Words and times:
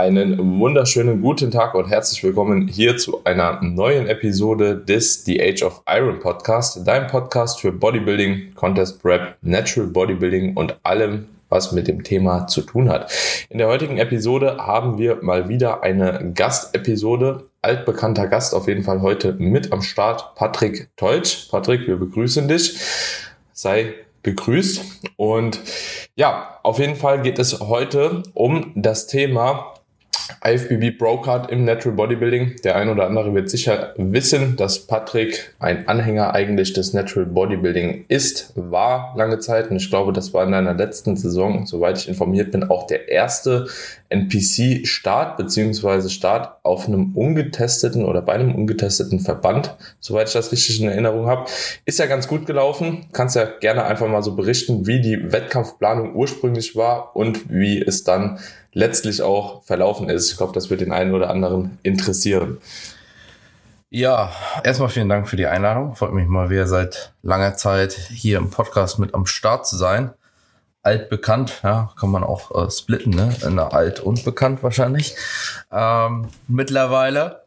Einen 0.00 0.58
wunderschönen 0.58 1.20
guten 1.20 1.50
Tag 1.50 1.74
und 1.74 1.90
herzlich 1.90 2.24
willkommen 2.24 2.68
hier 2.68 2.96
zu 2.96 3.22
einer 3.24 3.60
neuen 3.60 4.06
Episode 4.06 4.74
des 4.74 5.26
The 5.26 5.38
Age 5.42 5.62
of 5.62 5.82
Iron 5.86 6.20
Podcast, 6.20 6.80
dein 6.86 7.06
Podcast 7.06 7.60
für 7.60 7.70
Bodybuilding, 7.70 8.54
Contest 8.54 9.02
Prep, 9.02 9.36
Natural 9.42 9.86
Bodybuilding 9.88 10.56
und 10.56 10.74
allem, 10.84 11.26
was 11.50 11.72
mit 11.72 11.86
dem 11.86 12.02
Thema 12.02 12.46
zu 12.46 12.62
tun 12.62 12.88
hat. 12.88 13.12
In 13.50 13.58
der 13.58 13.68
heutigen 13.68 13.98
Episode 13.98 14.56
haben 14.56 14.96
wir 14.96 15.18
mal 15.20 15.50
wieder 15.50 15.82
eine 15.82 16.32
Gastepisode. 16.34 17.44
Altbekannter 17.60 18.26
Gast 18.26 18.54
auf 18.54 18.68
jeden 18.68 18.84
Fall 18.84 19.02
heute 19.02 19.34
mit 19.34 19.70
am 19.70 19.82
Start, 19.82 20.34
Patrick 20.34 20.88
Teutsch. 20.96 21.50
Patrick, 21.50 21.86
wir 21.86 21.96
begrüßen 21.96 22.48
dich. 22.48 22.80
Sei 23.52 23.92
gegrüßt. 24.22 24.80
Und 25.16 25.60
ja, 26.14 26.58
auf 26.62 26.78
jeden 26.78 26.96
Fall 26.96 27.20
geht 27.20 27.38
es 27.38 27.60
heute 27.60 28.22
um 28.32 28.72
das 28.74 29.06
Thema 29.06 29.74
IFBB 30.42 30.96
Brocard 30.98 31.50
im 31.50 31.66
Natural 31.66 31.94
Bodybuilding. 31.94 32.56
Der 32.64 32.76
ein 32.76 32.88
oder 32.88 33.06
andere 33.06 33.34
wird 33.34 33.50
sicher 33.50 33.92
wissen, 33.98 34.56
dass 34.56 34.86
Patrick 34.86 35.54
ein 35.58 35.86
Anhänger 35.86 36.34
eigentlich 36.34 36.72
des 36.72 36.94
Natural 36.94 37.26
Bodybuilding 37.26 38.06
ist, 38.08 38.52
war 38.56 39.14
lange 39.16 39.38
Zeit. 39.40 39.70
Und 39.70 39.76
ich 39.76 39.90
glaube, 39.90 40.14
das 40.14 40.32
war 40.32 40.44
in 40.44 40.52
deiner 40.52 40.72
letzten 40.72 41.16
Saison, 41.16 41.66
soweit 41.66 41.98
ich 41.98 42.08
informiert 42.08 42.52
bin, 42.52 42.64
auch 42.64 42.86
der 42.86 43.08
erste 43.08 43.66
NPC-Start 44.08 45.36
beziehungsweise 45.36 46.08
Start 46.08 46.56
auf 46.62 46.88
einem 46.88 47.14
ungetesteten 47.14 48.04
oder 48.04 48.22
bei 48.22 48.32
einem 48.32 48.54
ungetesteten 48.54 49.20
Verband, 49.20 49.76
soweit 50.00 50.28
ich 50.28 50.32
das 50.32 50.52
richtig 50.52 50.80
in 50.80 50.88
Erinnerung 50.88 51.26
habe. 51.26 51.50
Ist 51.84 51.98
ja 51.98 52.06
ganz 52.06 52.28
gut 52.28 52.46
gelaufen. 52.46 53.06
Kannst 53.12 53.36
ja 53.36 53.44
gerne 53.44 53.84
einfach 53.84 54.08
mal 54.08 54.22
so 54.22 54.34
berichten, 54.34 54.86
wie 54.86 55.02
die 55.02 55.32
Wettkampfplanung 55.32 56.14
ursprünglich 56.14 56.76
war 56.76 57.14
und 57.14 57.50
wie 57.50 57.82
es 57.82 58.04
dann 58.04 58.38
letztlich 58.72 59.22
auch 59.22 59.62
verlaufen 59.64 60.08
ist. 60.08 60.30
Ich 60.30 60.36
glaube, 60.36 60.52
das 60.52 60.70
wird 60.70 60.80
den 60.80 60.92
einen 60.92 61.14
oder 61.14 61.30
anderen 61.30 61.78
interessieren. 61.82 62.58
Ja, 63.92 64.32
erstmal 64.62 64.88
vielen 64.88 65.08
Dank 65.08 65.28
für 65.28 65.36
die 65.36 65.46
Einladung. 65.46 65.96
Freut 65.96 66.12
mich 66.12 66.28
mal 66.28 66.48
wieder 66.48 66.68
seit 66.68 67.12
langer 67.22 67.56
Zeit 67.56 67.92
hier 67.92 68.38
im 68.38 68.50
Podcast 68.50 69.00
mit 69.00 69.14
am 69.14 69.26
Start 69.26 69.66
zu 69.66 69.76
sein. 69.76 70.12
Altbekannt, 70.82 71.60
ja, 71.64 71.92
kann 71.98 72.10
man 72.10 72.22
auch 72.22 72.54
äh, 72.54 72.70
splitten, 72.70 73.10
ne? 73.12 73.36
In 73.44 73.56
der 73.56 73.74
alt 73.74 73.98
und 73.98 74.24
bekannt 74.24 74.62
wahrscheinlich. 74.62 75.16
Ähm, 75.72 76.28
mittlerweile, 76.46 77.42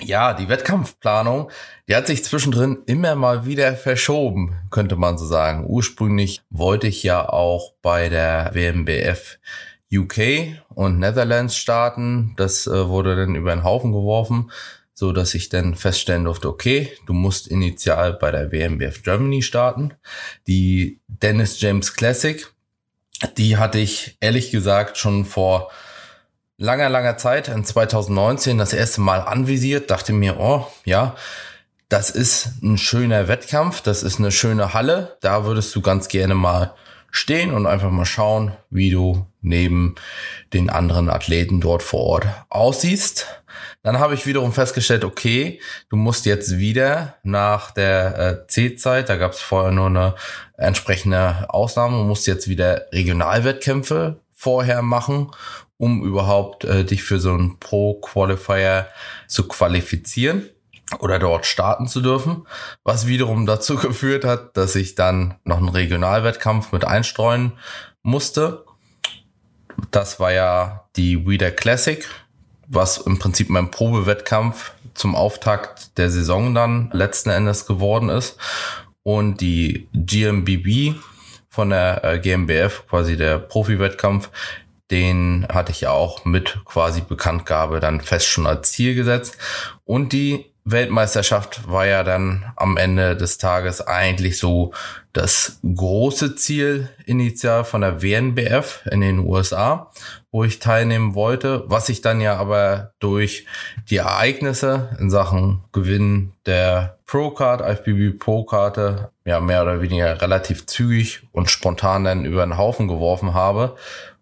ja, 0.00 0.34
die 0.34 0.48
Wettkampfplanung, 0.48 1.48
die 1.86 1.94
hat 1.94 2.08
sich 2.08 2.24
zwischendrin 2.24 2.78
immer 2.86 3.14
mal 3.14 3.46
wieder 3.46 3.74
verschoben, 3.74 4.56
könnte 4.70 4.96
man 4.96 5.16
so 5.16 5.26
sagen. 5.26 5.64
Ursprünglich 5.64 6.42
wollte 6.50 6.88
ich 6.88 7.04
ja 7.04 7.28
auch 7.28 7.72
bei 7.82 8.08
der 8.08 8.50
WMBF 8.52 9.38
UK 9.92 10.58
und 10.74 10.98
Netherlands 10.98 11.56
starten. 11.56 12.34
Das 12.36 12.66
äh, 12.66 12.88
wurde 12.88 13.16
dann 13.16 13.34
über 13.34 13.54
den 13.54 13.64
Haufen 13.64 13.92
geworfen, 13.92 14.50
so 14.94 15.12
dass 15.12 15.34
ich 15.34 15.48
dann 15.48 15.74
feststellen 15.74 16.24
durfte, 16.24 16.48
okay, 16.48 16.92
du 17.06 17.12
musst 17.12 17.48
initial 17.48 18.12
bei 18.14 18.30
der 18.30 18.52
WMBF 18.52 19.02
Germany 19.02 19.42
starten. 19.42 19.94
Die 20.46 21.00
Dennis 21.06 21.60
James 21.60 21.94
Classic, 21.94 22.46
die 23.36 23.56
hatte 23.56 23.78
ich 23.78 24.16
ehrlich 24.20 24.50
gesagt 24.50 24.98
schon 24.98 25.24
vor 25.24 25.70
langer, 26.58 26.88
langer 26.88 27.16
Zeit, 27.16 27.48
in 27.48 27.64
2019, 27.64 28.58
das 28.58 28.72
erste 28.72 29.00
Mal 29.00 29.20
anvisiert, 29.20 29.90
dachte 29.90 30.12
mir, 30.12 30.38
oh, 30.38 30.66
ja, 30.84 31.14
das 31.88 32.10
ist 32.10 32.62
ein 32.62 32.76
schöner 32.76 33.28
Wettkampf, 33.28 33.80
das 33.80 34.02
ist 34.02 34.18
eine 34.18 34.30
schöne 34.30 34.74
Halle, 34.74 35.16
da 35.20 35.44
würdest 35.44 35.74
du 35.74 35.80
ganz 35.80 36.08
gerne 36.08 36.34
mal 36.34 36.74
stehen 37.10 37.52
und 37.54 37.66
einfach 37.66 37.90
mal 37.90 38.04
schauen, 38.04 38.52
wie 38.68 38.90
du 38.90 39.26
neben 39.40 39.94
den 40.52 40.70
anderen 40.70 41.08
Athleten 41.08 41.60
dort 41.60 41.82
vor 41.82 42.00
Ort 42.00 42.26
aussiehst. 42.48 43.26
Dann 43.82 43.98
habe 43.98 44.14
ich 44.14 44.26
wiederum 44.26 44.52
festgestellt, 44.52 45.04
okay, 45.04 45.60
du 45.88 45.96
musst 45.96 46.26
jetzt 46.26 46.58
wieder 46.58 47.14
nach 47.22 47.70
der 47.70 48.18
äh, 48.18 48.46
C-Zeit, 48.48 49.08
da 49.08 49.16
gab 49.16 49.32
es 49.32 49.40
vorher 49.40 49.72
nur 49.72 49.86
eine 49.86 50.14
entsprechende 50.56 51.46
Ausnahme, 51.48 52.04
musst 52.04 52.26
jetzt 52.26 52.48
wieder 52.48 52.86
Regionalwettkämpfe 52.92 54.20
vorher 54.32 54.82
machen, 54.82 55.30
um 55.76 56.04
überhaupt 56.04 56.64
äh, 56.64 56.84
dich 56.84 57.02
für 57.02 57.20
so 57.20 57.32
einen 57.32 57.58
Pro-Qualifier 57.58 58.88
zu 59.26 59.46
qualifizieren 59.46 60.48
oder 60.98 61.18
dort 61.18 61.46
starten 61.46 61.86
zu 61.86 62.00
dürfen, 62.00 62.46
was 62.82 63.06
wiederum 63.06 63.46
dazu 63.46 63.76
geführt 63.78 64.24
hat, 64.24 64.56
dass 64.56 64.74
ich 64.74 64.94
dann 64.94 65.36
noch 65.44 65.58
einen 65.58 65.68
Regionalwettkampf 65.68 66.72
mit 66.72 66.84
einstreuen 66.84 67.52
musste. 68.02 68.64
Das 69.90 70.20
war 70.20 70.32
ja 70.32 70.84
die 70.96 71.26
Wieder 71.26 71.50
Classic, 71.50 72.06
was 72.66 72.98
im 72.98 73.18
Prinzip 73.18 73.48
mein 73.48 73.70
Probewettkampf 73.70 74.72
zum 74.94 75.14
Auftakt 75.14 75.96
der 75.98 76.10
Saison 76.10 76.54
dann 76.54 76.90
letzten 76.92 77.30
Endes 77.30 77.66
geworden 77.66 78.08
ist. 78.08 78.36
Und 79.02 79.40
die 79.40 79.88
GMBB 79.94 80.96
von 81.48 81.70
der 81.70 82.04
äh, 82.04 82.18
GmbF, 82.18 82.86
quasi 82.88 83.16
der 83.16 83.38
Profi-Wettkampf, 83.38 84.30
den 84.90 85.46
hatte 85.50 85.72
ich 85.72 85.82
ja 85.82 85.90
auch 85.90 86.24
mit 86.24 86.60
quasi 86.64 87.00
Bekanntgabe 87.00 87.80
dann 87.80 88.00
fest 88.00 88.26
schon 88.26 88.46
als 88.46 88.72
Ziel 88.72 88.94
gesetzt. 88.94 89.36
Und 89.84 90.12
die 90.12 90.46
Weltmeisterschaft 90.64 91.68
war 91.68 91.86
ja 91.86 92.04
dann 92.04 92.52
am 92.56 92.76
Ende 92.76 93.16
des 93.16 93.38
Tages 93.38 93.80
eigentlich 93.80 94.38
so 94.38 94.72
das 95.18 95.58
große 95.64 96.36
Ziel 96.36 96.88
initial 97.04 97.64
von 97.64 97.80
der 97.80 98.02
WNBF 98.02 98.86
in 98.90 99.00
den 99.00 99.18
USA, 99.18 99.90
wo 100.30 100.44
ich 100.44 100.60
teilnehmen 100.60 101.16
wollte, 101.16 101.64
was 101.66 101.88
ich 101.88 102.02
dann 102.02 102.20
ja 102.20 102.36
aber 102.36 102.92
durch 103.00 103.46
die 103.90 103.96
Ereignisse 103.96 104.96
in 105.00 105.10
Sachen 105.10 105.64
Gewinn 105.72 106.32
der 106.46 106.98
Pro-Card, 107.06 107.62
IFBB 107.62 108.16
Pro-Karte, 108.20 109.10
ja 109.24 109.40
mehr 109.40 109.62
oder 109.62 109.82
weniger 109.82 110.22
relativ 110.22 110.66
zügig 110.66 111.26
und 111.32 111.50
spontan 111.50 112.04
dann 112.04 112.24
über 112.24 112.46
den 112.46 112.56
Haufen 112.56 112.86
geworfen 112.86 113.34
habe 113.34 113.74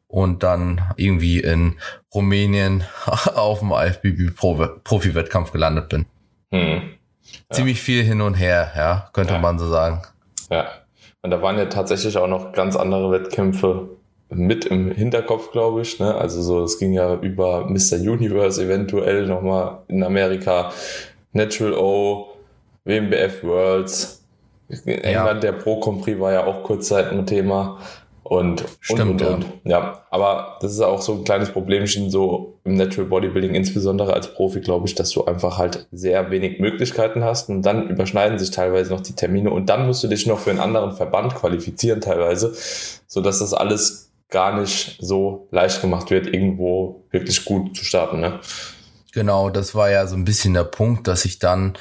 und 0.08 0.42
dann 0.42 0.80
irgendwie 0.96 1.40
in 1.40 1.76
Rumänien 2.14 2.84
auf 3.34 3.58
dem 3.58 3.72
IFBB 3.72 4.34
Profi-Wettkampf 4.34 5.52
gelandet 5.52 5.90
bin. 5.90 6.06
Hm. 6.50 6.90
Ja. 7.50 7.56
Ziemlich 7.56 7.82
viel 7.82 8.02
hin 8.02 8.22
und 8.22 8.34
her, 8.34 8.72
ja, 8.74 9.10
könnte 9.12 9.34
ja. 9.34 9.40
man 9.40 9.58
so 9.58 9.68
sagen. 9.68 10.00
Ja. 10.48 10.68
Und 11.26 11.32
da 11.32 11.42
waren 11.42 11.58
ja 11.58 11.64
tatsächlich 11.64 12.16
auch 12.18 12.28
noch 12.28 12.52
ganz 12.52 12.76
andere 12.76 13.10
Wettkämpfe 13.10 13.88
mit 14.28 14.64
im 14.66 14.92
Hinterkopf, 14.92 15.50
glaube 15.50 15.82
ich. 15.82 15.98
Ne? 15.98 16.14
Also 16.14 16.40
so, 16.40 16.62
es 16.62 16.78
ging 16.78 16.92
ja 16.92 17.16
über 17.16 17.64
Mr. 17.68 17.96
Universe 17.96 18.62
eventuell 18.62 19.26
nochmal 19.26 19.78
in 19.88 20.04
Amerika, 20.04 20.70
Natural 21.32 21.74
O, 21.74 22.28
WMBF 22.84 23.42
Worlds. 23.42 24.24
In 24.68 24.98
England 25.02 25.42
ja. 25.42 25.50
der 25.50 25.52
Pro 25.58 25.80
Compris 25.80 26.20
war 26.20 26.32
ja 26.32 26.46
auch 26.46 26.62
kurzzeitig 26.62 27.18
ein 27.18 27.26
Thema. 27.26 27.80
Und, 28.28 28.64
Stimmt, 28.80 29.22
und, 29.22 29.22
und, 29.22 29.44
und. 29.44 29.46
Ja, 29.64 30.04
aber 30.10 30.58
das 30.60 30.72
ist 30.72 30.80
auch 30.80 31.00
so 31.00 31.12
ein 31.14 31.24
kleines 31.24 31.50
Problemchen 31.50 32.10
so 32.10 32.58
im 32.64 32.74
Natural 32.74 33.08
Bodybuilding, 33.08 33.54
insbesondere 33.54 34.14
als 34.14 34.34
Profi, 34.34 34.60
glaube 34.60 34.88
ich, 34.88 34.96
dass 34.96 35.10
du 35.10 35.24
einfach 35.24 35.58
halt 35.58 35.86
sehr 35.92 36.30
wenig 36.30 36.58
Möglichkeiten 36.58 37.22
hast 37.22 37.48
und 37.48 37.62
dann 37.62 37.88
überschneiden 37.88 38.38
sich 38.38 38.50
teilweise 38.50 38.92
noch 38.92 39.00
die 39.00 39.14
Termine 39.14 39.50
und 39.50 39.66
dann 39.66 39.86
musst 39.86 40.02
du 40.02 40.08
dich 40.08 40.26
noch 40.26 40.40
für 40.40 40.50
einen 40.50 40.58
anderen 40.58 40.92
Verband 40.92 41.36
qualifizieren 41.36 42.00
teilweise, 42.00 42.52
so 43.06 43.20
dass 43.20 43.38
das 43.38 43.54
alles 43.54 44.10
gar 44.28 44.58
nicht 44.60 44.98
so 45.00 45.46
leicht 45.52 45.80
gemacht 45.80 46.10
wird, 46.10 46.26
irgendwo 46.26 47.04
wirklich 47.10 47.44
gut 47.44 47.76
zu 47.76 47.84
starten, 47.84 48.20
ne? 48.20 48.40
Genau, 49.12 49.50
das 49.50 49.74
war 49.74 49.90
ja 49.90 50.06
so 50.06 50.16
ein 50.16 50.24
bisschen 50.24 50.52
der 50.52 50.64
Punkt, 50.64 51.06
dass 51.08 51.24
ich 51.24 51.38
dann, 51.38 51.74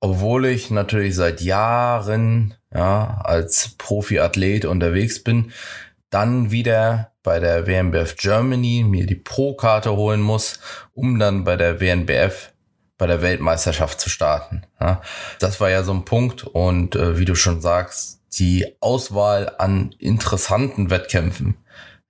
obwohl 0.00 0.46
ich 0.46 0.70
natürlich 0.70 1.14
seit 1.14 1.40
Jahren 1.40 2.54
ja, 2.74 3.20
als 3.22 3.70
Profiathlet 3.76 4.64
unterwegs 4.64 5.22
bin, 5.22 5.52
dann 6.08 6.50
wieder 6.50 7.12
bei 7.22 7.38
der 7.38 7.66
WNBF 7.66 8.16
Germany 8.16 8.84
mir 8.86 9.06
die 9.06 9.14
Pro-Karte 9.14 9.94
holen 9.94 10.22
muss, 10.22 10.58
um 10.94 11.18
dann 11.18 11.44
bei 11.44 11.56
der 11.56 11.80
WNBF 11.80 12.52
bei 12.96 13.06
der 13.06 13.22
Weltmeisterschaft 13.22 14.00
zu 14.00 14.10
starten. 14.10 14.62
Ja, 14.80 15.00
das 15.38 15.60
war 15.60 15.70
ja 15.70 15.82
so 15.82 15.92
ein 15.92 16.04
Punkt 16.04 16.44
und 16.44 16.96
äh, 16.96 17.18
wie 17.18 17.24
du 17.24 17.34
schon 17.34 17.60
sagst, 17.60 18.20
die 18.38 18.76
Auswahl 18.80 19.54
an 19.58 19.94
interessanten 19.98 20.90
Wettkämpfen, 20.90 21.56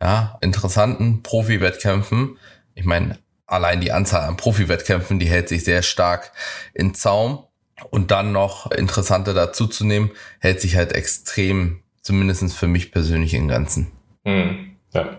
ja, 0.03 0.39
interessanten 0.41 1.23
Profi-Wettkämpfen. 1.23 2.39
Ich 2.75 2.85
meine, 2.85 3.19
allein 3.47 3.81
die 3.81 3.93
Anzahl 3.93 4.23
an 4.23 4.37
Profi-Wettkämpfen, 4.37 5.19
die 5.19 5.29
hält 5.29 5.49
sich 5.49 5.65
sehr 5.65 5.83
stark 5.83 6.33
in 6.75 6.95
Zaum 6.95 7.45
und 7.91 8.11
dann 8.11 8.33
noch 8.33 8.71
Interessante 8.71 9.35
dazu 9.35 9.67
zu 9.67 9.85
nehmen, 9.85 10.11
hält 10.39 10.61
sich 10.61 10.77
halt 10.77 10.93
extrem, 10.93 11.81
zumindestens 12.03 12.55
für 12.55 12.67
mich 12.67 12.93
persönlich 12.93 13.35
in 13.35 13.49
Grenzen. 13.49 13.93
Hm, 14.25 14.77
ja, 14.93 15.19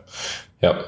ja. 0.62 0.84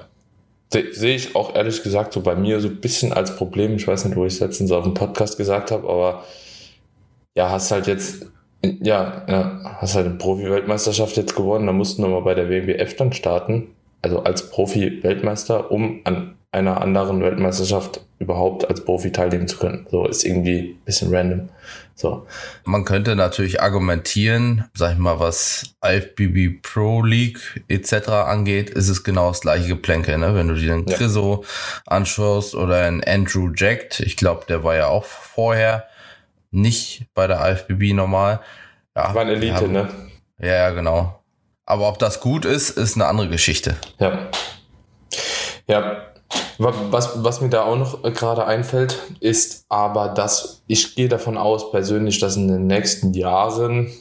Sehe 0.72 1.16
ich 1.16 1.36
auch 1.36 1.54
ehrlich 1.56 1.84
gesagt 1.84 2.14
so 2.14 2.22
bei 2.22 2.36
mir 2.36 2.60
so 2.60 2.68
ein 2.68 2.82
bisschen 2.82 3.14
als 3.14 3.36
Problem. 3.36 3.76
Ich 3.76 3.88
weiß 3.88 4.06
nicht, 4.06 4.16
wo 4.16 4.26
ich 4.26 4.34
es 4.34 4.40
letztens 4.40 4.72
auf 4.72 4.84
dem 4.84 4.96
Podcast 4.96 5.38
gesagt 5.38 5.70
habe, 5.70 5.88
aber 5.88 6.24
ja, 7.36 7.50
hast 7.52 7.70
halt 7.70 7.86
jetzt, 7.86 8.26
ja, 8.64 9.24
ja 9.28 9.78
hast 9.80 9.94
halt 9.96 10.08
eine 10.08 10.16
Profi-Weltmeisterschaft 10.16 11.16
jetzt 11.18 11.36
gewonnen, 11.36 11.68
da 11.68 11.74
mussten 11.74 12.02
wir 12.02 12.10
mal 12.10 12.22
bei 12.22 12.34
der 12.34 12.50
WMBF 12.50 12.96
dann 12.96 13.14
starten, 13.14 13.76
also 14.02 14.24
als 14.24 14.50
Profi-Weltmeister, 14.50 15.72
um 15.72 16.02
an 16.06 16.36
einer 16.54 16.82
anderen 16.82 17.22
Weltmeisterschaft 17.22 18.02
überhaupt 18.20 18.70
als 18.70 18.86
Profi 18.86 19.12
teilnehmen 19.12 19.48
zu 19.48 19.58
können. 19.58 19.88
So 19.90 20.06
ist 20.06 20.24
irgendwie 20.24 20.78
ein 20.78 20.86
bisschen 20.86 21.14
random. 21.14 21.50
So. 21.96 22.28
Man 22.64 22.86
könnte 22.86 23.16
natürlich 23.16 23.62
argumentieren, 23.62 24.66
sag 24.74 24.94
ich 24.94 24.98
mal, 25.00 25.20
was 25.20 25.76
IFBB 25.84 26.62
Pro 26.62 27.04
League 27.04 27.64
etc. 27.68 28.10
angeht, 28.10 28.70
ist 28.70 28.88
es 28.88 29.04
genau 29.04 29.30
das 29.30 29.42
gleiche 29.42 29.68
Geplänkel, 29.68 30.18
ne? 30.18 30.36
Wenn 30.36 30.48
du 30.48 30.54
dir 30.54 30.74
den 30.74 30.86
Chriso 30.86 31.44
ja. 31.44 31.50
anschaust 31.88 32.56
oder 32.56 32.84
einen 32.84 33.04
Andrew 33.04 33.52
Jack, 33.56 34.00
ich 34.00 34.16
glaube, 34.16 34.46
der 34.48 34.64
war 34.64 34.76
ja 34.76 34.88
auch 34.88 35.06
vorher 35.06 35.88
nicht 36.52 37.08
bei 37.16 37.26
der 37.26 37.52
IFBB 37.52 37.94
normal. 37.94 38.42
Ja, 38.96 39.14
war 39.14 39.22
eine 39.22 39.34
Elite, 39.34 39.56
haben, 39.56 39.72
ne? 39.72 39.90
Ja, 40.40 40.54
ja, 40.54 40.70
genau. 40.70 41.20
Aber 41.66 41.90
ob 41.90 41.98
das 41.98 42.20
gut 42.20 42.46
ist, 42.46 42.72
ist 42.72 42.96
eine 42.96 43.08
andere 43.08 43.30
Geschichte. 43.30 43.76
Ja. 44.00 44.30
Ja, 45.68 46.13
was, 46.58 47.24
was 47.24 47.42
mir 47.42 47.50
da 47.50 47.64
auch 47.64 47.78
noch 47.78 48.02
gerade 48.14 48.46
einfällt, 48.46 49.00
ist 49.20 49.66
aber, 49.70 50.10
dass 50.10 50.64
ich 50.68 50.96
gehe 50.96 51.10
davon 51.10 51.38
aus 51.38 51.72
persönlich, 51.72 52.20
dass 52.20 52.36
in 52.36 52.48
den 52.48 52.68
nächsten 52.68 53.14
Jahren, 53.14 53.92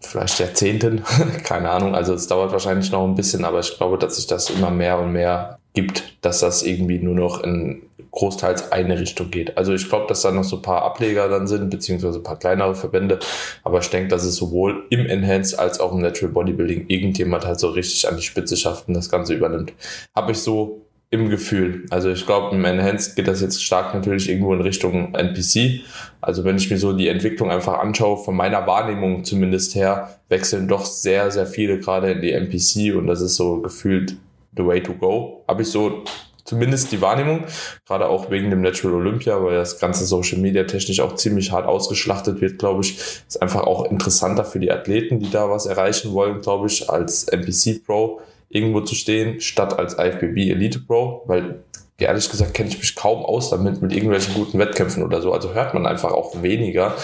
vielleicht 0.00 0.38
Jahrzehnten, 0.38 1.02
keine 1.44 1.70
Ahnung, 1.70 1.94
also 1.94 2.14
es 2.14 2.26
dauert 2.26 2.52
wahrscheinlich 2.52 2.90
noch 2.92 3.04
ein 3.04 3.14
bisschen, 3.14 3.44
aber 3.44 3.60
ich 3.60 3.76
glaube, 3.76 3.98
dass 3.98 4.16
sich 4.16 4.26
das 4.26 4.50
immer 4.50 4.70
mehr 4.70 4.98
und 4.98 5.12
mehr 5.12 5.58
gibt, 5.74 6.18
dass 6.20 6.40
das 6.40 6.62
irgendwie 6.62 6.98
nur 6.98 7.14
noch 7.14 7.42
in 7.42 7.82
großteils 8.10 8.72
eine 8.72 9.00
Richtung 9.00 9.30
geht. 9.30 9.56
Also 9.56 9.72
ich 9.72 9.88
glaube, 9.88 10.06
dass 10.06 10.20
da 10.20 10.30
noch 10.30 10.44
so 10.44 10.56
ein 10.56 10.62
paar 10.62 10.82
Ableger 10.82 11.30
dann 11.30 11.46
sind, 11.46 11.70
beziehungsweise 11.70 12.18
ein 12.18 12.22
paar 12.22 12.38
kleinere 12.38 12.74
Verbände, 12.74 13.18
aber 13.64 13.78
ich 13.78 13.88
denke, 13.88 14.08
dass 14.08 14.24
es 14.24 14.36
sowohl 14.36 14.84
im 14.90 15.06
Enhanced 15.06 15.58
als 15.58 15.80
auch 15.80 15.92
im 15.92 16.02
Natural 16.02 16.32
Bodybuilding 16.32 16.88
irgendjemand 16.88 17.46
halt 17.46 17.58
so 17.58 17.70
richtig 17.70 18.06
an 18.06 18.16
die 18.16 18.22
Spitze 18.22 18.58
schafft 18.58 18.86
und 18.88 18.94
das 18.94 19.08
Ganze 19.08 19.32
übernimmt. 19.32 19.72
Habe 20.14 20.32
ich 20.32 20.38
so 20.38 20.82
im 21.12 21.28
Gefühl. 21.28 21.84
Also 21.90 22.10
ich 22.10 22.24
glaube, 22.24 22.56
im 22.56 22.64
Enhanced 22.64 23.16
geht 23.16 23.28
das 23.28 23.42
jetzt 23.42 23.62
stark 23.62 23.94
natürlich 23.94 24.30
irgendwo 24.30 24.54
in 24.54 24.62
Richtung 24.62 25.14
NPC. 25.14 25.82
Also 26.22 26.42
wenn 26.44 26.56
ich 26.56 26.70
mir 26.70 26.78
so 26.78 26.94
die 26.94 27.08
Entwicklung 27.08 27.50
einfach 27.50 27.80
anschaue, 27.80 28.16
von 28.16 28.34
meiner 28.34 28.66
Wahrnehmung 28.66 29.22
zumindest 29.22 29.74
her, 29.74 30.18
wechseln 30.30 30.68
doch 30.68 30.86
sehr, 30.86 31.30
sehr 31.30 31.46
viele 31.46 31.78
gerade 31.78 32.12
in 32.12 32.22
die 32.22 32.32
NPC 32.32 32.96
und 32.96 33.06
das 33.08 33.20
ist 33.20 33.36
so 33.36 33.60
gefühlt 33.60 34.16
the 34.56 34.64
way 34.64 34.82
to 34.82 34.94
go. 34.94 35.44
Habe 35.46 35.62
ich 35.62 35.68
so 35.68 36.02
zumindest 36.44 36.90
die 36.92 37.02
Wahrnehmung, 37.02 37.44
gerade 37.86 38.08
auch 38.08 38.30
wegen 38.30 38.48
dem 38.48 38.62
Natural 38.62 38.94
Olympia, 38.94 39.44
weil 39.44 39.56
das 39.56 39.78
ganze 39.78 40.06
Social 40.06 40.38
Media 40.38 40.64
technisch 40.64 41.00
auch 41.00 41.16
ziemlich 41.16 41.52
hart 41.52 41.66
ausgeschlachtet 41.66 42.40
wird, 42.40 42.58
glaube 42.58 42.80
ich, 42.80 42.96
ist 43.28 43.42
einfach 43.42 43.64
auch 43.64 43.90
interessanter 43.90 44.46
für 44.46 44.60
die 44.60 44.72
Athleten, 44.72 45.20
die 45.20 45.30
da 45.30 45.50
was 45.50 45.66
erreichen 45.66 46.14
wollen, 46.14 46.40
glaube 46.40 46.68
ich, 46.68 46.88
als 46.88 47.24
NPC 47.24 47.84
Pro 47.84 48.22
irgendwo 48.52 48.82
zu 48.82 48.94
stehen, 48.94 49.40
statt 49.40 49.78
als 49.78 49.98
IFBB 49.98 50.50
Elite 50.50 50.80
Pro, 50.80 51.22
weil 51.26 51.64
ehrlich 51.98 52.30
gesagt 52.30 52.54
kenne 52.54 52.68
ich 52.68 52.78
mich 52.78 52.94
kaum 52.94 53.24
aus 53.24 53.50
damit 53.50 53.80
mit 53.80 53.92
irgendwelchen 53.92 54.34
guten 54.34 54.58
Wettkämpfen 54.58 55.02
oder 55.02 55.22
so. 55.22 55.32
Also 55.32 55.54
hört 55.54 55.74
man 55.74 55.86
einfach 55.86 56.12
auch 56.12 56.42
weniger. 56.42 56.94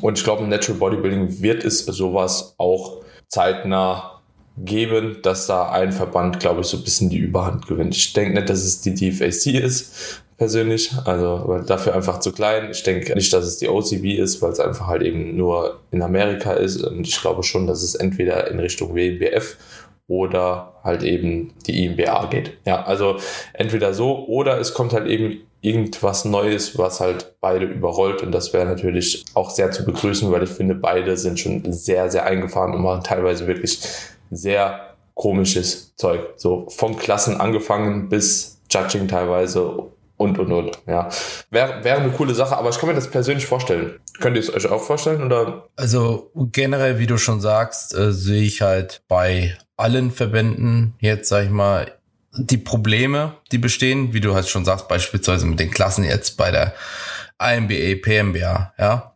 Und 0.00 0.18
ich 0.18 0.24
glaube, 0.24 0.44
im 0.44 0.48
Natural 0.48 0.78
Bodybuilding 0.78 1.42
wird 1.42 1.64
es 1.64 1.84
sowas 1.84 2.54
auch 2.58 2.98
zeitnah 3.28 4.20
geben, 4.58 5.18
dass 5.22 5.46
da 5.46 5.70
ein 5.70 5.92
Verband, 5.92 6.38
glaube 6.38 6.60
ich, 6.60 6.66
so 6.66 6.76
ein 6.76 6.84
bisschen 6.84 7.10
die 7.10 7.18
Überhand 7.18 7.66
gewinnt. 7.66 7.96
Ich 7.96 8.12
denke 8.12 8.34
nicht, 8.34 8.48
dass 8.50 8.62
es 8.62 8.80
die 8.80 8.94
DFAC 8.94 9.54
ist, 9.54 10.22
persönlich, 10.36 10.92
also 11.04 11.42
weil 11.46 11.62
dafür 11.64 11.94
einfach 11.94 12.20
zu 12.20 12.32
klein. 12.32 12.70
Ich 12.70 12.82
denke 12.82 13.14
nicht, 13.14 13.32
dass 13.32 13.44
es 13.44 13.58
die 13.58 13.68
OCB 13.68 14.18
ist, 14.18 14.40
weil 14.42 14.52
es 14.52 14.60
einfach 14.60 14.86
halt 14.86 15.02
eben 15.02 15.36
nur 15.36 15.80
in 15.90 16.02
Amerika 16.02 16.52
ist. 16.52 16.82
Und 16.82 17.06
ich 17.06 17.20
glaube 17.20 17.42
schon, 17.42 17.66
dass 17.66 17.82
es 17.82 17.94
entweder 17.94 18.50
in 18.50 18.58
Richtung 18.58 18.94
WBF 18.94 19.56
oder 20.10 20.74
halt 20.82 21.04
eben 21.04 21.54
die 21.66 21.84
IMBA 21.84 22.26
geht. 22.26 22.58
Ja, 22.66 22.82
also 22.82 23.16
entweder 23.52 23.94
so 23.94 24.26
oder 24.26 24.58
es 24.58 24.74
kommt 24.74 24.92
halt 24.92 25.06
eben 25.06 25.38
irgendwas 25.60 26.24
Neues, 26.24 26.76
was 26.76 26.98
halt 26.98 27.36
beide 27.40 27.66
überrollt 27.66 28.20
und 28.22 28.32
das 28.32 28.52
wäre 28.52 28.66
natürlich 28.66 29.24
auch 29.34 29.50
sehr 29.50 29.70
zu 29.70 29.84
begrüßen, 29.84 30.30
weil 30.32 30.42
ich 30.42 30.50
finde, 30.50 30.74
beide 30.74 31.16
sind 31.16 31.38
schon 31.38 31.72
sehr, 31.72 32.10
sehr 32.10 32.24
eingefahren 32.24 32.74
und 32.74 32.82
machen 32.82 33.04
teilweise 33.04 33.46
wirklich 33.46 33.82
sehr 34.32 34.96
komisches 35.14 35.94
Zeug. 35.94 36.20
So 36.36 36.66
von 36.70 36.96
Klassen 36.96 37.40
angefangen 37.40 38.08
bis 38.08 38.60
Judging 38.68 39.06
teilweise 39.06 39.90
und 40.16 40.38
und 40.38 40.52
und. 40.52 40.78
Ja, 40.88 41.08
wäre 41.50 41.84
wäre 41.84 42.00
eine 42.00 42.10
coole 42.10 42.34
Sache, 42.34 42.56
aber 42.56 42.70
ich 42.70 42.78
kann 42.78 42.88
mir 42.88 42.96
das 42.96 43.08
persönlich 43.08 43.46
vorstellen. 43.46 44.00
Könnt 44.18 44.36
ihr 44.36 44.42
es 44.42 44.52
euch 44.52 44.66
auch 44.66 44.82
vorstellen 44.82 45.22
oder? 45.22 45.68
Also 45.76 46.32
generell, 46.34 46.98
wie 46.98 47.06
du 47.06 47.16
schon 47.16 47.40
sagst, 47.40 47.94
äh, 47.94 48.12
sehe 48.12 48.42
ich 48.42 48.60
halt 48.60 49.02
bei 49.08 49.56
allen 49.80 50.10
Verbänden 50.10 50.94
jetzt, 51.00 51.28
sag 51.28 51.44
ich 51.44 51.50
mal, 51.50 51.92
die 52.32 52.58
Probleme, 52.58 53.34
die 53.50 53.58
bestehen, 53.58 54.12
wie 54.12 54.20
du 54.20 54.34
halt 54.34 54.48
schon 54.48 54.64
sagst, 54.64 54.88
beispielsweise 54.88 55.46
mit 55.46 55.58
den 55.58 55.70
Klassen 55.70 56.04
jetzt 56.04 56.36
bei 56.36 56.50
der 56.50 56.74
IMBA, 57.40 58.00
PMBA, 58.02 58.74
ja. 58.78 59.14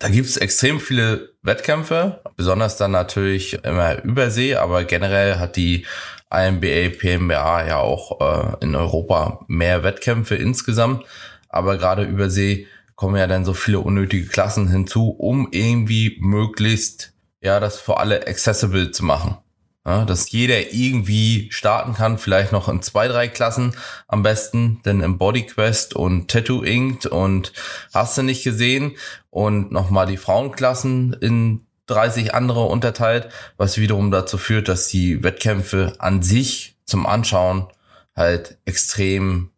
Da 0.00 0.08
gibt's 0.08 0.36
extrem 0.36 0.80
viele 0.80 1.30
Wettkämpfe, 1.42 2.20
besonders 2.36 2.76
dann 2.76 2.90
natürlich 2.90 3.64
immer 3.64 4.02
Übersee, 4.02 4.56
aber 4.56 4.84
generell 4.84 5.38
hat 5.38 5.56
die 5.56 5.86
IMBA, 6.32 6.96
PMBA 6.98 7.66
ja 7.66 7.78
auch 7.78 8.20
äh, 8.20 8.64
in 8.64 8.74
Europa 8.74 9.44
mehr 9.46 9.84
Wettkämpfe 9.84 10.34
insgesamt, 10.34 11.04
aber 11.48 11.78
gerade 11.78 12.02
Übersee 12.02 12.66
kommen 12.96 13.16
ja 13.16 13.26
dann 13.26 13.44
so 13.44 13.54
viele 13.54 13.80
unnötige 13.80 14.26
Klassen 14.26 14.68
hinzu, 14.68 15.10
um 15.10 15.48
irgendwie 15.52 16.16
möglichst 16.20 17.12
ja 17.40 17.60
das 17.60 17.78
für 17.78 17.98
alle 17.98 18.26
accessible 18.26 18.90
zu 18.90 19.04
machen. 19.04 19.38
Ja, 19.86 20.06
dass 20.06 20.30
jeder 20.30 20.72
irgendwie 20.72 21.48
starten 21.52 21.92
kann, 21.92 22.16
vielleicht 22.16 22.52
noch 22.52 22.68
in 22.70 22.80
zwei, 22.80 23.06
drei 23.06 23.28
Klassen 23.28 23.76
am 24.08 24.22
besten, 24.22 24.80
denn 24.86 25.00
im 25.00 25.18
Body 25.18 25.44
Quest 25.44 25.94
und 25.94 26.30
Tattoo 26.30 26.62
Inked 26.62 27.04
und 27.04 27.52
hast 27.92 28.16
du 28.16 28.22
nicht 28.22 28.44
gesehen 28.44 28.96
und 29.28 29.72
nochmal 29.72 30.06
die 30.06 30.16
Frauenklassen 30.16 31.12
in 31.20 31.66
30 31.86 32.34
andere 32.34 32.64
unterteilt, 32.64 33.28
was 33.58 33.76
wiederum 33.76 34.10
dazu 34.10 34.38
führt, 34.38 34.68
dass 34.68 34.88
die 34.88 35.22
Wettkämpfe 35.22 35.92
an 35.98 36.22
sich 36.22 36.76
zum 36.86 37.06
Anschauen 37.06 37.68
halt 38.16 38.56
extrem 38.64 39.50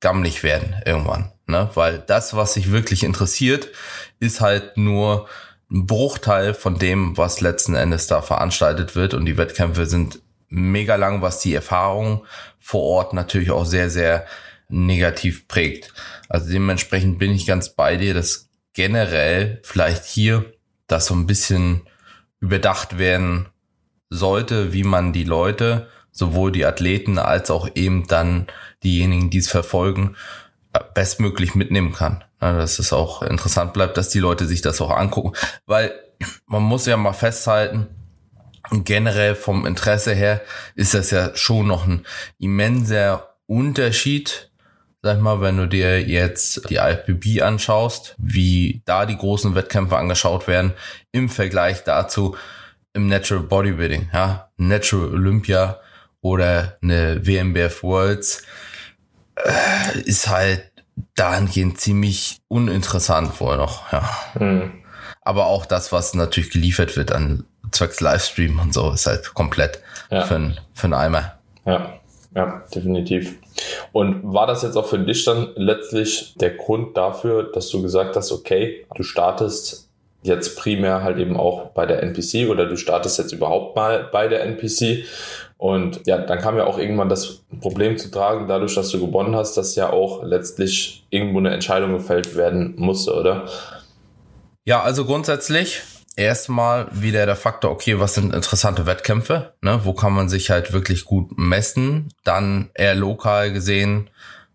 gammelig 0.00 0.42
werden 0.42 0.76
irgendwann, 0.86 1.32
ne? 1.46 1.68
Weil 1.74 1.98
das, 1.98 2.34
was 2.34 2.54
sich 2.54 2.70
wirklich 2.70 3.02
interessiert, 3.04 3.68
ist 4.20 4.40
halt 4.40 4.76
nur 4.76 5.28
ein 5.70 5.86
Bruchteil 5.86 6.54
von 6.54 6.78
dem, 6.78 7.16
was 7.16 7.40
letzten 7.40 7.74
Endes 7.74 8.06
da 8.06 8.22
veranstaltet 8.22 8.96
wird. 8.96 9.14
Und 9.14 9.26
die 9.26 9.36
Wettkämpfe 9.36 9.86
sind 9.86 10.20
mega 10.48 10.96
lang, 10.96 11.20
was 11.20 11.40
die 11.40 11.54
Erfahrung 11.54 12.24
vor 12.58 12.82
Ort 12.82 13.12
natürlich 13.12 13.50
auch 13.50 13.66
sehr, 13.66 13.90
sehr 13.90 14.26
negativ 14.68 15.48
prägt. 15.48 15.92
Also 16.28 16.50
dementsprechend 16.50 17.18
bin 17.18 17.32
ich 17.32 17.46
ganz 17.46 17.70
bei 17.70 17.96
dir, 17.96 18.14
dass 18.14 18.48
generell 18.72 19.60
vielleicht 19.62 20.04
hier 20.04 20.52
das 20.86 21.06
so 21.06 21.14
ein 21.14 21.26
bisschen 21.26 21.82
überdacht 22.40 22.98
werden 22.98 23.48
sollte, 24.10 24.72
wie 24.72 24.84
man 24.84 25.12
die 25.12 25.24
Leute, 25.24 25.88
sowohl 26.12 26.52
die 26.52 26.64
Athleten 26.64 27.18
als 27.18 27.50
auch 27.50 27.68
eben 27.74 28.06
dann 28.06 28.46
diejenigen, 28.82 29.30
die 29.30 29.38
es 29.38 29.50
verfolgen, 29.50 30.16
bestmöglich 30.94 31.54
mitnehmen 31.54 31.92
kann. 31.92 32.24
Dass 32.40 32.78
es 32.78 32.92
auch 32.92 33.22
interessant 33.22 33.72
bleibt, 33.72 33.96
dass 33.96 34.10
die 34.10 34.20
Leute 34.20 34.46
sich 34.46 34.60
das 34.60 34.80
auch 34.80 34.90
angucken. 34.90 35.32
Weil 35.66 35.92
man 36.46 36.62
muss 36.62 36.86
ja 36.86 36.96
mal 36.96 37.12
festhalten, 37.12 37.88
generell 38.70 39.34
vom 39.34 39.66
Interesse 39.66 40.14
her 40.14 40.40
ist 40.74 40.94
das 40.94 41.10
ja 41.10 41.34
schon 41.34 41.66
noch 41.66 41.86
ein 41.86 42.04
immenser 42.38 43.34
Unterschied. 43.46 44.50
Sag 45.02 45.20
mal, 45.20 45.40
wenn 45.40 45.56
du 45.56 45.66
dir 45.66 46.02
jetzt 46.02 46.68
die 46.70 46.76
IFBB 46.76 47.42
anschaust, 47.42 48.14
wie 48.18 48.82
da 48.84 49.06
die 49.06 49.16
großen 49.16 49.54
Wettkämpfe 49.54 49.96
angeschaut 49.96 50.48
werden, 50.48 50.74
im 51.12 51.28
Vergleich 51.28 51.84
dazu 51.84 52.36
im 52.94 53.06
Natural 53.06 53.44
Bodybuilding, 53.44 54.10
ja, 54.12 54.50
Natural 54.56 55.14
Olympia 55.14 55.80
oder 56.20 56.78
eine 56.82 57.24
WMBF 57.24 57.82
Worlds, 57.84 58.42
äh, 59.44 60.00
ist 60.00 60.28
halt 60.28 60.70
dahingehend 61.14 61.80
ziemlich 61.80 62.38
uninteressant 62.48 63.40
wohl 63.40 63.56
noch, 63.56 63.92
ja. 63.92 64.08
Mhm. 64.38 64.72
Aber 65.22 65.46
auch 65.46 65.66
das, 65.66 65.92
was 65.92 66.14
natürlich 66.14 66.50
geliefert 66.50 66.96
wird 66.96 67.12
an 67.12 67.44
zwecks 67.70 68.00
Livestream 68.00 68.58
und 68.58 68.72
so, 68.72 68.92
ist 68.92 69.06
halt 69.06 69.34
komplett 69.34 69.82
ja. 70.10 70.24
für, 70.24 70.54
für 70.74 70.84
einen 70.84 70.94
Eimer. 70.94 71.38
Ja, 71.66 71.98
ja, 72.34 72.62
definitiv. 72.74 73.36
Und 73.92 74.22
war 74.22 74.46
das 74.46 74.62
jetzt 74.62 74.76
auch 74.76 74.86
für 74.86 74.98
dich 74.98 75.24
dann 75.24 75.48
letztlich 75.56 76.34
der 76.36 76.50
Grund 76.50 76.96
dafür, 76.96 77.50
dass 77.52 77.68
du 77.68 77.82
gesagt 77.82 78.16
hast, 78.16 78.32
okay, 78.32 78.86
du 78.94 79.02
startest 79.02 79.88
jetzt 80.22 80.58
primär 80.58 81.02
halt 81.02 81.18
eben 81.18 81.36
auch 81.36 81.70
bei 81.70 81.86
der 81.86 82.02
NPC 82.02 82.48
oder 82.48 82.66
du 82.66 82.76
startest 82.76 83.18
jetzt 83.18 83.32
überhaupt 83.32 83.76
mal 83.76 84.08
bei 84.10 84.28
der 84.28 84.42
NPC 84.42 85.04
und 85.58 86.00
ja, 86.06 86.18
dann 86.18 86.38
kam 86.38 86.56
ja 86.56 86.64
auch 86.64 86.78
irgendwann 86.78 87.08
das 87.08 87.42
Problem 87.60 87.98
zu 87.98 88.10
tragen, 88.12 88.46
dadurch, 88.46 88.76
dass 88.76 88.90
du 88.90 89.04
gewonnen 89.04 89.34
hast, 89.34 89.56
dass 89.56 89.74
ja 89.74 89.90
auch 89.90 90.22
letztlich 90.22 91.04
irgendwo 91.10 91.38
eine 91.38 91.50
Entscheidung 91.50 91.92
gefällt 91.92 92.36
werden 92.36 92.74
musste, 92.76 93.12
oder? 93.12 93.48
Ja, 94.64 94.82
also 94.82 95.04
grundsätzlich 95.04 95.82
erstmal 96.14 96.86
wieder 96.92 97.26
der 97.26 97.34
Faktor, 97.34 97.72
okay, 97.72 97.98
was 97.98 98.14
sind 98.14 98.32
interessante 98.32 98.86
Wettkämpfe? 98.86 99.54
Ne? 99.60 99.80
Wo 99.82 99.94
kann 99.94 100.12
man 100.12 100.28
sich 100.28 100.50
halt 100.50 100.72
wirklich 100.72 101.04
gut 101.04 101.36
messen? 101.36 102.08
Dann 102.22 102.70
eher 102.74 102.94
lokal 102.94 103.52
gesehen 103.52 104.10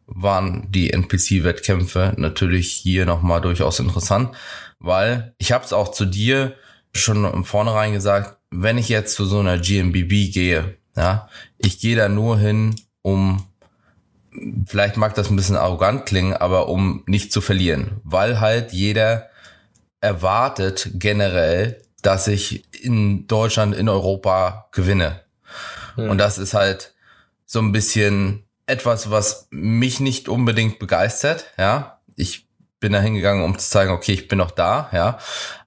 waren 0.06 0.68
die 0.70 0.92
NPC-Wettkämpfe 0.92 2.14
natürlich 2.16 2.72
hier 2.72 3.06
nochmal 3.06 3.42
durchaus 3.42 3.80
interessant, 3.80 4.36
weil 4.80 5.34
ich 5.38 5.52
habe 5.52 5.66
es 5.66 5.74
auch 5.74 5.92
zu 5.92 6.06
dir 6.06 6.54
schon 6.94 7.26
im 7.26 7.44
Vornherein 7.44 7.94
gesagt, 7.94 8.38
wenn 8.52 8.78
ich 8.78 8.88
jetzt 8.88 9.16
zu 9.16 9.26
so 9.26 9.40
einer 9.40 9.58
GMBB 9.58 10.32
gehe, 10.32 10.78
ja, 10.96 11.30
ich 11.58 11.80
gehe 11.80 11.96
da 11.96 12.10
nur 12.10 12.38
hin, 12.38 12.76
um 13.02 13.46
vielleicht 14.66 14.98
mag 14.98 15.14
das 15.16 15.30
ein 15.30 15.36
bisschen 15.36 15.56
arrogant 15.56 16.06
klingen, 16.06 16.34
aber 16.34 16.68
um 16.68 17.04
nicht 17.06 17.32
zu 17.32 17.42
verlieren, 17.42 18.02
weil 18.04 18.40
halt 18.40 18.74
jeder 18.74 19.30
erwartet 20.02 20.92
generell, 20.96 21.82
dass 22.02 22.28
ich 22.28 22.64
in 22.84 23.28
Deutschland, 23.28 23.76
in 23.76 23.88
Europa 23.88 24.68
gewinne. 24.72 25.22
Mhm. 25.96 26.10
Und 26.10 26.18
das 26.18 26.38
ist 26.38 26.54
halt 26.54 26.94
so 27.46 27.60
ein 27.60 27.72
bisschen 27.72 28.44
etwas, 28.66 29.12
was 29.12 29.48
mich 29.52 30.00
nicht 30.00 30.28
unbedingt 30.28 30.80
begeistert, 30.80 31.46
ja. 31.58 32.00
Ich 32.16 32.48
bin 32.80 32.94
da 32.94 33.00
hingegangen, 33.00 33.44
um 33.44 33.58
zu 33.58 33.70
zeigen, 33.70 33.92
okay, 33.92 34.14
ich 34.14 34.28
bin 34.28 34.38
noch 34.38 34.52
da, 34.52 34.90
ja. 34.92 35.20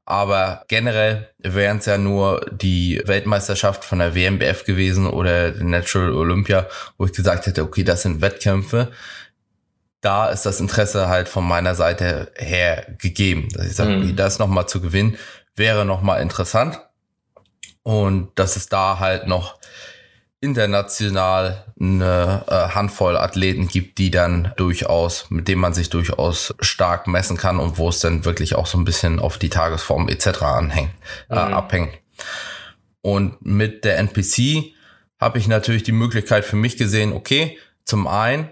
Aber 0.08 0.64
generell 0.68 1.28
wären 1.38 1.78
es 1.78 1.86
ja 1.86 1.98
nur 1.98 2.46
die 2.52 3.02
Weltmeisterschaft 3.04 3.84
von 3.84 3.98
der 3.98 4.14
WMBF 4.14 4.64
gewesen 4.64 5.08
oder 5.08 5.50
Natural 5.50 6.14
Olympia, 6.14 6.68
wo 6.96 7.06
ich 7.06 7.12
gesagt 7.12 7.46
hätte, 7.46 7.64
okay, 7.64 7.82
das 7.82 8.02
sind 8.02 8.20
Wettkämpfe. 8.20 8.92
Da 10.00 10.28
ist 10.28 10.46
das 10.46 10.60
Interesse 10.60 11.08
halt 11.08 11.28
von 11.28 11.44
meiner 11.44 11.74
Seite 11.74 12.30
her 12.36 12.86
gegeben. 12.98 13.48
Dass 13.52 13.66
ich 13.66 13.74
sage, 13.74 13.96
mhm. 13.96 14.02
okay, 14.04 14.12
das 14.14 14.38
nochmal 14.38 14.68
zu 14.68 14.80
gewinnen, 14.80 15.18
wäre 15.56 15.84
nochmal 15.84 16.22
interessant. 16.22 16.80
Und 17.82 18.30
dass 18.36 18.54
es 18.54 18.68
da 18.68 19.00
halt 19.00 19.26
noch 19.26 19.58
international 20.40 21.64
eine 21.80 22.44
äh, 22.46 22.74
Handvoll 22.74 23.16
Athleten 23.16 23.68
gibt, 23.68 23.98
die 23.98 24.10
dann 24.10 24.52
durchaus, 24.56 25.30
mit 25.30 25.48
denen 25.48 25.60
man 25.60 25.74
sich 25.74 25.88
durchaus 25.88 26.54
stark 26.60 27.06
messen 27.06 27.36
kann 27.36 27.58
und 27.58 27.78
wo 27.78 27.88
es 27.88 28.00
dann 28.00 28.24
wirklich 28.24 28.54
auch 28.54 28.66
so 28.66 28.78
ein 28.78 28.84
bisschen 28.84 29.18
auf 29.18 29.38
die 29.38 29.48
Tagesform 29.48 30.08
etc. 30.08 30.42
anhängt, 30.42 30.90
äh, 31.30 31.34
mhm. 31.34 31.54
abhängt. 31.54 31.92
Und 33.00 33.44
mit 33.44 33.84
der 33.84 33.98
NPC 33.98 34.74
habe 35.18 35.38
ich 35.38 35.48
natürlich 35.48 35.84
die 35.84 35.92
Möglichkeit 35.92 36.44
für 36.44 36.56
mich 36.56 36.76
gesehen, 36.76 37.12
okay, 37.12 37.58
zum 37.84 38.06
einen 38.06 38.50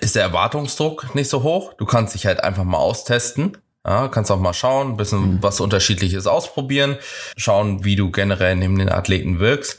ist 0.00 0.16
der 0.16 0.22
Erwartungsdruck 0.22 1.14
nicht 1.14 1.28
so 1.28 1.42
hoch. 1.42 1.74
Du 1.74 1.84
kannst 1.84 2.14
dich 2.14 2.26
halt 2.26 2.42
einfach 2.42 2.64
mal 2.64 2.78
austesten. 2.78 3.58
Ja, 3.86 4.08
kannst 4.08 4.30
auch 4.30 4.38
mal 4.38 4.52
schauen, 4.52 4.90
ein 4.90 4.96
bisschen 4.96 5.34
mhm. 5.34 5.42
was 5.42 5.60
Unterschiedliches 5.60 6.26
ausprobieren, 6.26 6.98
schauen, 7.36 7.84
wie 7.84 7.96
du 7.96 8.10
generell 8.10 8.54
neben 8.56 8.78
den 8.78 8.90
Athleten 8.90 9.38
wirkst 9.38 9.78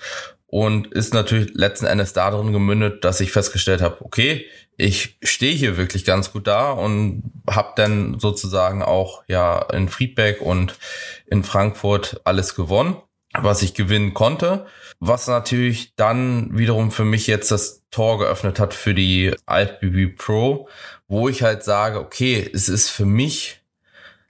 und 0.52 0.88
ist 0.88 1.14
natürlich 1.14 1.54
letzten 1.54 1.86
Endes 1.86 2.14
darin 2.14 2.52
gemündet, 2.52 3.06
dass 3.06 3.20
ich 3.20 3.32
festgestellt 3.32 3.82
habe, 3.82 4.04
okay, 4.04 4.46
ich 4.78 5.18
stehe 5.22 5.54
hier 5.54 5.78
wirklich 5.78 6.06
ganz 6.06 6.32
gut 6.32 6.48
da 6.48 6.72
und 6.72 7.24
habe 7.50 7.74
dann 7.76 8.18
sozusagen 8.20 8.82
auch 8.82 9.24
ja 9.28 9.62
in 9.74 9.90
Friedberg 9.90 10.42
und 10.42 10.76
in 11.28 11.44
Frankfurt 11.44 12.22
alles 12.24 12.56
gewonnen, 12.56 12.96
was 13.34 13.62
ich 13.62 13.74
gewinnen 13.74 14.14
konnte, 14.14 14.66
was 15.00 15.28
natürlich 15.28 15.96
dann 15.96 16.58
wiederum 16.58 16.92
für 16.92 17.06
mich 17.06 17.28
jetzt 17.28 17.52
das 17.52 17.84
Tor 17.92 18.20
geöffnet 18.20 18.60
hat 18.60 18.74
für 18.74 18.96
die 18.96 19.36
IFBB 19.50 20.18
Pro, 20.18 20.70
wo 21.08 21.30
ich 21.30 21.44
halt 21.44 21.64
sage, 21.64 22.00
okay, 22.00 22.50
es 22.54 22.70
ist 22.70 22.90
für 22.90 23.06
mich 23.06 23.62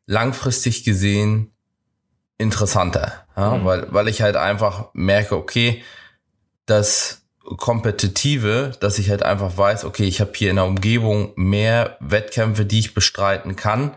langfristig 0.06 0.84
gesehen 0.84 1.52
interessanter, 2.40 3.26
ja, 3.38 3.56
mhm. 3.56 3.66
weil, 3.66 3.88
weil 3.92 4.08
ich 4.08 4.22
halt 4.22 4.36
einfach 4.36 4.90
merke, 4.94 5.36
okay, 5.36 5.84
das 6.70 7.24
Kompetitive, 7.58 8.74
dass 8.80 9.00
ich 9.00 9.10
halt 9.10 9.24
einfach 9.24 9.58
weiß, 9.58 9.86
okay, 9.86 10.04
ich 10.04 10.22
habe 10.22 10.32
hier 10.36 10.50
in 10.50 10.58
der 10.58 10.66
Umgebung 10.66 11.34
mehr 11.36 11.98
Wettkämpfe, 12.00 12.66
die 12.66 12.80
ich 12.80 12.94
bestreiten 12.94 13.56
kann, 13.56 13.96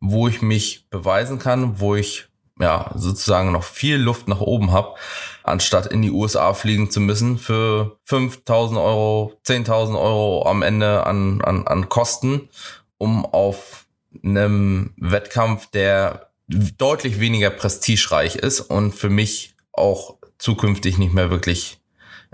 wo 0.00 0.28
ich 0.28 0.42
mich 0.42 0.88
beweisen 0.90 1.38
kann, 1.38 1.80
wo 1.80 1.96
ich 1.96 2.26
ja 2.58 2.92
sozusagen 2.94 3.52
noch 3.52 3.64
viel 3.64 3.96
Luft 3.96 4.28
nach 4.28 4.40
oben 4.40 4.72
habe, 4.72 4.94
anstatt 5.42 5.86
in 5.86 6.02
die 6.02 6.12
USA 6.12 6.54
fliegen 6.54 6.90
zu 6.90 7.00
müssen 7.00 7.38
für 7.38 7.98
5.000 8.08 8.82
Euro, 8.82 9.34
10.000 9.44 10.00
Euro 10.00 10.46
am 10.48 10.62
Ende 10.62 11.04
an, 11.04 11.42
an, 11.42 11.66
an 11.66 11.88
Kosten, 11.88 12.48
um 12.96 13.26
auf 13.26 13.86
einem 14.22 14.94
Wettkampf, 14.96 15.66
der 15.70 16.30
deutlich 16.46 17.20
weniger 17.20 17.50
prestigereich 17.50 18.36
ist 18.36 18.60
und 18.60 18.92
für 18.92 19.10
mich 19.10 19.54
auch 19.72 20.16
zukünftig 20.38 20.98
nicht 20.98 21.12
mehr 21.12 21.30
wirklich 21.30 21.80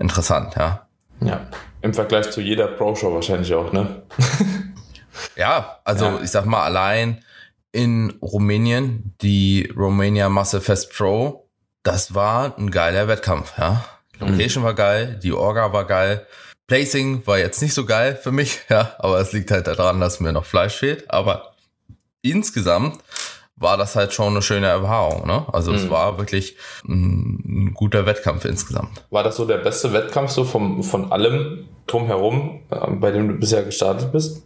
interessant, 0.00 0.54
ja. 0.56 0.86
Ja, 1.20 1.46
im 1.82 1.94
Vergleich 1.94 2.30
zu 2.30 2.40
jeder 2.40 2.66
Pro-Show 2.66 3.14
wahrscheinlich 3.14 3.54
auch, 3.54 3.72
ne? 3.72 4.02
ja, 5.36 5.78
also 5.84 6.06
ja. 6.06 6.20
ich 6.22 6.30
sag 6.30 6.46
mal, 6.46 6.64
allein 6.64 7.22
in 7.72 8.18
Rumänien, 8.22 9.14
die 9.20 9.72
Romania 9.76 10.28
Muscle 10.28 10.60
Fest 10.60 10.92
Pro, 10.92 11.48
das 11.82 12.14
war 12.14 12.58
ein 12.58 12.70
geiler 12.70 13.06
Wettkampf, 13.06 13.52
ja. 13.58 13.84
Location 14.18 14.62
mhm. 14.62 14.66
war 14.66 14.74
geil, 14.74 15.20
die 15.22 15.32
Orga 15.32 15.72
war 15.72 15.86
geil. 15.86 16.26
Placing 16.66 17.26
war 17.26 17.38
jetzt 17.38 17.60
nicht 17.62 17.74
so 17.74 17.84
geil 17.84 18.16
für 18.20 18.32
mich, 18.32 18.60
ja, 18.68 18.94
aber 18.98 19.18
es 19.20 19.32
liegt 19.32 19.50
halt 19.50 19.66
daran, 19.66 20.00
dass 20.00 20.20
mir 20.20 20.32
noch 20.32 20.44
Fleisch 20.44 20.76
fehlt. 20.76 21.10
Aber 21.10 21.54
insgesamt 22.22 23.00
war 23.60 23.76
das 23.76 23.94
halt 23.94 24.12
schon 24.12 24.28
eine 24.28 24.42
schöne 24.42 24.66
Erfahrung. 24.66 25.26
Ne? 25.26 25.46
Also 25.52 25.70
mhm. 25.70 25.76
es 25.76 25.90
war 25.90 26.18
wirklich 26.18 26.56
ein, 26.88 27.42
ein, 27.46 27.74
guter 27.74 28.06
Wettkampf 28.06 28.44
insgesamt. 28.46 29.04
War 29.10 29.22
das 29.22 29.36
so 29.36 29.44
der 29.44 29.58
beste 29.58 29.92
Wettkampf 29.92 30.30
so 30.30 30.44
vom, 30.44 30.82
von 30.82 31.12
allem 31.12 31.68
drumherum, 31.86 32.62
äh, 32.70 32.90
bei 32.90 33.12
dem 33.12 33.28
du 33.28 33.34
bisher 33.34 33.62
gestartet 33.62 34.10
bist? 34.10 34.42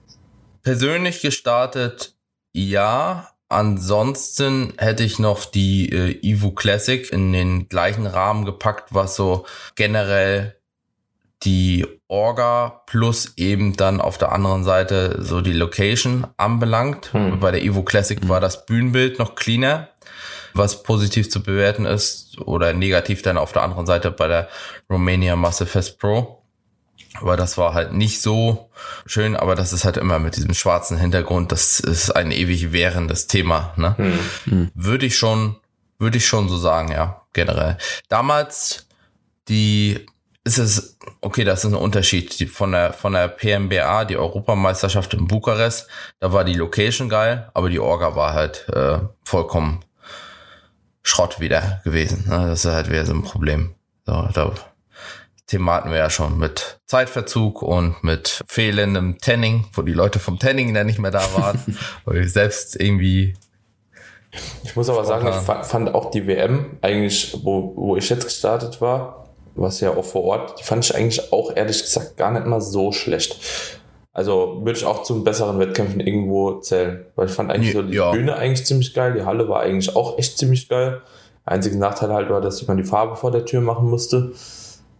Persönlich 0.62 1.22
gestartet, 1.22 2.14
ja. 2.52 3.28
Ansonsten 3.48 4.72
hätte 4.78 5.04
ich 5.04 5.18
noch 5.18 5.44
die 5.44 5.90
äh, 5.90 6.18
Evo 6.22 6.50
Classic 6.50 7.10
in 7.12 7.32
den 7.32 7.68
gleichen 7.68 8.06
Rahmen 8.06 8.44
gepackt, 8.44 8.92
was 8.92 9.14
so 9.14 9.46
generell 9.76 10.56
die 11.44 11.86
Orga 12.08 12.82
plus 12.86 13.34
eben 13.36 13.76
dann 13.76 14.00
auf 14.00 14.18
der 14.18 14.32
anderen 14.32 14.64
Seite 14.64 15.18
so 15.20 15.40
die 15.40 15.52
Location 15.52 16.26
anbelangt. 16.36 17.12
Hm. 17.12 17.40
Bei 17.40 17.50
der 17.50 17.62
Evo 17.62 17.82
Classic 17.82 18.20
hm. 18.20 18.28
war 18.28 18.40
das 18.40 18.66
Bühnenbild 18.66 19.18
noch 19.18 19.34
cleaner, 19.34 19.88
was 20.54 20.82
positiv 20.82 21.30
zu 21.30 21.42
bewerten 21.42 21.86
ist 21.86 22.38
oder 22.40 22.72
negativ 22.72 23.22
dann 23.22 23.38
auf 23.38 23.52
der 23.52 23.62
anderen 23.62 23.86
Seite 23.86 24.10
bei 24.10 24.28
der 24.28 24.48
Romania 24.90 25.36
Massive 25.36 25.68
Fest 25.68 25.98
Pro. 25.98 26.40
Aber 27.20 27.36
das 27.36 27.56
war 27.58 27.74
halt 27.74 27.92
nicht 27.92 28.20
so 28.20 28.70
schön, 29.06 29.36
aber 29.36 29.54
das 29.54 29.72
ist 29.72 29.84
halt 29.84 29.96
immer 29.96 30.18
mit 30.18 30.36
diesem 30.36 30.52
schwarzen 30.54 30.98
Hintergrund, 30.98 31.52
das 31.52 31.78
ist 31.78 32.10
ein 32.10 32.32
ewig 32.32 32.72
währendes 32.72 33.28
Thema. 33.28 33.72
Ne? 33.76 33.96
Hm. 33.96 34.18
hm. 34.44 34.70
Würde 34.74 35.06
ich 35.06 35.16
schon, 35.16 35.56
würde 35.98 36.18
ich 36.18 36.26
schon 36.26 36.48
so 36.48 36.56
sagen, 36.56 36.90
ja, 36.90 37.22
generell. 37.32 37.78
Damals 38.08 38.86
die 39.48 40.06
ist 40.44 40.58
es, 40.58 40.98
okay, 41.22 41.44
das 41.44 41.64
ist 41.64 41.72
ein 41.72 41.76
Unterschied. 41.76 42.50
Von 42.50 42.72
der, 42.72 42.92
von 42.92 43.14
der 43.14 43.28
PMBA, 43.28 44.04
die 44.04 44.16
Europameisterschaft 44.16 45.14
in 45.14 45.26
Bukarest, 45.26 45.88
da 46.20 46.32
war 46.32 46.44
die 46.44 46.54
Location 46.54 47.08
geil, 47.08 47.50
aber 47.54 47.70
die 47.70 47.80
Orga 47.80 48.14
war 48.14 48.34
halt 48.34 48.68
äh, 48.68 48.98
vollkommen 49.24 49.80
Schrott 51.02 51.40
wieder 51.40 51.80
gewesen. 51.84 52.24
Ne? 52.28 52.46
Das 52.48 52.64
ist 52.64 52.70
halt 52.70 52.90
wieder 52.90 53.06
so 53.06 53.14
ein 53.14 53.22
Problem. 53.22 53.74
So, 54.04 54.28
da 54.34 54.52
Thema 55.46 55.74
hatten 55.74 55.90
wir 55.90 55.98
ja 55.98 56.08
schon 56.08 56.38
mit 56.38 56.80
Zeitverzug 56.86 57.60
und 57.62 58.02
mit 58.02 58.42
fehlendem 58.46 59.18
Tanning, 59.18 59.66
wo 59.72 59.82
die 59.82 59.92
Leute 59.92 60.18
vom 60.18 60.38
Tanning 60.38 60.72
dann 60.72 60.86
nicht 60.86 60.98
mehr 60.98 61.10
da 61.10 61.22
waren, 61.34 61.60
weil 62.04 62.24
ich 62.24 62.32
selbst 62.32 62.80
irgendwie 62.80 63.34
ich 64.64 64.74
muss 64.74 64.88
aber 64.88 65.04
sagen, 65.04 65.28
ich 65.28 65.66
fand 65.66 65.94
auch 65.94 66.10
die 66.10 66.26
WM 66.26 66.78
eigentlich, 66.82 67.38
wo, 67.44 67.72
wo 67.76 67.96
ich 67.96 68.08
jetzt 68.08 68.24
gestartet 68.24 68.80
war, 68.80 69.23
was 69.54 69.80
ja 69.80 69.90
auch 69.90 70.04
vor 70.04 70.24
Ort, 70.24 70.60
die 70.60 70.64
fand 70.64 70.84
ich 70.84 70.94
eigentlich 70.94 71.32
auch 71.32 71.54
ehrlich 71.54 71.82
gesagt 71.82 72.16
gar 72.16 72.30
nicht 72.32 72.46
mal 72.46 72.60
so 72.60 72.92
schlecht. 72.92 73.38
Also 74.12 74.60
würde 74.64 74.78
ich 74.78 74.84
auch 74.84 75.02
zu 75.02 75.24
besseren 75.24 75.58
Wettkämpfen 75.58 76.00
irgendwo 76.00 76.60
zählen. 76.60 77.04
Weil 77.16 77.26
ich 77.26 77.32
fand 77.32 77.50
eigentlich 77.50 77.72
so 77.72 77.82
die 77.82 77.96
ja. 77.96 78.12
Bühne 78.12 78.36
eigentlich 78.36 78.64
ziemlich 78.64 78.94
geil, 78.94 79.14
die 79.14 79.24
Halle 79.24 79.48
war 79.48 79.60
eigentlich 79.60 79.94
auch 79.96 80.18
echt 80.18 80.38
ziemlich 80.38 80.68
geil. 80.68 81.02
Einziger 81.44 81.76
Nachteil 81.76 82.12
halt 82.12 82.30
war, 82.30 82.40
dass 82.40 82.66
man 82.66 82.76
die 82.76 82.84
Farbe 82.84 83.16
vor 83.16 83.30
der 83.30 83.44
Tür 83.44 83.60
machen 83.60 83.90
musste 83.90 84.32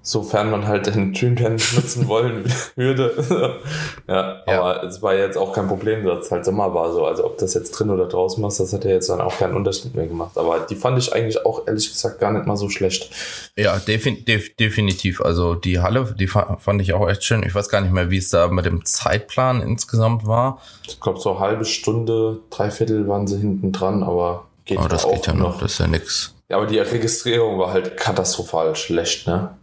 sofern 0.05 0.51
man 0.51 0.69
halt 0.69 0.87
den 0.87 1.15
Dreamtan 1.15 1.53
nutzen 1.75 2.07
wollen 2.07 2.45
würde. 2.77 3.59
ja, 4.07 4.43
ja, 4.47 4.61
aber 4.61 4.85
es 4.85 5.01
war 5.03 5.15
jetzt 5.15 5.37
auch 5.37 5.53
kein 5.53 5.67
Problem, 5.67 6.05
dass 6.05 6.27
es 6.27 6.31
halt 6.31 6.45
Sommer 6.45 6.75
war 6.75 6.93
so. 6.93 7.07
Also 7.07 7.25
ob 7.25 7.39
das 7.39 7.55
jetzt 7.55 7.73
drin 7.73 7.89
oder 7.89 8.07
draußen 8.07 8.41
machst, 8.41 8.61
das 8.61 8.73
hat 8.75 8.85
ja 8.85 8.91
jetzt 8.91 9.09
dann 9.09 9.23
auch 9.23 9.39
keinen 9.39 9.55
Unterschied 9.55 9.95
mehr 9.95 10.07
gemacht. 10.07 10.37
Aber 10.37 10.61
die 10.61 10.77
fand 10.77 10.99
ich 10.99 11.13
eigentlich 11.15 11.45
auch 11.45 11.67
ehrlich 11.67 11.91
gesagt 11.91 12.21
gar 12.21 12.33
nicht 12.33 12.47
mal 12.47 12.57
so 12.57 12.69
schlecht. 12.69 13.11
Ja, 13.57 13.79
defin 13.79 14.25
def 14.27 14.55
definitiv. 14.57 15.23
Also 15.23 15.55
die 15.55 15.81
Halle, 15.81 16.15
die 16.19 16.27
fand 16.27 16.83
ich 16.83 16.93
auch 16.93 17.09
echt 17.09 17.25
schön. 17.25 17.43
Ich 17.43 17.55
weiß 17.55 17.71
gar 17.71 17.81
nicht 17.81 17.93
mehr, 17.93 18.11
wie 18.11 18.19
es 18.19 18.29
da 18.29 18.49
mit 18.49 18.67
dem 18.67 18.85
Zeitplan 18.85 19.63
insgesamt 19.63 20.27
war. 20.27 20.61
Ich 20.87 21.01
glaube, 21.01 21.19
so 21.19 21.31
eine 21.31 21.41
halbe 21.41 21.65
Stunde, 21.65 22.41
dreiviertel 22.51 23.09
waren 23.09 23.27
sie 23.27 23.39
hinten 23.39 23.73
dran, 23.73 24.03
aber 24.03 24.49
geht 24.67 24.79
aber 24.79 24.91
das 24.91 25.09
geht 25.09 25.27
ja 25.27 25.33
noch, 25.33 25.59
das 25.59 25.73
ist 25.73 25.79
ja 25.79 25.87
nix. 25.87 26.35
Ja, 26.51 26.59
aber 26.59 26.67
die 26.67 26.79
Registrierung 26.79 27.59
war 27.59 27.73
halt 27.73 27.97
katastrophal 27.97 28.77
schlecht, 28.77 29.27
ne? 29.27 29.57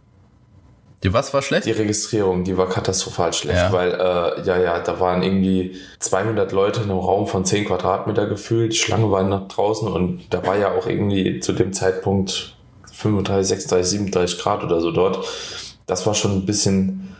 Die 1.02 1.12
was 1.12 1.34
war 1.34 1.42
schlecht? 1.42 1.66
Die 1.66 1.72
Registrierung, 1.72 2.44
die 2.44 2.56
war 2.56 2.68
katastrophal 2.68 3.32
schlecht, 3.32 3.58
ja. 3.58 3.72
weil, 3.72 3.92
äh, 3.92 4.46
ja, 4.46 4.58
ja, 4.58 4.78
da 4.78 5.00
waren 5.00 5.22
irgendwie 5.22 5.76
200 5.98 6.52
Leute 6.52 6.80
in 6.82 6.90
einem 6.90 7.00
Raum 7.00 7.26
von 7.26 7.44
10 7.44 7.64
Quadratmeter 7.64 8.26
gefühlt, 8.26 8.72
die 8.72 8.76
Schlange 8.76 9.10
war 9.10 9.24
nach 9.24 9.48
draußen 9.48 9.88
und 9.88 10.22
da 10.30 10.46
war 10.46 10.56
ja 10.56 10.72
auch 10.72 10.86
irgendwie 10.86 11.40
zu 11.40 11.52
dem 11.52 11.72
Zeitpunkt 11.72 12.54
35, 12.92 13.48
36, 13.48 13.90
37 13.90 14.38
Grad 14.38 14.62
oder 14.62 14.80
so 14.80 14.92
dort. 14.92 15.26
Das 15.86 16.06
war 16.06 16.14
schon 16.14 16.36
ein 16.36 16.46
bisschen, 16.46 17.16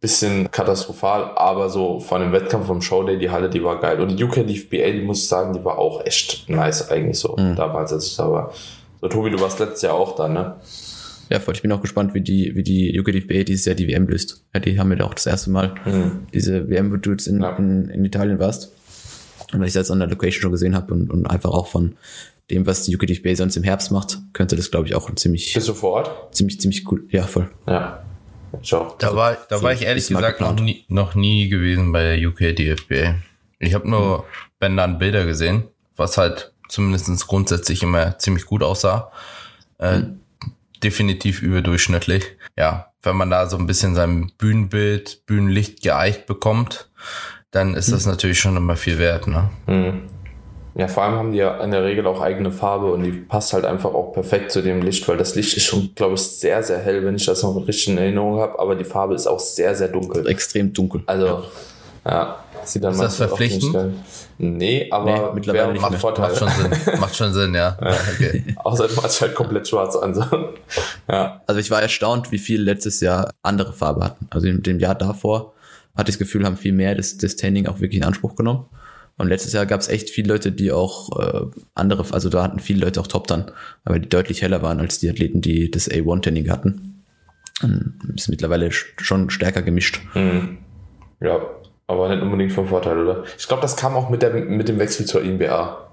bisschen 0.00 0.50
katastrophal, 0.50 1.30
aber 1.36 1.70
so 1.70 2.00
von 2.00 2.20
dem 2.20 2.32
Wettkampf 2.32 2.66
vom 2.66 2.82
Showday, 2.82 3.18
die 3.18 3.30
Halle, 3.30 3.48
die 3.48 3.64
war 3.64 3.80
geil. 3.80 3.98
Und 4.00 4.08
die 4.08 4.22
UK 4.22 4.46
DFBA, 4.46 4.90
die 4.90 5.02
muss 5.02 5.20
ich 5.20 5.28
sagen, 5.28 5.54
die 5.54 5.64
war 5.64 5.78
auch 5.78 6.04
echt 6.04 6.50
nice 6.50 6.90
eigentlich 6.90 7.18
so, 7.18 7.34
mhm. 7.38 7.56
damals, 7.56 7.94
als 7.94 8.08
ich 8.08 8.16
da 8.16 8.30
war. 8.30 8.52
So, 9.00 9.08
Tobi, 9.08 9.30
du 9.30 9.40
warst 9.40 9.58
letztes 9.58 9.82
Jahr 9.82 9.94
auch 9.94 10.14
da, 10.14 10.28
ne? 10.28 10.56
Ja, 11.32 11.40
voll. 11.40 11.54
Ich 11.54 11.62
bin 11.62 11.72
auch 11.72 11.80
gespannt, 11.80 12.12
wie 12.12 12.20
die, 12.20 12.54
wie 12.54 12.62
die 12.62 13.00
UK 13.00 13.06
DFBA 13.06 13.44
dieses 13.44 13.64
Jahr 13.64 13.74
die 13.74 13.88
WM 13.88 14.06
löst. 14.06 14.44
Ja, 14.52 14.60
die 14.60 14.78
haben 14.78 14.94
ja 14.94 15.02
auch 15.02 15.14
das 15.14 15.24
erste 15.24 15.50
Mal 15.50 15.74
mhm. 15.86 16.26
diese 16.34 16.68
WM, 16.68 16.92
wo 16.92 16.96
du 16.96 17.12
jetzt 17.12 17.26
in, 17.26 17.40
ja. 17.40 17.56
in, 17.56 17.88
in, 17.88 18.04
Italien 18.04 18.38
warst. 18.38 18.70
Und 19.50 19.60
weil 19.60 19.68
ich 19.68 19.72
das 19.72 19.90
an 19.90 19.98
der 19.98 20.08
Location 20.08 20.42
schon 20.42 20.52
gesehen 20.52 20.76
habe 20.76 20.92
und, 20.92 21.10
und 21.10 21.24
einfach 21.26 21.48
auch 21.48 21.68
von 21.68 21.96
dem, 22.50 22.66
was 22.66 22.82
die 22.82 22.94
UK 22.94 23.06
DFBA 23.06 23.34
sonst 23.34 23.56
im 23.56 23.62
Herbst 23.62 23.90
macht, 23.90 24.18
könnte 24.34 24.56
das, 24.56 24.70
glaube 24.70 24.86
ich, 24.86 24.94
auch 24.94 25.08
ein 25.08 25.16
ziemlich. 25.16 25.54
Bist 25.54 25.68
du 25.68 25.72
vor 25.72 25.92
Ort? 25.92 26.34
Ziemlich, 26.36 26.60
ziemlich 26.60 26.84
gut. 26.84 27.10
Ja, 27.10 27.22
voll. 27.22 27.48
Ja. 27.66 28.02
Ciao. 28.62 28.94
Da 28.98 29.16
war, 29.16 29.38
da 29.48 29.56
so 29.56 29.62
war 29.62 29.72
ich 29.72 29.80
ehrlich 29.80 30.06
gesagt 30.06 30.42
noch 30.42 30.60
nie, 30.60 30.84
noch 30.88 31.14
nie 31.14 31.48
gewesen 31.48 31.92
bei 31.92 32.14
der 32.14 32.28
UK 32.28 32.54
DFBA. 32.54 33.14
Ich 33.58 33.72
habe 33.72 33.88
nur 33.88 34.18
mhm. 34.18 34.22
Bänder 34.58 34.84
und 34.84 34.98
Bilder 34.98 35.24
gesehen, 35.24 35.64
was 35.96 36.18
halt 36.18 36.52
zumindest 36.68 37.26
grundsätzlich 37.26 37.82
immer 37.82 38.18
ziemlich 38.18 38.44
gut 38.44 38.62
aussah. 38.62 39.10
Äh, 39.78 40.00
mhm. 40.00 40.20
Definitiv 40.82 41.42
überdurchschnittlich. 41.42 42.24
Ja, 42.58 42.92
wenn 43.02 43.16
man 43.16 43.30
da 43.30 43.46
so 43.46 43.56
ein 43.56 43.66
bisschen 43.66 43.94
sein 43.94 44.32
Bühnenbild, 44.38 45.26
Bühnenlicht 45.26 45.82
geeicht 45.82 46.26
bekommt, 46.26 46.90
dann 47.50 47.74
ist 47.74 47.88
mhm. 47.88 47.92
das 47.92 48.06
natürlich 48.06 48.40
schon 48.40 48.56
immer 48.56 48.76
viel 48.76 48.98
wert. 48.98 49.26
Ne? 49.26 49.50
Mhm. 49.66 50.02
Ja, 50.74 50.88
vor 50.88 51.02
allem 51.02 51.16
haben 51.16 51.32
die 51.32 51.38
ja 51.38 51.62
in 51.62 51.70
der 51.70 51.84
Regel 51.84 52.06
auch 52.06 52.22
eigene 52.22 52.50
Farbe 52.50 52.92
und 52.92 53.02
die 53.02 53.12
passt 53.12 53.52
halt 53.52 53.66
einfach 53.66 53.92
auch 53.92 54.12
perfekt 54.12 54.50
zu 54.50 54.62
dem 54.62 54.80
Licht, 54.80 55.06
weil 55.06 55.18
das 55.18 55.34
Licht 55.34 55.54
ist 55.54 55.64
schon, 55.64 55.94
glaube 55.94 56.14
ich, 56.14 56.22
sehr, 56.22 56.62
sehr 56.62 56.78
hell, 56.78 57.04
wenn 57.04 57.14
ich 57.14 57.26
das 57.26 57.42
noch 57.42 57.54
richtig 57.68 57.88
in 57.88 57.98
Erinnerung 57.98 58.40
habe, 58.40 58.58
aber 58.58 58.74
die 58.74 58.84
Farbe 58.84 59.14
ist 59.14 59.26
auch 59.26 59.38
sehr, 59.38 59.74
sehr 59.74 59.88
dunkel. 59.88 60.26
Extrem 60.26 60.72
dunkel. 60.72 61.02
Also, 61.04 61.26
ja, 61.26 62.10
ja 62.10 62.44
sieht 62.64 62.84
dann 62.84 62.92
ist 62.92 63.00
das 63.00 63.16
verpflichtend? 63.16 63.74
Nee, 64.38 64.88
aber 64.90 65.04
nee, 65.04 65.34
mittlerweile 65.34 65.78
macht, 65.78 65.98
Vorteile. 65.98 66.32
macht 66.32 66.38
schon 66.38 66.48
Sinn. 66.48 67.00
macht 67.00 67.16
schon 67.16 67.32
Sinn, 67.32 67.54
ja. 67.54 67.76
ja. 67.80 67.96
Okay. 68.14 68.44
Außerdem 68.56 68.96
hat 68.96 69.06
es 69.06 69.20
halt 69.20 69.34
komplett 69.34 69.68
schwarz 69.68 69.96
an. 69.96 70.14
So. 70.14 70.24
ja. 71.08 71.42
Also 71.46 71.60
ich 71.60 71.70
war 71.70 71.80
erstaunt, 71.80 72.32
wie 72.32 72.38
viel 72.38 72.62
letztes 72.62 73.00
Jahr 73.00 73.30
andere 73.42 73.72
Farbe 73.72 74.04
hatten. 74.04 74.26
Also 74.30 74.48
in 74.48 74.62
dem 74.62 74.80
Jahr 74.80 74.94
davor 74.94 75.54
hatte 75.94 76.10
ich 76.10 76.16
das 76.16 76.18
Gefühl, 76.18 76.44
haben 76.44 76.56
viel 76.56 76.72
mehr 76.72 76.94
das, 76.94 77.18
das 77.18 77.36
Tanning 77.36 77.66
auch 77.66 77.80
wirklich 77.80 78.00
in 78.00 78.04
Anspruch 78.04 78.34
genommen. 78.34 78.66
Und 79.18 79.28
letztes 79.28 79.52
Jahr 79.52 79.66
gab 79.66 79.80
es 79.80 79.88
echt 79.88 80.10
viele 80.10 80.28
Leute, 80.32 80.50
die 80.50 80.72
auch 80.72 81.20
äh, 81.20 81.46
andere, 81.74 82.04
also 82.12 82.28
da 82.28 82.42
hatten 82.42 82.58
viele 82.58 82.84
Leute 82.84 83.00
auch 83.00 83.06
Top 83.06 83.26
dann, 83.26 83.50
aber 83.84 83.98
die 83.98 84.08
deutlich 84.08 84.42
heller 84.42 84.62
waren 84.62 84.80
als 84.80 84.98
die 84.98 85.10
Athleten, 85.10 85.40
die 85.40 85.70
das 85.70 85.90
A1-Tanning 85.90 86.50
hatten. 86.50 87.04
Und 87.62 88.14
ist 88.16 88.28
mittlerweile 88.28 88.70
schon 88.72 89.30
stärker 89.30 89.62
gemischt. 89.62 90.00
Mhm. 90.14 90.58
Ja, 91.20 91.40
aber 91.86 92.08
nicht 92.08 92.22
unbedingt 92.22 92.52
vom 92.52 92.68
Vorteil, 92.68 92.98
oder? 92.98 93.24
Ich 93.38 93.46
glaube, 93.48 93.62
das 93.62 93.76
kam 93.76 93.94
auch 93.96 94.08
mit, 94.08 94.22
der, 94.22 94.32
mit 94.32 94.68
dem 94.68 94.78
Wechsel 94.78 95.06
zur 95.06 95.22
INBA. 95.22 95.88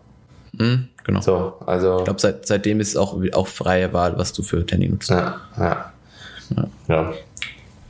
Mhm, 0.53 0.87
genau. 1.03 1.21
So, 1.21 1.53
also. 1.65 1.99
Ich 1.99 2.03
glaube, 2.05 2.19
seit, 2.19 2.45
seitdem 2.45 2.79
ist 2.79 2.89
es 2.89 2.97
auch, 2.97 3.17
auch 3.33 3.47
freie 3.47 3.93
Wahl, 3.93 4.17
was 4.17 4.33
du 4.33 4.43
für 4.43 4.65
Tanning 4.65 4.91
nutzt. 4.91 5.09
Ja, 5.09 5.41
ja. 5.57 5.93
ja. 6.55 6.67
ja. 6.87 7.13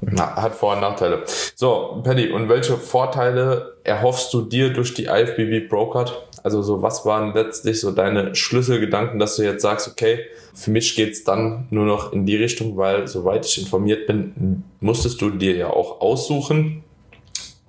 Na, 0.01 0.35
hat 0.35 0.55
Vor- 0.55 0.73
und 0.73 0.81
Nachteile. 0.81 1.23
So, 1.55 2.01
Paddy, 2.03 2.29
und 2.29 2.47
welche 2.47 2.77
Vorteile 2.77 3.73
erhoffst 3.83 4.33
du 4.33 4.41
dir 4.41 4.71
durch 4.71 4.93
die 4.93 5.05
IFBB 5.05 5.69
Card? 5.69 6.29
Also 6.41 6.62
so, 6.62 6.81
was 6.81 7.05
waren 7.05 7.33
letztlich 7.33 7.81
so 7.81 7.91
deine 7.91 8.33
Schlüsselgedanken, 8.33 9.19
dass 9.19 9.35
du 9.35 9.43
jetzt 9.43 9.62
sagst, 9.62 9.89
okay, 9.89 10.19
für 10.53 10.71
mich 10.71 10.95
geht's 10.95 11.25
dann 11.25 11.67
nur 11.69 11.85
noch 11.85 12.13
in 12.13 12.25
die 12.25 12.38
Richtung, 12.38 12.77
weil 12.77 13.07
soweit 13.07 13.45
ich 13.45 13.59
informiert 13.59 14.07
bin, 14.07 14.63
musstest 14.79 15.21
du 15.21 15.31
dir 15.31 15.55
ja 15.55 15.69
auch 15.69 15.99
aussuchen, 15.99 16.83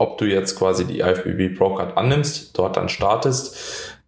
ob 0.00 0.16
du 0.18 0.24
jetzt 0.24 0.58
quasi 0.58 0.86
die 0.86 1.00
IFBB 1.00 1.56
Pro 1.56 1.74
Card 1.74 1.96
annimmst, 1.96 2.56
dort 2.58 2.76
dann 2.76 2.88
startest 2.88 3.56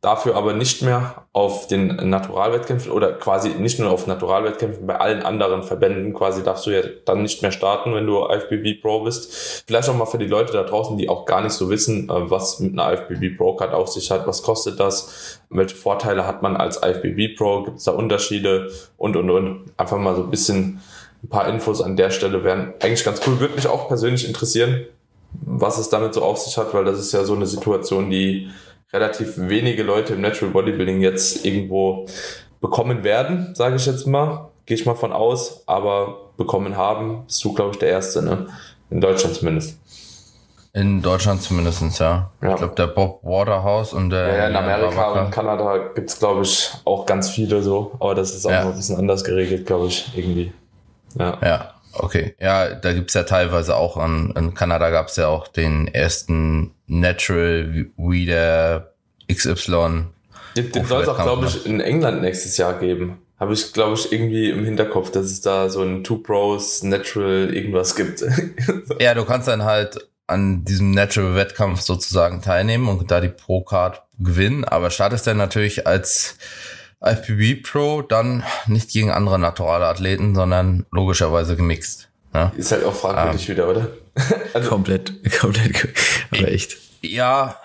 dafür 0.01 0.35
aber 0.35 0.53
nicht 0.53 0.83
mehr 0.83 1.27
auf 1.33 1.69
den 1.69 1.87
Naturalwettkämpfen 2.11 2.91
oder 2.91 3.13
quasi 3.13 3.51
nicht 3.51 3.79
nur 3.79 3.91
auf 3.91 4.09
Naturalwettkämpfen, 4.09 4.85
bei 4.85 4.99
allen 4.99 5.23
anderen 5.23 5.63
Verbänden 5.63 6.13
quasi 6.13 6.43
darfst 6.43 6.67
du 6.67 6.71
ja 6.71 6.83
dann 7.05 7.23
nicht 7.23 7.41
mehr 7.41 7.53
starten, 7.53 7.95
wenn 7.95 8.07
du 8.07 8.27
IFBB 8.27 8.83
Pro 8.83 9.05
bist. 9.05 9.65
Vielleicht 9.67 9.89
auch 9.89 9.95
mal 9.95 10.07
für 10.07 10.19
die 10.19 10.27
Leute 10.27 10.53
da 10.53 10.65
draußen, 10.65 10.99
die 10.99 11.09
auch 11.09 11.25
gar 11.25 11.41
nicht 11.41 11.53
so 11.53 11.71
wissen, 11.71 12.09
äh, 12.09 12.31
was 12.31 12.59
mit 12.59 12.73
einer 12.73 12.93
IFBB 12.93 13.37
Pro 13.37 13.55
Card 13.55 13.75
auf 13.75 13.89
sich 13.89 14.11
hat, 14.11 14.27
was 14.27 14.43
kostet 14.43 14.81
das, 14.81 15.41
welche 15.51 15.77
Vorteile 15.77 16.27
hat 16.27 16.43
man 16.43 16.57
als 16.57 16.83
IFBB 16.83 17.37
Pro, 17.37 17.63
gibt 17.63 17.79
es 17.79 17.85
da 17.85 17.93
Unterschiede 17.93 18.73
und 18.97 19.15
und 19.17 19.31
und. 19.31 19.73
Einfach 19.77 19.99
mal 19.99 20.17
so 20.17 20.25
ein 20.25 20.31
bisschen 20.31 20.81
ein 21.23 21.29
paar 21.29 21.47
Infos 21.47 21.81
an 21.81 21.97
der 21.97 22.11
Stelle 22.11 22.43
wären 22.43 22.75
eigentlich 22.81 23.05
ganz 23.05 23.21
cool. 23.25 23.39
Würde 23.39 23.55
mich 23.55 23.69
auch 23.69 23.87
persönlich 23.87 24.27
interessieren, 24.27 24.87
was 25.41 25.79
es 25.79 25.89
damit 25.89 26.15
so 26.15 26.23
auf 26.23 26.39
sich 26.39 26.57
hat, 26.57 26.75
weil 26.75 26.85
das 26.85 26.99
ist 26.99 27.13
ja 27.13 27.25
so 27.25 27.35
eine 27.35 27.47
Situation, 27.47 28.11
die 28.11 28.51
relativ 28.93 29.35
wenige 29.37 29.83
Leute 29.83 30.15
im 30.15 30.21
Natural 30.21 30.53
Bodybuilding 30.53 31.01
jetzt 31.01 31.45
irgendwo 31.45 32.07
bekommen 32.61 33.05
werden, 33.05 33.55
sage 33.55 33.77
ich 33.77 33.87
jetzt 33.87 34.07
mal. 34.07 34.51
Gehe 34.67 34.77
ich 34.77 34.87
mal 34.87 34.95
von 34.95 35.13
aus, 35.13 35.65
aber 35.67 36.31
bekommen 36.37 36.77
haben, 36.77 37.25
bist 37.27 37.43
du, 37.45 37.53
glaube 37.53 37.73
ich, 37.73 37.79
der 37.79 37.89
Erste, 37.89 38.23
ne? 38.23 38.47
In 38.91 39.01
Deutschland 39.01 39.35
zumindest. 39.35 39.79
In 40.75 41.03
Deutschland 41.03 41.43
zumindest, 41.43 41.83
ja. 41.99 42.31
ja. 42.41 42.51
Ich 42.51 42.57
glaube, 42.57 42.75
der 42.77 42.87
Bob 42.87 43.23
Waterhouse 43.23 43.93
und 43.93 44.11
der. 44.11 44.29
Ja, 44.29 44.37
ja 44.37 44.49
in 44.49 44.57
Amerika 44.57 45.21
und 45.21 45.31
Kanada 45.31 45.89
gibt 45.95 46.09
es, 46.09 46.19
glaube 46.19 46.43
ich, 46.43 46.71
auch 46.85 47.05
ganz 47.05 47.31
viele 47.31 47.63
so, 47.63 47.93
aber 47.99 48.15
das 48.15 48.35
ist 48.35 48.47
auch 48.47 48.51
ja. 48.51 48.65
noch 48.65 48.71
ein 48.71 48.77
bisschen 48.77 48.97
anders 48.97 49.25
geregelt, 49.25 49.67
glaube 49.67 49.89
ich, 49.89 50.11
irgendwie. 50.17 50.53
Ja. 51.19 51.39
Ja, 51.43 51.72
okay. 51.93 52.35
Ja, 52.41 52.75
da 52.75 52.93
gibt's 52.93 53.15
ja 53.15 53.23
teilweise 53.23 53.77
auch, 53.77 53.97
an, 53.97 54.33
in 54.37 54.55
Kanada 54.55 54.91
gab's 54.91 55.17
ja 55.17 55.29
auch 55.29 55.49
den 55.49 55.89
ersten 55.89 56.73
Natural 56.87 57.87
Weeder 57.97 58.93
XY. 59.33 60.07
Den, 60.57 60.73
den 60.73 60.85
soll 60.85 61.03
es 61.03 61.09
auch, 61.09 61.23
glaube 61.23 61.47
ich, 61.47 61.67
in 61.67 61.81
England 61.81 62.23
nächstes 62.23 62.57
Jahr 62.57 62.79
geben. 62.79 63.19
Habe 63.41 63.55
ich, 63.55 63.73
glaube 63.73 63.95
ich, 63.95 64.13
irgendwie 64.13 64.51
im 64.51 64.65
Hinterkopf, 64.65 65.11
dass 65.11 65.27
es 65.27 65.41
da 65.41 65.69
so 65.69 65.83
ein 65.83 66.05
Two 66.05 66.19
Pros 66.19 66.83
Natural 66.83 67.53
irgendwas 67.53 67.97
gibt. 67.97 68.23
ja, 69.01 69.15
du 69.15 69.25
kannst 69.25 69.49
dann 69.49 69.65
halt 69.65 69.99
an 70.27 70.65
diesem 70.65 70.93
Natural-Wettkampf 70.93 71.81
sozusagen 71.81 72.43
teilnehmen 72.43 72.89
und 72.89 73.11
da 73.11 73.21
die 73.21 73.29
Pro-Card 73.29 74.03
gewinnen, 74.19 74.65
aber 74.65 74.91
startest 74.91 75.27
dann 75.27 75.37
natürlich 75.37 75.87
als 75.87 76.37
IFBB 77.05 77.63
Pro 77.63 78.03
dann 78.03 78.45
nicht 78.67 78.91
gegen 78.91 79.11
andere 79.11 79.39
naturale 79.39 79.87
Athleten, 79.87 80.35
sondern 80.35 80.87
logischerweise 80.91 81.57
gemixt. 81.57 82.09
Ja? 82.33 82.53
Ist 82.57 82.73
halt 82.73 82.85
auch 82.85 82.95
fragwürdig 82.95 83.49
ähm, 83.49 83.57
wieder, 83.57 83.69
oder? 83.69 83.89
also, 84.55 84.69
komplett, 84.69 85.13
komplett, 85.41 85.89
aber 86.31 86.49
echt. 86.49 86.77
Ja, 87.03 87.61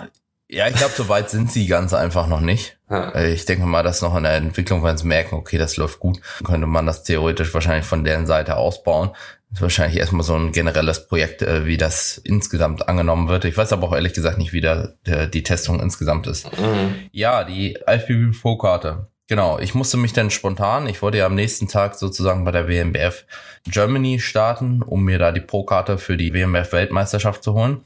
ja, 0.49 0.67
ich 0.67 0.75
glaube, 0.75 0.93
so 0.95 1.09
weit 1.09 1.29
sind 1.29 1.51
sie 1.51 1.67
ganz 1.67 1.93
einfach 1.93 2.27
noch 2.27 2.39
nicht. 2.39 2.77
Ja. 2.89 3.09
Äh, 3.09 3.33
ich 3.33 3.45
denke 3.45 3.65
mal, 3.65 3.83
dass 3.83 4.01
noch 4.01 4.15
in 4.15 4.23
der 4.23 4.35
Entwicklung, 4.35 4.81
wenn 4.81 4.97
sie 4.97 5.05
merken, 5.05 5.35
okay, 5.35 5.57
das 5.57 5.75
läuft 5.75 5.99
gut, 5.99 6.19
könnte 6.43 6.67
man 6.67 6.85
das 6.85 7.03
theoretisch 7.03 7.53
wahrscheinlich 7.53 7.85
von 7.85 8.05
deren 8.05 8.25
Seite 8.25 8.55
ausbauen. 8.55 9.09
Das 9.49 9.59
ist 9.59 9.61
wahrscheinlich 9.61 9.99
erstmal 9.99 10.23
so 10.23 10.35
ein 10.35 10.53
generelles 10.53 11.07
Projekt, 11.07 11.41
äh, 11.41 11.65
wie 11.65 11.77
das 11.77 12.17
insgesamt 12.17 12.87
angenommen 12.87 13.27
wird. 13.27 13.43
Ich 13.43 13.57
weiß 13.57 13.73
aber 13.73 13.87
auch 13.87 13.93
ehrlich 13.93 14.13
gesagt 14.13 14.37
nicht, 14.37 14.53
wie 14.53 14.61
da 14.61 14.93
die 15.05 15.43
Testung 15.43 15.81
insgesamt 15.81 16.27
ist. 16.27 16.49
Mhm. 16.57 16.95
Ja, 17.11 17.43
die 17.43 17.77
IFBB 17.85 18.39
Pro-Karte. 18.41 19.07
Genau, 19.29 19.59
ich 19.59 19.75
musste 19.75 19.97
mich 19.97 20.13
dann 20.13 20.29
spontan, 20.29 20.87
ich 20.87 21.01
wollte 21.01 21.17
ja 21.17 21.25
am 21.25 21.35
nächsten 21.35 21.67
Tag 21.67 21.95
sozusagen 21.95 22.45
bei 22.45 22.51
der 22.51 22.69
WMBF 22.69 23.25
Germany 23.65 24.19
starten, 24.19 24.81
um 24.81 25.03
mir 25.03 25.19
da 25.19 25.33
die 25.33 25.41
Pro-Karte 25.41 25.97
für 25.97 26.15
die 26.15 26.33
WMBF 26.33 26.71
Weltmeisterschaft 26.71 27.43
zu 27.43 27.53
holen. 27.53 27.81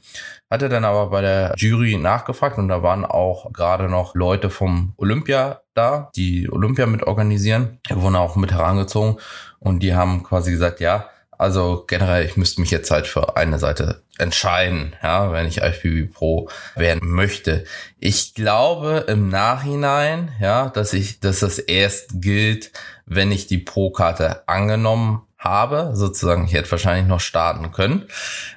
Hatte 0.48 0.68
dann 0.68 0.84
aber 0.84 1.10
bei 1.10 1.20
der 1.20 1.54
Jury 1.56 1.96
nachgefragt 1.96 2.58
und 2.58 2.68
da 2.68 2.84
waren 2.84 3.04
auch 3.04 3.52
gerade 3.52 3.88
noch 3.88 4.14
Leute 4.14 4.50
vom 4.50 4.92
Olympia 4.96 5.62
da, 5.74 6.10
die 6.14 6.48
Olympia 6.48 6.86
mit 6.86 7.02
organisieren. 7.02 7.80
Die 7.90 8.00
wurden 8.00 8.14
auch 8.14 8.36
mit 8.36 8.52
herangezogen 8.52 9.16
und 9.58 9.82
die 9.82 9.96
haben 9.96 10.22
quasi 10.22 10.52
gesagt, 10.52 10.78
ja, 10.78 11.08
also 11.42 11.82
generell, 11.88 12.24
ich 12.24 12.36
müsste 12.36 12.60
mich 12.60 12.70
jetzt 12.70 12.92
halt 12.92 13.08
für 13.08 13.36
eine 13.36 13.58
Seite 13.58 14.04
entscheiden, 14.16 14.94
ja, 15.02 15.32
wenn 15.32 15.48
ich 15.48 15.58
IFBB 15.58 16.14
Pro 16.14 16.48
werden 16.76 17.10
möchte. 17.10 17.64
Ich 17.98 18.34
glaube 18.34 19.06
im 19.08 19.28
Nachhinein, 19.28 20.30
ja, 20.40 20.68
dass 20.68 20.92
ich, 20.92 21.18
dass 21.18 21.40
das 21.40 21.58
erst 21.58 22.22
gilt, 22.22 22.70
wenn 23.06 23.32
ich 23.32 23.48
die 23.48 23.58
Pro-Karte 23.58 24.46
angenommen 24.46 25.22
habe, 25.36 25.90
sozusagen, 25.94 26.44
ich 26.44 26.52
hätte 26.52 26.70
wahrscheinlich 26.70 27.08
noch 27.08 27.18
starten 27.18 27.72
können, 27.72 28.06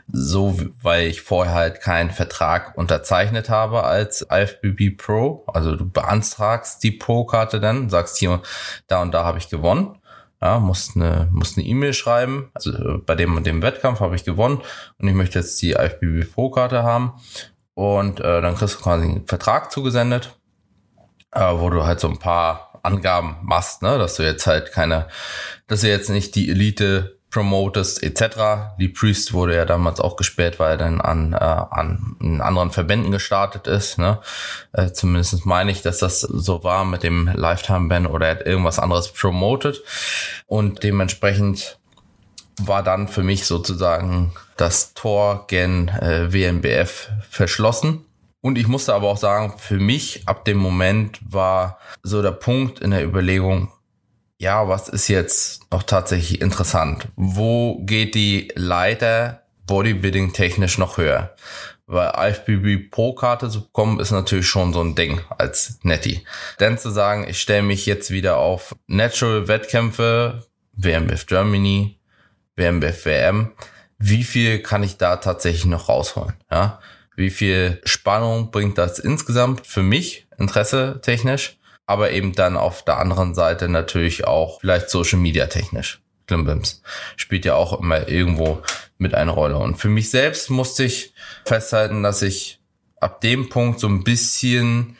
so 0.08 0.60
weil 0.84 1.08
ich 1.08 1.22
vorher 1.22 1.56
halt 1.56 1.82
keinen 1.82 2.12
Vertrag 2.12 2.78
unterzeichnet 2.78 3.50
habe 3.50 3.84
als 3.84 4.28
IFBB 4.32 4.96
Pro. 4.96 5.44
Also 5.48 5.76
du 5.76 5.90
beantragst 5.90 6.84
die 6.84 6.92
Pro-Karte 6.92 7.60
dann, 7.60 7.90
sagst 7.90 8.18
hier, 8.18 8.44
da 8.86 9.02
und 9.02 9.12
da 9.12 9.26
habe 9.26 9.40
ich 9.40 9.50
gewonnen. 9.50 9.98
Ja, 10.46 10.60
musst 10.60 10.96
eine 10.96 11.28
musst 11.32 11.58
eine 11.58 11.66
E-Mail 11.66 11.94
schreiben. 11.94 12.52
Also 12.54 12.72
äh, 12.72 12.98
bei 13.00 13.16
dem 13.16 13.36
und 13.36 13.48
dem 13.48 13.64
Wettkampf 13.64 14.00
habe 14.00 14.16
ich 14.16 14.26
gewonnen 14.26 14.62
und 15.00 15.08
ich 15.08 15.16
möchte 15.16 15.40
jetzt 15.40 15.60
die 15.60 15.72
IFBB 15.72 16.32
Pro-Karte 16.32 16.84
haben. 16.84 17.14
Und 17.74 18.20
äh, 18.20 18.42
dann 18.44 18.56
kriegst 18.56 18.76
du 18.76 18.84
quasi 18.84 19.06
einen 19.06 19.26
Vertrag 19.26 19.72
zugesendet, 19.72 20.38
äh, 21.32 21.52
wo 21.56 21.72
du 21.72 21.84
halt 21.84 22.00
so 22.00 22.08
ein 22.08 22.20
paar 22.20 22.80
Angaben 22.84 23.38
machst, 23.42 23.82
ne? 23.82 23.98
dass 23.98 24.18
du 24.18 24.24
jetzt 24.24 24.46
halt 24.46 24.72
keine, 24.72 25.08
dass 25.66 25.82
du 25.82 25.88
jetzt 25.88 26.12
nicht 26.12 26.36
die 26.36 26.52
Elite 26.52 27.15
promotest 27.36 28.02
etc. 28.02 28.76
Die 28.80 28.88
Priest 28.88 29.34
wurde 29.34 29.58
ja 29.58 29.66
damals 29.66 30.00
auch 30.00 30.16
gesperrt, 30.16 30.58
weil 30.58 30.72
er 30.72 30.78
dann 30.78 31.02
an, 31.02 31.34
äh, 31.34 31.36
an 31.36 32.40
anderen 32.42 32.72
Verbänden 32.72 33.12
gestartet 33.12 33.68
ist. 33.68 33.98
Ne? 33.98 34.20
Äh, 34.72 34.94
zumindest 34.94 35.46
meine 35.46 35.70
ich, 35.70 35.82
dass 35.82 36.00
das 36.00 36.22
so 36.22 36.64
war 36.64 36.86
mit 36.86 37.04
dem 37.04 37.30
Lifetime-Ban 37.34 38.08
oder 38.08 38.28
er 38.28 38.36
hat 38.36 38.46
irgendwas 38.46 38.80
anderes 38.80 39.12
promotet. 39.12 39.84
Und 40.48 40.84
dementsprechend 40.84 41.78
war 42.62 42.84
dann 42.84 43.10
für 43.10 43.24
mich 43.24 43.46
sozusagen 43.46 44.32
das 44.56 44.94
Tor 44.94 45.44
gen 45.48 45.90
äh, 45.90 46.32
WNBF 46.32 47.10
verschlossen. 47.30 48.06
Und 48.40 48.58
ich 48.58 48.70
musste 48.70 48.94
aber 48.94 49.10
auch 49.10 49.18
sagen, 49.18 49.56
für 49.58 49.78
mich 49.78 50.26
ab 50.26 50.46
dem 50.46 50.58
Moment 50.58 51.20
war 51.28 51.80
so 52.02 52.22
der 52.22 52.32
Punkt 52.32 52.80
in 52.80 52.92
der 52.92 53.04
Überlegung, 53.04 53.74
ja, 54.38 54.68
was 54.68 54.90
ist 54.90 55.08
jetzt 55.08 55.72
noch 55.72 55.84
tatsächlich 55.84 56.42
interessant? 56.42 57.08
Wo 57.16 57.84
geht 57.86 58.16
die 58.16 58.52
Leiter 58.56 59.44
Bodybuilding 59.68 60.34
technisch 60.34 60.78
noch 60.78 60.98
höher? 60.98 61.36
Weil 61.88 62.32
IFBB 62.32 62.90
Pro 62.90 63.14
Karte 63.14 63.50
zu 63.50 63.62
bekommen 63.66 64.00
ist 64.00 64.12
natürlich 64.12 64.48
schon 64.48 64.74
so 64.74 64.82
ein 64.82 64.96
Ding 64.96 65.22
als 65.38 65.80
Netty. 65.84 66.26
Denn 66.60 66.78
zu 66.78 66.90
sagen, 66.90 67.28
ich 67.28 67.40
stelle 67.40 67.62
mich 67.62 67.86
jetzt 67.86 68.10
wieder 68.10 68.38
auf 68.38 68.76
Natural 68.88 69.48
Wettkämpfe, 69.48 70.44
WMBF 70.74 71.28
Germany, 71.28 72.00
WMBF 72.56 73.06
WM, 73.06 73.52
wie 73.98 74.24
viel 74.24 74.60
kann 74.60 74.84
ich 74.84 74.98
da 74.98 75.18
tatsächlich 75.18 75.66
noch 75.66 75.88
rausholen? 75.88 76.34
Ja, 76.52 76.80
wie 77.16 77.30
viel 77.30 77.82
Spannung 77.86 78.52
bringt 78.52 78.78
das 78.78 79.00
insgesamt 79.00 79.66
für 79.66 79.84
mich, 79.84 80.28
Interesse 80.38 81.00
technisch, 81.02 81.58
aber 81.86 82.12
eben 82.12 82.34
dann 82.34 82.58
auf 82.58 82.84
der 82.84 82.98
anderen 82.98 83.36
Seite 83.36 83.70
natürlich 83.70 84.26
auch 84.26 84.62
vielleicht 84.62 84.90
Social 84.90 85.20
Media 85.20 85.48
technisch. 85.48 86.02
Klimbims 86.28 86.82
spielt 87.18 87.46
ja 87.46 87.56
auch 87.56 87.80
immer 87.80 88.08
irgendwo 88.08 88.62
mit 88.98 89.14
einer 89.14 89.34
Rolle. 89.34 89.58
Und 89.58 89.76
für 89.76 89.90
mich 89.90 90.10
selbst 90.10 90.50
musste 90.50 90.86
ich 90.86 91.14
festhalten, 91.46 92.02
dass 92.02 92.22
ich 92.22 92.60
ab 93.00 93.22
dem 93.22 93.50
Punkt 93.50 93.80
so 93.80 93.88
ein 93.88 94.04
bisschen 94.04 94.98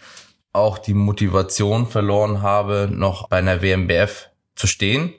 auch 0.54 0.78
die 0.78 0.94
Motivation 0.94 1.88
verloren 1.88 2.42
habe, 2.42 2.88
noch 2.92 3.28
bei 3.30 3.38
einer 3.38 3.62
WMBF 3.62 4.30
zu 4.56 4.68
stehen. 4.68 5.14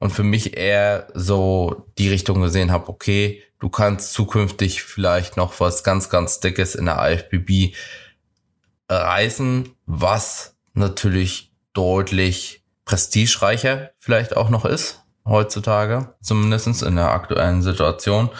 Und 0.00 0.10
für 0.10 0.24
mich 0.24 0.56
eher 0.56 1.06
so 1.14 1.86
die 1.96 2.08
Richtung 2.08 2.42
gesehen 2.42 2.72
habe, 2.72 2.88
okay, 2.88 3.44
Du 3.62 3.68
kannst 3.68 4.12
zukünftig 4.12 4.82
vielleicht 4.82 5.36
noch 5.36 5.60
was 5.60 5.84
ganz, 5.84 6.10
ganz 6.10 6.40
Dickes 6.40 6.74
in 6.74 6.86
der 6.86 6.98
IFBB 6.98 7.76
reißen, 8.88 9.68
was 9.86 10.51
natürlich 10.74 11.52
deutlich 11.72 12.64
prestigereicher 12.84 13.90
vielleicht 13.98 14.36
auch 14.36 14.50
noch 14.50 14.64
ist 14.64 15.02
heutzutage, 15.24 16.14
zumindestens 16.20 16.82
in 16.82 16.96
der 16.96 17.12
aktuellen 17.12 17.62
Situation 17.62 18.30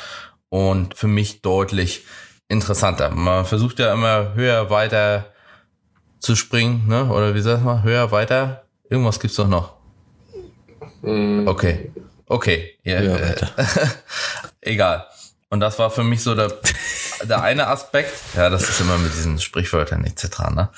und 0.48 0.96
für 0.96 1.06
mich 1.06 1.42
deutlich 1.42 2.04
interessanter. 2.48 3.10
Man 3.10 3.44
versucht 3.44 3.78
ja 3.78 3.92
immer 3.92 4.34
höher, 4.34 4.70
weiter 4.70 5.26
zu 6.18 6.36
springen, 6.36 6.86
ne? 6.86 7.06
oder 7.06 7.34
wie 7.34 7.40
sagt 7.40 7.64
man, 7.64 7.82
höher, 7.82 8.10
weiter, 8.10 8.64
irgendwas 8.88 9.20
gibt's 9.20 9.36
doch 9.36 9.48
noch. 9.48 9.74
Mm. 11.02 11.46
Okay, 11.48 11.92
okay, 12.26 12.78
ja, 12.84 13.00
ja 13.00 13.16
äh, 13.16 13.36
egal. 14.60 15.06
Und 15.52 15.60
das 15.60 15.78
war 15.78 15.90
für 15.90 16.02
mich 16.02 16.22
so 16.22 16.34
der, 16.34 16.50
der 17.24 17.42
eine 17.42 17.66
Aspekt. 17.66 18.14
Ja, 18.34 18.48
das 18.48 18.70
ist 18.70 18.80
immer 18.80 18.96
mit 18.96 19.12
diesen 19.12 19.38
Sprichwörtern 19.38 20.02
etc. 20.02 20.50
Ne? 20.50 20.70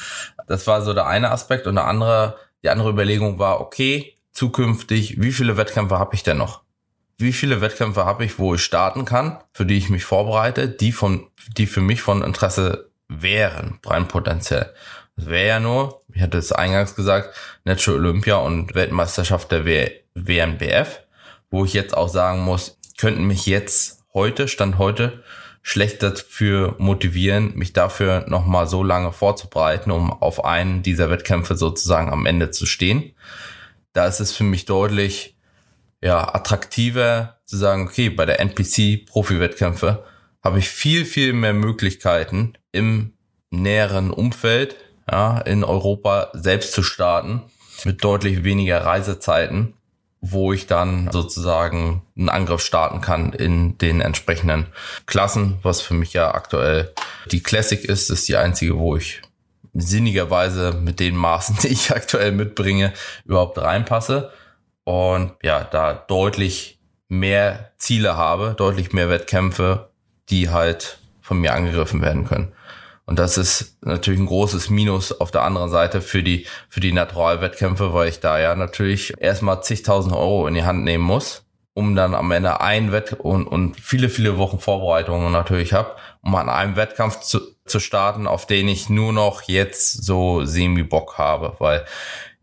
Das 0.48 0.66
war 0.66 0.82
so 0.82 0.92
der 0.92 1.06
eine 1.06 1.30
Aspekt. 1.30 1.68
Und 1.68 1.76
der 1.76 1.86
andere, 1.86 2.38
die 2.64 2.70
andere 2.70 2.90
Überlegung 2.90 3.38
war, 3.38 3.60
okay, 3.60 4.16
zukünftig, 4.32 5.22
wie 5.22 5.30
viele 5.30 5.56
Wettkämpfe 5.56 6.00
habe 6.00 6.16
ich 6.16 6.24
denn 6.24 6.38
noch? 6.38 6.62
Wie 7.18 7.32
viele 7.32 7.60
Wettkämpfe 7.60 8.04
habe 8.04 8.24
ich, 8.24 8.40
wo 8.40 8.56
ich 8.56 8.64
starten 8.64 9.04
kann, 9.04 9.38
für 9.52 9.64
die 9.64 9.78
ich 9.78 9.90
mich 9.90 10.04
vorbereite, 10.04 10.68
die 10.68 10.90
von, 10.90 11.28
die 11.56 11.66
für 11.66 11.80
mich 11.80 12.02
von 12.02 12.24
Interesse 12.24 12.90
wären, 13.06 13.78
rein 13.86 14.08
potenziell. 14.08 14.74
Das 15.14 15.26
wäre 15.26 15.46
ja 15.46 15.60
nur, 15.60 16.02
ich 16.12 16.20
hatte 16.20 16.38
es 16.38 16.50
eingangs 16.50 16.96
gesagt, 16.96 17.32
Natural 17.62 18.00
Olympia 18.00 18.38
und 18.38 18.74
Weltmeisterschaft 18.74 19.52
der 19.52 19.64
WNBF, 19.64 21.00
wo 21.52 21.64
ich 21.64 21.74
jetzt 21.74 21.96
auch 21.96 22.08
sagen 22.08 22.40
muss, 22.40 22.76
könnten 22.96 23.22
mich 23.24 23.46
jetzt 23.46 24.03
heute, 24.14 24.48
Stand 24.48 24.78
heute, 24.78 25.22
schlecht 25.62 26.02
dafür 26.02 26.76
motivieren, 26.78 27.54
mich 27.56 27.72
dafür 27.72 28.24
nochmal 28.28 28.66
so 28.66 28.82
lange 28.82 29.12
vorzubereiten, 29.12 29.90
um 29.90 30.12
auf 30.12 30.44
einen 30.44 30.82
dieser 30.82 31.10
Wettkämpfe 31.10 31.56
sozusagen 31.56 32.10
am 32.10 32.26
Ende 32.26 32.50
zu 32.50 32.66
stehen. 32.66 33.12
Da 33.92 34.06
ist 34.06 34.20
es 34.20 34.32
für 34.32 34.44
mich 34.44 34.66
deutlich 34.66 35.36
ja, 36.02 36.34
attraktiver 36.34 37.38
zu 37.46 37.56
sagen, 37.56 37.86
okay, 37.86 38.10
bei 38.10 38.26
der 38.26 38.40
NPC 38.40 39.06
Profi-Wettkämpfe 39.06 40.04
habe 40.42 40.58
ich 40.58 40.68
viel, 40.68 41.06
viel 41.06 41.32
mehr 41.32 41.54
Möglichkeiten 41.54 42.54
im 42.72 43.14
näheren 43.50 44.10
Umfeld, 44.10 44.76
ja, 45.10 45.38
in 45.38 45.64
Europa 45.64 46.30
selbst 46.34 46.72
zu 46.72 46.82
starten, 46.82 47.42
mit 47.84 48.04
deutlich 48.04 48.44
weniger 48.44 48.84
Reisezeiten 48.84 49.74
wo 50.26 50.54
ich 50.54 50.66
dann 50.66 51.10
sozusagen 51.12 52.00
einen 52.16 52.30
Angriff 52.30 52.62
starten 52.62 53.02
kann 53.02 53.34
in 53.34 53.76
den 53.76 54.00
entsprechenden 54.00 54.68
Klassen, 55.04 55.58
was 55.62 55.82
für 55.82 55.92
mich 55.92 56.14
ja 56.14 56.32
aktuell 56.32 56.94
die 57.30 57.42
Classic 57.42 57.84
ist, 57.84 58.08
ist 58.08 58.26
die 58.26 58.36
einzige, 58.36 58.78
wo 58.78 58.96
ich 58.96 59.20
sinnigerweise 59.74 60.72
mit 60.72 60.98
den 60.98 61.14
Maßen, 61.14 61.58
die 61.62 61.68
ich 61.68 61.90
aktuell 61.90 62.32
mitbringe, 62.32 62.94
überhaupt 63.26 63.58
reinpasse 63.58 64.32
und 64.84 65.32
ja, 65.42 65.62
da 65.62 65.92
deutlich 65.92 66.80
mehr 67.08 67.72
Ziele 67.76 68.16
habe, 68.16 68.54
deutlich 68.56 68.94
mehr 68.94 69.10
Wettkämpfe, 69.10 69.90
die 70.30 70.48
halt 70.48 71.00
von 71.20 71.38
mir 71.38 71.52
angegriffen 71.52 72.00
werden 72.00 72.26
können. 72.26 72.52
Und 73.06 73.18
das 73.18 73.36
ist 73.36 73.76
natürlich 73.82 74.20
ein 74.20 74.26
großes 74.26 74.70
Minus 74.70 75.12
auf 75.12 75.30
der 75.30 75.42
anderen 75.42 75.70
Seite 75.70 76.00
für 76.00 76.22
die, 76.22 76.46
für 76.70 76.80
die 76.80 76.92
Naturalwettkämpfe, 76.92 77.92
weil 77.92 78.08
ich 78.08 78.20
da 78.20 78.38
ja 78.38 78.54
natürlich 78.54 79.12
erstmal 79.18 79.62
zigtausend 79.62 80.14
Euro 80.14 80.46
in 80.46 80.54
die 80.54 80.64
Hand 80.64 80.84
nehmen 80.84 81.04
muss, 81.04 81.44
um 81.74 81.94
dann 81.94 82.14
am 82.14 82.30
Ende 82.30 82.60
ein 82.60 82.92
Wett 82.92 83.12
und, 83.12 83.46
und 83.46 83.78
viele, 83.78 84.08
viele 84.08 84.38
Wochen 84.38 84.58
Vorbereitungen 84.58 85.32
natürlich 85.32 85.74
habe, 85.74 85.96
um 86.22 86.34
an 86.34 86.48
einem 86.48 86.76
Wettkampf 86.76 87.20
zu, 87.20 87.40
zu 87.66 87.78
starten, 87.78 88.26
auf 88.26 88.46
den 88.46 88.68
ich 88.68 88.88
nur 88.88 89.12
noch 89.12 89.42
jetzt 89.42 90.04
so 90.04 90.46
semi-Bock 90.46 91.18
habe, 91.18 91.56
weil 91.58 91.84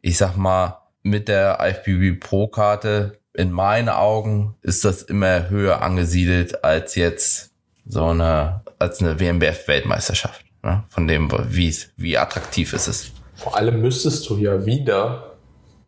ich 0.02 0.18
sag 0.18 0.36
mal, 0.36 0.78
mit 1.04 1.28
der 1.28 1.58
IFBB 1.60 2.20
Pro 2.20 2.48
Karte 2.48 3.20
in 3.34 3.52
meinen 3.52 3.90
Augen 3.90 4.56
ist 4.62 4.86
das 4.86 5.02
immer 5.02 5.50
höher 5.50 5.82
angesiedelt 5.82 6.64
als 6.64 6.94
jetzt 6.96 7.52
so 7.86 8.06
eine, 8.06 8.62
als 8.78 9.02
eine 9.02 9.20
WMBF 9.20 9.68
Weltmeisterschaft. 9.68 10.46
Ne? 10.64 10.84
Von 10.90 11.08
dem, 11.08 11.32
wie, 11.50 11.76
wie 11.98 12.18
attraktiv 12.18 12.74
ist 12.74 12.88
es. 12.88 13.12
Vor 13.36 13.56
allem 13.56 13.82
müsstest 13.82 14.30
du 14.30 14.38
ja 14.38 14.66
wieder 14.66 15.32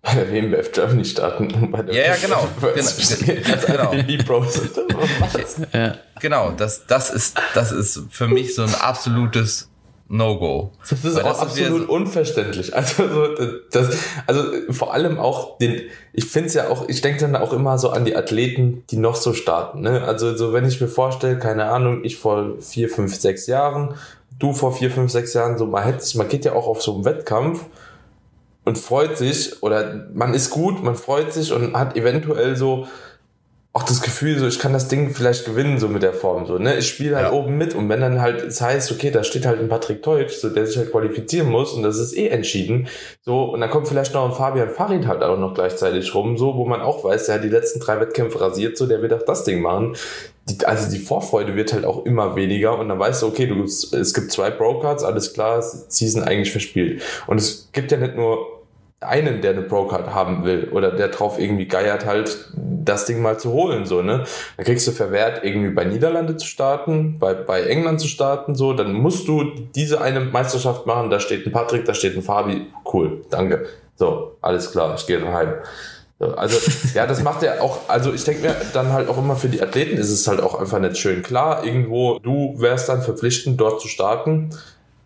bei 0.01 0.15
der 0.15 0.31
WMBF 0.31 0.71
Germany 0.71 1.05
starten. 1.05 1.71
Bei 1.71 1.81
der 1.81 1.95
ja, 1.95 2.03
ja, 2.07 2.15
genau. 2.21 2.47
genau. 2.59 3.93
genau. 3.95 5.13
ja. 5.73 5.95
genau, 6.19 6.51
das, 6.51 6.85
das, 6.87 7.09
ist, 7.09 7.39
das 7.53 7.71
ist 7.71 8.01
für 8.09 8.27
mich 8.27 8.53
so 8.55 8.63
ein 8.63 8.75
absolutes 8.75 9.69
No-Go. 10.09 10.73
Das 10.89 11.05
ist 11.05 11.23
auch 11.23 11.39
absolut 11.39 11.87
unverständlich. 11.87 12.73
Also, 12.83 13.03
das, 13.71 13.97
also 14.27 14.43
vor 14.71 14.93
allem 14.93 15.19
auch 15.19 15.57
den, 15.57 15.81
ich 16.11 16.25
finde 16.25 16.47
es 16.47 16.53
ja 16.53 16.67
auch, 16.67 16.89
ich 16.89 17.01
denke 17.01 17.21
dann 17.21 17.35
auch 17.35 17.53
immer 17.53 17.77
so 17.77 17.89
an 17.89 18.03
die 18.03 18.15
Athleten, 18.15 18.83
die 18.91 18.97
noch 18.97 19.15
so 19.15 19.33
starten. 19.33 19.81
Ne? 19.81 20.03
Also 20.03 20.35
so, 20.35 20.51
wenn 20.51 20.67
ich 20.67 20.81
mir 20.81 20.87
vorstelle, 20.87 21.39
keine 21.39 21.65
Ahnung, 21.65 22.03
ich 22.03 22.17
vor 22.17 22.59
vier, 22.59 22.89
fünf, 22.89 23.15
sechs 23.15 23.47
Jahren 23.47 23.95
du 24.43 24.53
vor 24.53 24.73
vier, 24.73 24.91
fünf, 24.91 25.11
sechs 25.11 25.33
Jahren 25.33 25.57
so, 25.57 25.65
man 25.65 25.99
sich, 25.99 26.15
man 26.15 26.27
geht 26.27 26.43
ja 26.43 26.53
auch 26.53 26.67
auf 26.67 26.81
so 26.81 26.93
einen 26.93 27.05
Wettkampf 27.05 27.65
und 28.65 28.77
freut 28.77 29.17
sich 29.17 29.63
oder 29.63 30.07
man 30.13 30.33
ist 30.33 30.49
gut, 30.49 30.83
man 30.83 30.95
freut 30.95 31.31
sich 31.31 31.53
und 31.53 31.75
hat 31.75 31.95
eventuell 31.95 32.55
so 32.57 32.87
auch 33.75 33.81
das 33.81 34.03
Gefühl, 34.03 34.37
so 34.37 34.45
ich 34.45 34.59
kann 34.59 34.71
das 34.71 34.87
Ding 34.87 35.09
vielleicht 35.15 35.45
gewinnen, 35.45 35.79
so 35.79 35.87
mit 35.87 36.03
der 36.03 36.13
Form. 36.13 36.45
So, 36.45 36.59
ne? 36.59 36.77
Ich 36.77 36.87
spiele 36.87 37.15
halt 37.15 37.25
Ja. 37.25 37.31
oben 37.33 37.57
mit 37.57 37.73
und 37.73 37.89
wenn 37.89 38.01
dann 38.01 38.21
halt 38.21 38.43
es 38.43 38.61
heißt, 38.61 38.91
okay, 38.91 39.09
da 39.09 39.23
steht 39.23 39.47
halt 39.47 39.59
ein 39.59 39.67
Patrick 39.67 40.03
Teutsch, 40.03 40.33
so, 40.33 40.49
der 40.51 40.67
sich 40.67 40.77
halt 40.77 40.91
qualifizieren 40.91 41.49
muss 41.49 41.73
und 41.73 41.81
das 41.81 41.97
ist 41.97 42.15
eh 42.15 42.27
entschieden. 42.27 42.87
So, 43.23 43.45
und 43.45 43.61
dann 43.61 43.71
kommt 43.71 43.87
vielleicht 43.87 44.13
noch 44.13 44.25
ein 44.29 44.35
Fabian 44.35 44.69
Farid 44.69 45.07
halt 45.07 45.23
auch 45.23 45.39
noch 45.39 45.55
gleichzeitig 45.55 46.13
rum, 46.13 46.37
so, 46.37 46.55
wo 46.55 46.65
man 46.65 46.81
auch 46.81 47.03
weiß, 47.03 47.25
der 47.25 47.35
hat 47.35 47.43
die 47.43 47.49
letzten 47.49 47.79
drei 47.79 47.99
Wettkämpfe 47.99 48.39
rasiert, 48.39 48.77
so, 48.77 48.85
der 48.85 49.01
wird 49.01 49.11
auch 49.11 49.23
das 49.25 49.43
Ding 49.43 49.59
machen. 49.61 49.95
Die, 50.47 50.63
also 50.67 50.91
die 50.91 50.99
Vorfreude 50.99 51.55
wird 51.55 51.73
halt 51.73 51.85
auch 51.85 52.05
immer 52.05 52.35
weniger 52.35 52.77
und 52.77 52.89
dann 52.89 52.99
weißt 52.99 53.23
du, 53.23 53.27
okay, 53.27 53.47
du, 53.47 53.55
gibst- 53.55 53.91
es 53.91 54.13
gibt 54.13 54.31
zwei 54.31 54.51
Pro-Cards, 54.51 55.03
alles 55.03 55.33
klar, 55.33 55.63
Season 55.63 56.21
eigentlich 56.21 56.51
verspielt. 56.51 57.01
Und 57.25 57.37
es 57.39 57.69
gibt 57.71 57.91
ja 57.91 57.97
nicht 57.97 58.15
nur 58.15 58.61
einen, 58.99 59.41
der 59.41 59.51
eine 59.51 59.63
Pro-Card 59.63 60.13
haben 60.13 60.45
will 60.45 60.69
oder 60.71 60.91
der 60.91 61.09
drauf 61.09 61.37
irgendwie 61.39 61.65
geiert 61.67 62.05
halt, 62.05 62.51
das 62.85 63.05
Ding 63.05 63.21
mal 63.21 63.37
zu 63.37 63.51
holen, 63.51 63.85
so, 63.85 64.01
ne? 64.01 64.23
Dann 64.57 64.65
kriegst 64.65 64.87
du 64.87 64.91
verwehrt, 64.91 65.43
irgendwie 65.43 65.69
bei 65.69 65.85
Niederlande 65.85 66.37
zu 66.37 66.47
starten, 66.47 67.17
bei, 67.19 67.33
bei 67.33 67.63
England 67.63 68.01
zu 68.01 68.07
starten, 68.07 68.55
so, 68.55 68.73
dann 68.73 68.93
musst 68.93 69.27
du 69.27 69.43
diese 69.75 70.01
eine 70.01 70.21
Meisterschaft 70.21 70.85
machen, 70.85 71.09
da 71.09 71.19
steht 71.19 71.45
ein 71.45 71.51
Patrick, 71.51 71.85
da 71.85 71.93
steht 71.93 72.15
ein 72.15 72.23
Fabi, 72.23 72.67
cool, 72.93 73.21
danke. 73.29 73.65
So, 73.95 74.35
alles 74.41 74.71
klar, 74.71 74.95
ich 74.95 75.05
gehe 75.05 75.19
dann 75.19 75.33
heim. 75.33 75.53
So, 76.19 76.27
also, 76.35 76.57
ja, 76.93 77.05
das 77.05 77.21
macht 77.23 77.43
ja 77.43 77.61
auch, 77.61 77.79
also 77.87 78.13
ich 78.13 78.23
denke 78.23 78.43
mir 78.43 78.55
dann 78.73 78.91
halt 78.91 79.09
auch 79.09 79.17
immer 79.17 79.35
für 79.35 79.49
die 79.49 79.61
Athleten 79.61 79.97
ist 79.97 80.09
es 80.09 80.27
halt 80.27 80.41
auch 80.41 80.59
einfach 80.59 80.79
nicht 80.79 80.97
schön. 80.97 81.23
Klar, 81.23 81.63
irgendwo, 81.65 82.19
du 82.19 82.55
wärst 82.57 82.89
dann 82.89 83.01
verpflichtend, 83.01 83.59
dort 83.59 83.81
zu 83.81 83.87
starten, 83.87 84.49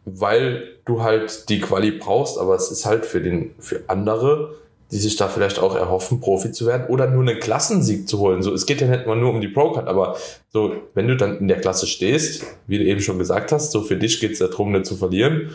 weil 0.05 0.63
du 0.85 1.03
halt 1.03 1.49
die 1.49 1.59
Quali 1.59 1.91
brauchst, 1.91 2.37
aber 2.37 2.55
es 2.55 2.71
ist 2.71 2.85
halt 2.85 3.05
für 3.05 3.21
den, 3.21 3.53
für 3.59 3.81
andere, 3.87 4.55
die 4.91 4.97
sich 4.97 5.15
da 5.17 5.27
vielleicht 5.27 5.59
auch 5.59 5.75
erhoffen, 5.75 6.21
Profi 6.21 6.51
zu 6.51 6.65
werden 6.65 6.87
oder 6.87 7.07
nur 7.07 7.21
einen 7.21 7.39
Klassensieg 7.39 8.07
zu 8.07 8.19
holen. 8.19 8.41
So, 8.41 8.53
es 8.53 8.65
geht 8.65 8.81
ja 8.81 8.87
nicht 8.87 9.05
mal 9.05 9.17
nur 9.17 9.31
um 9.31 9.41
die 9.41 9.49
Pro-Card, 9.49 9.87
aber 9.87 10.15
so, 10.49 10.75
wenn 10.93 11.07
du 11.07 11.17
dann 11.17 11.39
in 11.39 11.47
der 11.47 11.59
Klasse 11.59 11.87
stehst, 11.87 12.45
wie 12.67 12.77
du 12.77 12.85
eben 12.85 13.01
schon 13.01 13.19
gesagt 13.19 13.51
hast, 13.51 13.71
so 13.71 13.81
für 13.81 13.97
dich 13.97 14.19
geht 14.19 14.31
es 14.31 14.39
darum, 14.39 14.71
nicht 14.71 14.85
zu 14.85 14.95
verlieren. 14.95 15.51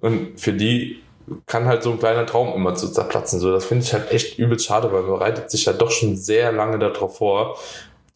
Und 0.00 0.40
für 0.40 0.52
die 0.52 1.00
kann 1.46 1.66
halt 1.66 1.82
so 1.82 1.92
ein 1.92 1.98
kleiner 1.98 2.26
Traum 2.26 2.54
immer 2.54 2.74
zu 2.74 2.88
zerplatzen. 2.88 3.38
So, 3.38 3.52
das 3.52 3.64
finde 3.64 3.84
ich 3.84 3.92
halt 3.92 4.10
echt 4.10 4.38
übelst 4.38 4.66
schade, 4.66 4.92
weil 4.92 5.02
man 5.02 5.10
bereitet 5.10 5.50
sich 5.50 5.66
ja 5.66 5.72
doch 5.72 5.90
schon 5.90 6.16
sehr 6.16 6.52
lange 6.52 6.78
darauf 6.78 7.18
vor. 7.18 7.58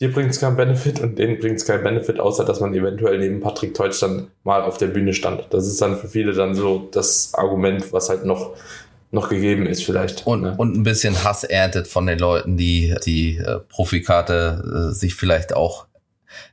Dir 0.01 0.13
bringt 0.13 0.31
es 0.31 0.41
keinen 0.41 0.57
Benefit 0.57 1.01
und 1.01 1.19
denen 1.19 1.39
bringt 1.39 1.57
es 1.57 1.67
keinen 1.67 1.85
Benefit, 1.85 2.19
außer 2.19 2.45
dass 2.45 2.61
man 2.61 2.75
eventuell 2.75 3.19
neben 3.19 3.41
Patrick 3.41 3.75
Teutsch 3.75 4.03
dann 4.03 4.29
mal 4.43 4.63
auf 4.63 4.77
der 4.77 4.89
Bühne 4.89 5.15
stand. 5.15 5.47
Das 5.51 5.69
ist 5.69 5.81
dann 5.81 5.97
für 5.97 6.09
viele 6.09 6.33
dann 6.33 6.55
so 6.55 6.89
das 6.91 7.33
Argument, 7.35 7.93
was 7.93 8.09
halt 8.09 8.25
noch, 8.25 8.57
noch 9.15 9.29
gegeben 9.29 9.67
ist 9.67 9.85
vielleicht. 9.85 10.27
Und, 10.27 10.43
ne? 10.43 10.55
und 10.57 10.77
ein 10.77 10.83
bisschen 10.83 11.25
Hass 11.25 11.45
erntet 11.45 11.89
von 11.89 12.07
den 12.07 12.19
Leuten, 12.19 12.57
die 12.57 12.95
die 13.07 13.39
äh, 13.39 13.61
Profikarte 13.61 14.91
äh, 14.91 14.95
sich 14.95 15.15
vielleicht 15.15 15.55
auch 15.55 15.87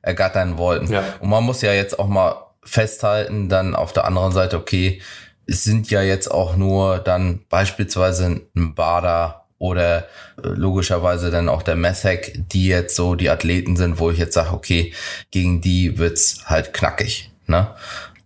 ergattern 0.02 0.58
wollten. 0.58 0.91
Ja. 0.91 1.04
Und 1.19 1.30
man 1.30 1.43
muss 1.43 1.62
ja 1.62 1.74
jetzt 1.74 2.00
auch 2.00 2.08
mal 2.08 2.36
festhalten, 2.63 3.50
dann 3.50 3.76
auf 3.76 3.93
der 3.93 4.06
anderen 4.06 4.32
Seite, 4.32 4.58
okay, 4.58 5.02
es 5.47 5.63
sind 5.63 5.89
ja 5.89 6.02
jetzt 6.02 6.30
auch 6.30 6.56
nur 6.56 7.00
dann 7.00 7.41
beispielsweise 7.50 8.41
ein 8.56 8.76
Bader 8.76 9.45
oder 9.58 10.08
äh, 10.43 10.47
logischerweise 10.47 11.30
dann 11.30 11.50
auch 11.50 11.63
der 11.63 11.76
Messek, 11.76 12.43
die 12.52 12.67
jetzt 12.67 12.95
so 12.95 13.15
die 13.15 13.30
Athleten 13.30 13.76
sind, 13.76 14.00
wo 14.00 14.10
ich 14.12 14.17
jetzt 14.17 14.34
sage, 14.34 14.54
okay, 14.54 14.93
gegen 15.30 15.62
die 15.62 15.97
wird's 15.97 16.45
halt 16.45 16.74
knackig. 16.74 17.32
Ne? 17.47 17.67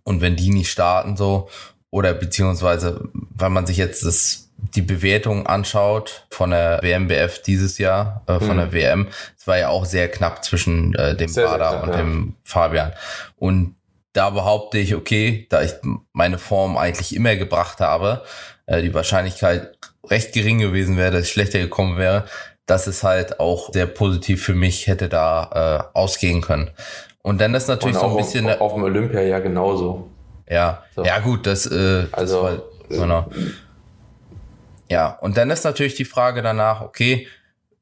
Und 0.04 0.20
wenn 0.20 0.36
die 0.36 0.50
nicht 0.50 0.70
starten 0.70 1.16
so, 1.16 1.48
oder 1.96 2.12
beziehungsweise, 2.12 3.08
wenn 3.34 3.52
man 3.52 3.64
sich 3.64 3.78
jetzt 3.78 4.04
das, 4.04 4.50
die 4.58 4.82
Bewertung 4.82 5.46
anschaut 5.46 6.26
von 6.30 6.50
der 6.50 6.80
WMBF 6.82 7.40
dieses 7.40 7.78
Jahr, 7.78 8.22
äh, 8.26 8.38
von 8.38 8.56
Mhm. 8.56 8.60
der 8.60 8.72
WM, 8.72 9.08
es 9.38 9.46
war 9.46 9.56
ja 9.56 9.70
auch 9.70 9.86
sehr 9.86 10.10
knapp 10.10 10.44
zwischen 10.44 10.94
äh, 10.94 11.16
dem 11.16 11.28
Sehr, 11.28 11.48
sehr 11.48 11.58
Bader 11.58 11.70
knapp, 11.70 11.82
und 11.84 11.88
ja. 11.88 11.96
dem 11.96 12.34
Fabian. 12.44 12.92
Und 13.36 13.76
da 14.12 14.28
behaupte 14.28 14.76
ich, 14.76 14.94
okay, 14.94 15.46
da 15.48 15.62
ich 15.62 15.72
meine 16.12 16.36
Form 16.36 16.76
eigentlich 16.76 17.16
immer 17.16 17.34
gebracht 17.36 17.80
habe, 17.80 18.24
äh, 18.66 18.82
die 18.82 18.92
Wahrscheinlichkeit 18.92 19.72
recht 20.06 20.34
gering 20.34 20.58
gewesen 20.58 20.98
wäre, 20.98 21.12
dass 21.12 21.22
ich 21.22 21.32
schlechter 21.32 21.60
gekommen 21.60 21.96
wäre, 21.96 22.26
dass 22.66 22.86
es 22.88 23.04
halt 23.04 23.40
auch 23.40 23.72
sehr 23.72 23.86
positiv 23.86 24.44
für 24.44 24.54
mich 24.54 24.86
hätte 24.86 25.08
da 25.08 25.88
äh, 25.94 25.98
ausgehen 25.98 26.42
können. 26.42 26.72
Und 27.22 27.40
dann 27.40 27.54
ist 27.54 27.68
natürlich 27.68 27.96
so 27.96 28.10
ein 28.10 28.16
bisschen, 28.18 28.50
auf, 28.50 28.60
auf 28.60 28.74
dem 28.74 28.82
Olympia 28.82 29.22
ja 29.22 29.38
genauso. 29.38 30.10
Ja, 30.48 30.84
So. 30.94 31.04
ja 31.04 31.18
gut, 31.20 31.46
das, 31.46 31.66
äh, 31.66 32.06
Also, 32.12 32.42
das 32.48 32.60
war, 32.90 32.98
genau. 33.00 33.30
Ja, 34.88 35.18
und 35.20 35.36
dann 35.36 35.50
ist 35.50 35.64
natürlich 35.64 35.94
die 35.94 36.04
Frage 36.04 36.42
danach, 36.42 36.80
okay, 36.80 37.26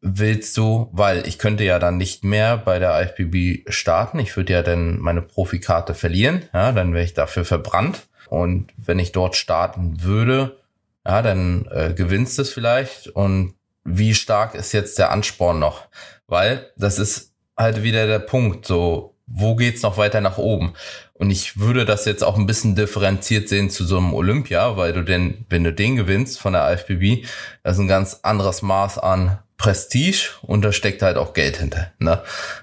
willst 0.00 0.56
du, 0.56 0.88
weil 0.92 1.26
ich 1.26 1.38
könnte 1.38 1.64
ja 1.64 1.78
dann 1.78 1.96
nicht 1.96 2.24
mehr 2.24 2.58
bei 2.58 2.78
der 2.78 3.00
IFBB 3.00 3.70
starten, 3.70 4.18
ich 4.18 4.36
würde 4.36 4.52
ja 4.52 4.62
dann 4.62 4.98
meine 4.98 5.22
Profikarte 5.22 5.94
verlieren, 5.94 6.44
ja, 6.52 6.72
dann 6.72 6.92
wäre 6.92 7.04
ich 7.04 7.14
dafür 7.14 7.44
verbrannt. 7.44 8.06
Und 8.28 8.72
wenn 8.76 8.98
ich 8.98 9.12
dort 9.12 9.36
starten 9.36 10.02
würde, 10.02 10.58
ja, 11.06 11.22
dann 11.22 11.66
äh, 11.70 11.92
gewinnst 11.94 12.38
es 12.38 12.50
vielleicht. 12.50 13.08
Und 13.08 13.54
wie 13.84 14.14
stark 14.14 14.54
ist 14.54 14.72
jetzt 14.72 14.98
der 14.98 15.10
Ansporn 15.10 15.58
noch? 15.58 15.86
Weil 16.26 16.70
das 16.76 16.98
ist 16.98 17.32
halt 17.56 17.82
wieder 17.82 18.06
der 18.06 18.18
Punkt, 18.18 18.66
so, 18.66 19.14
wo 19.26 19.56
geht's 19.56 19.82
noch 19.82 19.96
weiter 19.96 20.20
nach 20.20 20.38
oben? 20.38 20.74
Und 21.16 21.30
ich 21.30 21.58
würde 21.58 21.84
das 21.84 22.04
jetzt 22.06 22.24
auch 22.24 22.36
ein 22.36 22.46
bisschen 22.46 22.74
differenziert 22.74 23.48
sehen 23.48 23.70
zu 23.70 23.84
so 23.84 23.98
einem 23.98 24.12
Olympia, 24.14 24.76
weil 24.76 24.92
du 24.92 25.02
denn, 25.02 25.46
wenn 25.48 25.62
du 25.62 25.72
den 25.72 25.96
gewinnst 25.96 26.40
von 26.40 26.54
der 26.54 26.72
IFBB, 26.72 27.24
das 27.62 27.76
ist 27.76 27.80
ein 27.80 27.88
ganz 27.88 28.20
anderes 28.22 28.62
Maß 28.62 28.98
an 28.98 29.38
Prestige 29.56 30.30
und 30.42 30.62
da 30.62 30.72
steckt 30.72 31.02
halt 31.02 31.16
auch 31.16 31.32
Geld 31.32 31.58
hinter. 31.58 31.92
Ne? 32.00 32.20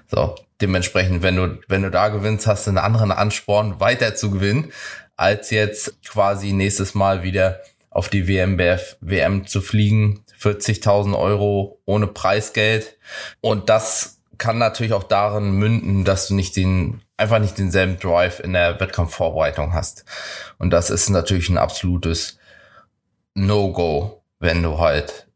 So, 0.08 0.34
dementsprechend, 0.60 1.22
wenn 1.22 1.36
du, 1.36 1.58
wenn 1.66 1.82
du 1.82 1.90
da 1.90 2.08
gewinnst, 2.08 2.46
hast 2.46 2.66
du 2.66 2.70
einen 2.70 2.78
anderen 2.78 3.10
Ansporn, 3.10 3.80
weiter 3.80 4.14
zu 4.14 4.30
gewinnen, 4.30 4.70
als 5.16 5.50
jetzt 5.50 6.02
quasi 6.04 6.52
nächstes 6.52 6.94
Mal 6.94 7.22
wieder 7.22 7.60
auf 7.90 8.08
die 8.08 8.28
WMBF 8.28 8.96
WM 9.00 9.46
zu 9.46 9.60
fliegen. 9.60 10.24
40.000 10.40 11.16
Euro 11.16 11.80
ohne 11.84 12.06
Preisgeld. 12.06 12.96
Und 13.40 13.68
das 13.68 14.18
kann 14.38 14.58
natürlich 14.58 14.92
auch 14.92 15.04
darin 15.04 15.52
münden, 15.52 16.04
dass 16.04 16.26
du 16.26 16.34
nicht 16.34 16.56
den, 16.56 17.00
einfach 17.22 17.38
nicht 17.38 17.56
denselben 17.56 17.98
Drive 17.98 18.40
in 18.40 18.52
der 18.52 18.78
Wettkampfvorbereitung 18.80 19.72
hast. 19.72 20.04
Und 20.58 20.70
das 20.70 20.90
ist 20.90 21.08
natürlich 21.08 21.48
ein 21.48 21.56
absolutes 21.56 22.38
No-Go, 23.34 24.22
wenn 24.40 24.62
du 24.62 24.78
halt 24.78 25.28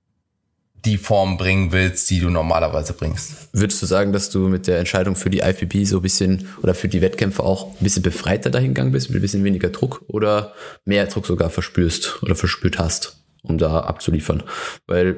die 0.85 0.99
Form 0.99 1.37
bringen 1.37 1.73
willst, 1.73 2.09
die 2.11 2.21
du 2.21 2.31
normalerweise 2.31 2.93
bringst. 2.93 3.49
Würdest 3.53 3.83
du 3.83 3.87
sagen, 3.87 4.13
dass 4.13 4.31
du 4.31 4.49
mit 4.49 4.67
der 4.67 4.79
Entscheidung 4.79 5.17
für 5.17 5.31
die 5.31 5.41
IFBB 5.41 5.85
so 5.85 5.99
ein 5.99 6.03
bisschen 6.03 6.49
oder 6.63 6.75
für 6.75 6.89
die 6.89 7.01
Wettkämpfe 7.01 7.43
auch 7.43 7.73
ein 7.73 7.83
bisschen 7.83 8.03
befreiter 8.03 8.51
dahin 8.51 8.75
gegangen 8.75 8.93
bist, 8.93 9.09
mit 9.09 9.19
ein 9.19 9.23
bisschen 9.23 9.43
weniger 9.43 9.71
Druck 9.71 10.05
oder 10.07 10.55
mehr 10.85 11.07
Druck 11.07 11.27
sogar 11.27 11.51
verspürst 11.51 12.23
oder 12.23 12.37
verspürt 12.37 12.79
hast, 12.79 13.17
um 13.43 13.59
da 13.59 13.81
abzuliefern? 13.81 14.45
Weil 14.87 15.17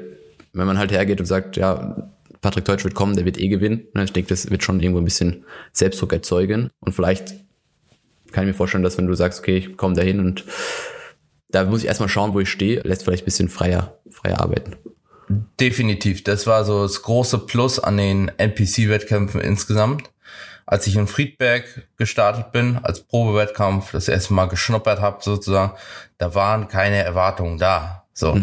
wenn 0.53 0.65
man 0.65 0.79
halt 0.79 0.91
hergeht 0.91 1.19
und 1.19 1.27
sagt, 1.27 1.55
ja, 1.57 2.09
Patrick 2.41 2.65
Deutsch 2.65 2.83
wird 2.83 2.95
kommen, 2.95 3.15
der 3.15 3.25
wird 3.25 3.37
eh 3.37 3.47
gewinnen, 3.47 3.87
ne, 3.93 4.03
ich 4.03 4.13
denke, 4.13 4.29
das 4.29 4.49
wird 4.49 4.63
schon 4.63 4.79
irgendwo 4.79 5.01
ein 5.01 5.05
bisschen 5.05 5.45
Selbstdruck 5.73 6.13
erzeugen 6.13 6.69
und 6.79 6.93
vielleicht 6.93 7.35
kann 8.31 8.43
ich 8.43 8.49
mir 8.49 8.53
vorstellen, 8.53 8.83
dass 8.83 8.97
wenn 8.97 9.07
du 9.07 9.13
sagst, 9.13 9.39
okay, 9.39 9.57
ich 9.57 9.77
komme 9.77 9.95
dahin 9.95 10.19
und 10.19 10.45
da 11.49 11.65
muss 11.65 11.81
ich 11.81 11.87
erstmal 11.87 12.09
schauen, 12.09 12.33
wo 12.33 12.39
ich 12.39 12.49
stehe, 12.49 12.81
lässt 12.81 13.03
vielleicht 13.03 13.23
ein 13.23 13.25
bisschen 13.25 13.49
freier, 13.49 13.97
freier 14.09 14.39
arbeiten. 14.39 14.75
Definitiv. 15.59 16.23
Das 16.23 16.47
war 16.47 16.65
so 16.65 16.83
das 16.83 17.01
große 17.01 17.39
Plus 17.39 17.79
an 17.79 17.97
den 17.97 18.31
NPC-Wettkämpfen 18.37 19.41
insgesamt. 19.41 20.09
Als 20.65 20.85
ich 20.85 20.95
in 20.95 21.07
Friedberg 21.07 21.87
gestartet 21.97 22.51
bin, 22.51 22.77
als 22.83 23.01
Probewettkampf, 23.01 23.91
das 23.91 24.07
erste 24.07 24.33
Mal 24.33 24.45
geschnuppert 24.45 25.01
habe 25.01 25.23
sozusagen, 25.23 25.73
da 26.19 26.35
waren 26.35 26.67
keine 26.67 26.97
Erwartungen 26.97 27.57
da. 27.57 28.05
So. 28.13 28.37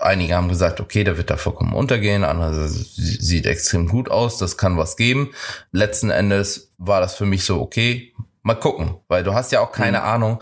Einige 0.00 0.34
haben 0.34 0.48
gesagt, 0.48 0.80
okay, 0.80 1.04
der 1.04 1.16
wird 1.16 1.30
da 1.30 1.36
vollkommen 1.36 1.74
untergehen, 1.74 2.24
andere 2.24 2.68
sie- 2.68 2.84
sieht 3.20 3.46
extrem 3.46 3.86
gut 3.88 4.10
aus, 4.10 4.38
das 4.38 4.56
kann 4.56 4.76
was 4.78 4.96
geben. 4.96 5.30
Letzten 5.72 6.10
Endes 6.10 6.70
war 6.78 7.00
das 7.00 7.14
für 7.14 7.26
mich 7.26 7.44
so, 7.44 7.60
okay, 7.60 8.12
mal 8.42 8.54
gucken, 8.54 8.94
weil 9.08 9.22
du 9.22 9.34
hast 9.34 9.52
ja 9.52 9.60
auch 9.60 9.72
keine 9.72 10.02
Ahnung, 10.02 10.40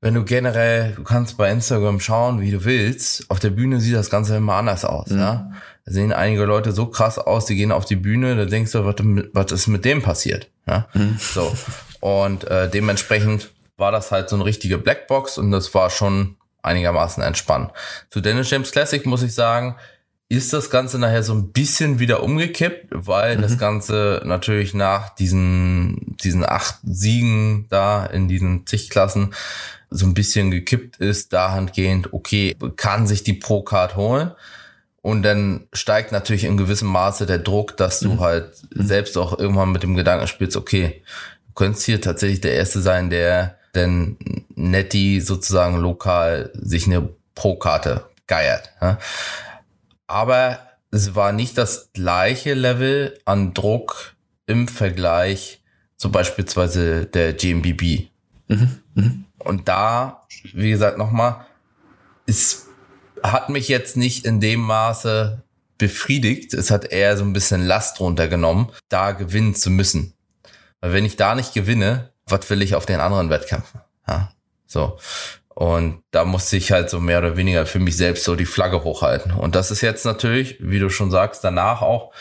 wenn 0.00 0.14
du 0.14 0.24
generell, 0.24 0.92
du 0.96 1.02
kannst 1.04 1.36
bei 1.36 1.50
Instagram 1.52 2.00
schauen, 2.00 2.40
wie 2.40 2.50
du 2.50 2.64
willst, 2.64 3.26
auf 3.30 3.38
der 3.38 3.50
Bühne 3.50 3.80
sieht 3.80 3.94
das 3.94 4.10
Ganze 4.10 4.36
immer 4.36 4.54
anders 4.54 4.84
aus, 4.84 5.10
ja. 5.10 5.50
Da 5.84 5.92
sehen 5.92 6.12
einige 6.12 6.44
Leute 6.44 6.72
so 6.72 6.86
krass 6.86 7.18
aus, 7.18 7.46
die 7.46 7.54
gehen 7.56 7.70
auf 7.72 7.84
die 7.84 7.96
Bühne, 7.96 8.34
da 8.36 8.44
denkst 8.46 8.72
du, 8.72 8.84
was, 8.84 8.96
was 9.32 9.52
ist 9.52 9.66
mit 9.66 9.84
dem 9.84 10.02
passiert, 10.02 10.48
ja. 10.66 10.88
So. 11.18 11.54
Und 12.00 12.44
äh, 12.50 12.68
dementsprechend 12.70 13.50
war 13.76 13.92
das 13.92 14.10
halt 14.10 14.28
so 14.30 14.36
eine 14.36 14.44
richtige 14.44 14.78
Blackbox 14.78 15.38
und 15.38 15.50
das 15.52 15.72
war 15.74 15.90
schon 15.90 16.36
einigermaßen 16.62 17.22
entspannt. 17.22 17.72
Zu 18.10 18.20
Dennis 18.20 18.50
James 18.50 18.70
Classic 18.70 19.04
muss 19.06 19.22
ich 19.22 19.34
sagen, 19.34 19.76
ist 20.30 20.52
das 20.52 20.70
Ganze 20.70 20.98
nachher 21.00 21.24
so 21.24 21.34
ein 21.34 21.50
bisschen 21.50 21.98
wieder 21.98 22.22
umgekippt, 22.22 22.86
weil 22.92 23.36
das 23.36 23.58
Ganze 23.58 24.22
natürlich 24.24 24.74
nach 24.74 25.12
diesen, 25.16 26.16
diesen 26.22 26.48
acht 26.48 26.76
Siegen 26.84 27.66
da 27.68 28.06
in 28.06 28.28
diesen 28.28 28.64
zig 28.64 28.90
Klassen 28.90 29.34
so 29.90 30.06
ein 30.06 30.14
bisschen 30.14 30.52
gekippt 30.52 30.98
ist, 30.98 31.32
dahingehend, 31.32 32.12
okay, 32.12 32.56
kann 32.76 33.08
sich 33.08 33.24
die 33.24 33.32
Pro-Card 33.32 33.96
holen. 33.96 34.30
Und 35.02 35.22
dann 35.24 35.66
steigt 35.72 36.12
natürlich 36.12 36.44
in 36.44 36.56
gewissem 36.56 36.88
Maße 36.88 37.26
der 37.26 37.38
Druck, 37.38 37.76
dass 37.76 37.98
du 37.98 38.12
mhm. 38.12 38.20
halt 38.20 38.52
mhm. 38.72 38.86
selbst 38.86 39.18
auch 39.18 39.36
irgendwann 39.36 39.72
mit 39.72 39.82
dem 39.82 39.96
Gedanken 39.96 40.28
spielst, 40.28 40.56
okay, 40.56 41.02
du 41.48 41.54
könntest 41.54 41.86
hier 41.86 42.00
tatsächlich 42.00 42.40
der 42.40 42.54
Erste 42.54 42.80
sein, 42.80 43.10
der 43.10 43.56
denn 43.74 44.16
Netty 44.54 45.20
sozusagen 45.20 45.76
lokal 45.76 46.50
sich 46.54 46.86
eine 46.86 47.08
Pro-Karte 47.34 48.04
geiert. 48.26 48.72
Ja? 48.80 48.98
Aber 50.06 50.58
es 50.90 51.14
war 51.14 51.32
nicht 51.32 51.56
das 51.56 51.90
gleiche 51.92 52.54
Level 52.54 53.18
an 53.24 53.54
Druck 53.54 54.14
im 54.46 54.66
Vergleich 54.68 55.62
zu 55.96 56.10
beispielsweise 56.10 57.06
der 57.06 57.32
GMBB. 57.32 58.08
Mhm. 58.48 58.80
Mhm. 58.94 59.24
Und 59.38 59.68
da, 59.68 60.26
wie 60.52 60.70
gesagt, 60.70 60.98
nochmal, 60.98 61.46
es 62.26 62.66
hat 63.22 63.48
mich 63.50 63.68
jetzt 63.68 63.96
nicht 63.96 64.24
in 64.24 64.40
dem 64.40 64.60
Maße 64.60 65.42
befriedigt. 65.78 66.54
Es 66.54 66.70
hat 66.70 66.86
eher 66.86 67.16
so 67.16 67.24
ein 67.24 67.32
bisschen 67.32 67.66
Last 67.66 68.00
runtergenommen, 68.00 68.68
da 68.88 69.12
gewinnen 69.12 69.54
zu 69.54 69.70
müssen. 69.70 70.14
Weil 70.80 70.92
wenn 70.92 71.04
ich 71.04 71.16
da 71.16 71.34
nicht 71.34 71.54
gewinne, 71.54 72.10
was 72.26 72.48
will 72.50 72.62
ich 72.62 72.74
auf 72.74 72.86
den 72.86 73.00
anderen 73.00 73.30
Wettkämpfen? 73.30 73.80
Ja, 74.06 74.32
so. 74.66 74.98
Und 75.48 76.02
da 76.10 76.24
musste 76.24 76.56
ich 76.56 76.72
halt 76.72 76.88
so 76.88 77.00
mehr 77.00 77.18
oder 77.18 77.36
weniger 77.36 77.66
für 77.66 77.80
mich 77.80 77.96
selbst 77.96 78.24
so 78.24 78.34
die 78.36 78.46
Flagge 78.46 78.82
hochhalten. 78.84 79.32
Und 79.32 79.54
das 79.54 79.70
ist 79.70 79.82
jetzt 79.82 80.06
natürlich, 80.06 80.56
wie 80.60 80.78
du 80.78 80.88
schon 80.88 81.10
sagst, 81.10 81.44
danach 81.44 81.82
auch 81.82 82.12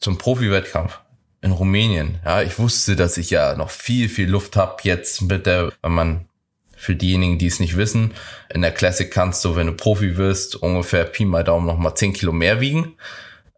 zum 0.00 0.18
Profi-Wettkampf 0.18 1.00
in 1.40 1.52
Rumänien. 1.52 2.18
Ja, 2.24 2.42
ich 2.42 2.58
wusste, 2.58 2.96
dass 2.96 3.16
ich 3.16 3.30
ja 3.30 3.54
noch 3.54 3.70
viel, 3.70 4.08
viel 4.08 4.28
Luft 4.28 4.56
habe 4.56 4.76
jetzt 4.82 5.22
mit 5.22 5.46
der, 5.46 5.72
wenn 5.82 5.92
man 5.92 6.28
für 6.76 6.94
diejenigen, 6.94 7.38
die 7.38 7.46
es 7.46 7.60
nicht 7.60 7.76
wissen, 7.76 8.14
in 8.52 8.62
der 8.62 8.70
Classic 8.70 9.10
kannst 9.10 9.44
du, 9.44 9.56
wenn 9.56 9.66
du 9.66 9.72
Profi 9.72 10.16
wirst, 10.16 10.56
ungefähr 10.56 11.04
Pi 11.04 11.24
mal 11.24 11.44
Daumen 11.44 11.66
noch 11.66 11.78
mal 11.78 11.94
10 11.94 12.12
Kilo 12.12 12.32
mehr 12.32 12.60
wiegen. 12.60 12.96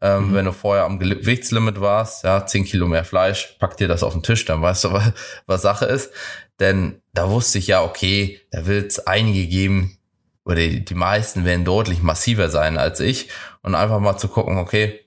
Ähm, 0.02 0.30
mhm. 0.30 0.34
Wenn 0.34 0.44
du 0.46 0.52
vorher 0.52 0.84
am 0.84 0.98
Gewichtslimit 0.98 1.80
warst, 1.80 2.24
ja, 2.24 2.46
10 2.46 2.64
Kilo 2.64 2.86
mehr 2.86 3.04
Fleisch, 3.04 3.56
pack 3.58 3.76
dir 3.76 3.88
das 3.88 4.02
auf 4.02 4.14
den 4.14 4.22
Tisch, 4.22 4.44
dann 4.44 4.62
weißt 4.62 4.84
du, 4.84 4.92
was, 4.92 5.12
was 5.46 5.62
Sache 5.62 5.84
ist. 5.84 6.10
Denn 6.58 7.00
da 7.12 7.30
wusste 7.30 7.58
ich 7.58 7.66
ja, 7.66 7.82
okay, 7.82 8.40
da 8.50 8.66
wird 8.66 8.92
es 8.92 9.06
einige 9.06 9.46
geben, 9.46 9.96
oder 10.44 10.56
die, 10.56 10.84
die 10.84 10.94
meisten 10.94 11.44
werden 11.44 11.64
deutlich 11.64 12.02
massiver 12.02 12.48
sein 12.48 12.78
als 12.78 13.00
ich. 13.00 13.28
Und 13.62 13.74
einfach 13.74 14.00
mal 14.00 14.16
zu 14.16 14.28
gucken, 14.28 14.58
okay, 14.58 15.00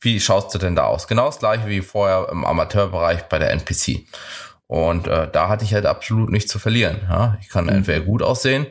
wie 0.00 0.20
schaust 0.20 0.54
du 0.54 0.58
denn 0.58 0.76
da 0.76 0.84
aus? 0.84 1.08
Genau 1.08 1.26
das 1.26 1.38
gleiche 1.38 1.66
wie 1.68 1.80
vorher 1.80 2.28
im 2.30 2.44
Amateurbereich 2.44 3.24
bei 3.24 3.38
der 3.38 3.50
NPC. 3.50 4.06
Und 4.66 5.06
äh, 5.06 5.30
da 5.30 5.48
hatte 5.48 5.64
ich 5.64 5.74
halt 5.74 5.86
absolut 5.86 6.30
nichts 6.30 6.50
zu 6.50 6.58
verlieren. 6.58 7.00
Ja? 7.08 7.38
Ich 7.40 7.48
kann 7.48 7.64
mhm. 7.64 7.70
entweder 7.70 8.00
gut 8.00 8.22
aussehen, 8.22 8.66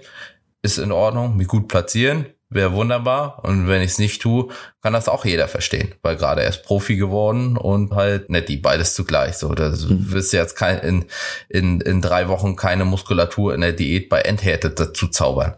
ist 0.62 0.78
in 0.78 0.92
Ordnung, 0.92 1.36
mich 1.36 1.48
gut 1.48 1.68
platzieren, 1.68 2.26
wäre 2.56 2.74
wunderbar. 2.74 3.44
Und 3.44 3.68
wenn 3.68 3.82
ich 3.82 3.92
es 3.92 4.00
nicht 4.00 4.22
tue, 4.22 4.48
kann 4.82 4.94
das 4.94 5.08
auch 5.08 5.26
jeder 5.26 5.48
verstehen, 5.48 5.94
weil 6.02 6.16
gerade 6.16 6.42
erst 6.42 6.64
Profi 6.64 6.96
geworden 6.96 7.58
und 7.58 7.92
halt 7.94 8.26
die 8.50 8.58
beides 8.58 8.96
zugleich. 8.96 9.38
So, 9.38 9.54
da 9.54 9.70
mhm. 9.70 10.12
wirst 10.12 10.34
du 10.34 10.38
jetzt 10.38 10.56
kein, 10.56 10.80
in, 10.80 11.06
in, 11.50 11.82
in 11.82 12.02
drei 12.02 12.28
Wochen 12.28 12.56
keine 12.56 12.86
Muskulatur 12.86 13.54
in 13.54 13.62
der 13.62 13.74
Diät 13.74 14.10
bei 14.10 14.22
Endhärte 14.22 14.72
dazu 14.72 15.08
zaubern. 15.08 15.56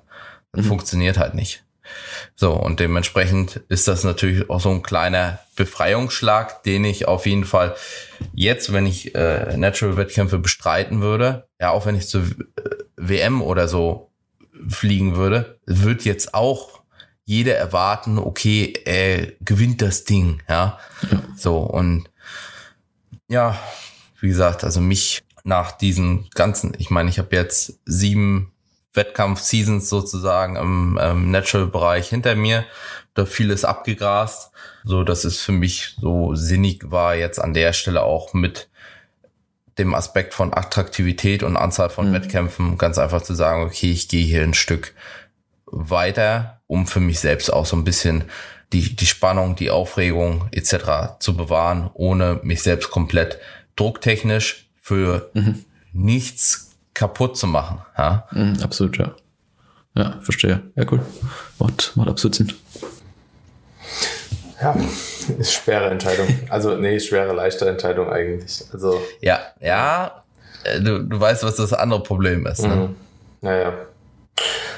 Das 0.52 0.66
mhm. 0.66 0.70
funktioniert 0.70 1.18
halt 1.18 1.36
nicht. 1.36 1.64
So, 2.36 2.52
und 2.54 2.80
dementsprechend 2.80 3.62
ist 3.70 3.88
das 3.88 4.04
natürlich 4.04 4.50
auch 4.50 4.60
so 4.60 4.70
ein 4.70 4.84
kleiner 4.84 5.40
Befreiungsschlag, 5.56 6.64
den 6.64 6.84
ich 6.84 7.08
auf 7.08 7.26
jeden 7.26 7.46
Fall 7.46 7.76
jetzt, 8.34 8.74
wenn 8.74 8.86
ich 8.86 9.16
äh, 9.16 9.56
Natural-Wettkämpfe 9.56 10.38
bestreiten 10.38 11.02
würde, 11.02 11.48
ja, 11.62 11.72
auch 11.72 11.86
wenn 11.86 11.96
ich 11.96 12.10
zur 12.10 12.24
WM 12.98 13.42
oder 13.42 13.68
so 13.68 14.12
fliegen 14.68 15.16
würde, 15.16 15.60
wird 15.66 16.04
jetzt 16.04 16.34
auch 16.34 16.77
jeder 17.28 17.58
erwarten, 17.58 18.18
okay, 18.20 18.74
er 18.86 19.34
gewinnt 19.42 19.82
das 19.82 20.06
Ding, 20.06 20.42
ja. 20.48 20.80
ja. 21.12 21.24
So, 21.36 21.58
und 21.58 22.10
ja, 23.28 23.60
wie 24.22 24.30
gesagt, 24.30 24.64
also 24.64 24.80
mich 24.80 25.24
nach 25.44 25.74
diesen 25.74 26.30
ganzen, 26.36 26.74
ich 26.78 26.90
meine, 26.90 27.10
ich 27.10 27.20
habe 27.20 27.36
jetzt 27.36 27.80
sieben 27.86 28.54
Wettkampf-Seasons 28.94 29.90
sozusagen 29.90 30.56
im 30.56 30.98
ähm, 31.02 31.30
Natural-Bereich 31.30 32.08
hinter 32.08 32.36
mir. 32.36 32.64
Da 33.14 33.26
vieles 33.26 33.66
abgegrast, 33.66 34.52
so 34.86 35.04
dass 35.04 35.26
es 35.26 35.42
für 35.42 35.52
mich 35.52 35.96
so 36.00 36.34
sinnig 36.34 36.92
war, 36.92 37.16
jetzt 37.16 37.40
an 37.40 37.54
der 37.54 37.74
Stelle 37.74 38.04
auch 38.04 38.34
mit 38.34 38.70
dem 39.78 39.94
Aspekt 39.96 40.34
von 40.34 40.54
Attraktivität 40.54 41.44
und 41.44 41.58
Anzahl 41.58 41.90
von 41.90 42.10
mhm. 42.10 42.14
Wettkämpfen 42.14 42.78
ganz 42.78 42.98
einfach 42.98 43.22
zu 43.22 43.34
sagen, 43.34 43.64
okay, 43.64 43.92
ich 43.92 44.08
gehe 44.08 44.26
hier 44.26 44.44
ein 44.44 44.54
Stück 44.54 44.94
weiter, 45.68 46.62
um 46.68 46.88
für 46.88 47.00
mich 47.00 47.20
selbst 47.20 47.52
auch 47.52 47.66
so 47.66 47.76
ein 47.76 47.84
bisschen 47.84 48.26
die, 48.74 48.96
die 48.96 49.06
Spannung, 49.06 49.56
die 49.56 49.70
Aufregung 49.70 50.48
etc. 50.52 51.20
zu 51.20 51.36
bewahren, 51.36 51.90
ohne 51.94 52.40
mich 52.44 52.62
selbst 52.64 52.90
komplett 52.90 53.40
drucktechnisch 53.76 54.70
für 54.82 55.30
mhm. 55.34 55.66
nichts 55.94 56.76
kaputt 56.94 57.38
zu 57.38 57.48
machen. 57.48 57.82
Ja? 57.98 58.28
Mhm, 58.32 58.58
absolut, 58.62 58.98
ja. 58.98 59.16
Ja, 59.96 60.20
verstehe. 60.22 60.62
Ja, 60.76 60.86
cool. 60.92 61.02
Macht, 61.60 61.94
macht 61.96 62.10
absolut 62.10 62.36
Sinn. 62.36 62.54
Ja, 64.62 64.76
ist 65.38 65.54
schwere 65.54 65.90
Entscheidung. 65.90 66.28
Also, 66.50 66.76
nee, 66.78 67.00
schwere, 67.00 67.34
leichte 67.34 67.68
Entscheidung 67.68 68.10
eigentlich. 68.10 68.64
Also. 68.74 69.02
Ja, 69.22 69.40
ja, 69.60 70.24
äh, 70.64 70.82
du, 70.82 71.04
du 71.04 71.20
weißt, 71.20 71.44
was 71.44 71.56
das 71.56 71.74
andere 71.74 72.04
Problem 72.04 72.46
ist. 72.46 72.64
Ne? 72.64 72.76
Mhm. 72.76 72.96
Naja. 73.42 73.74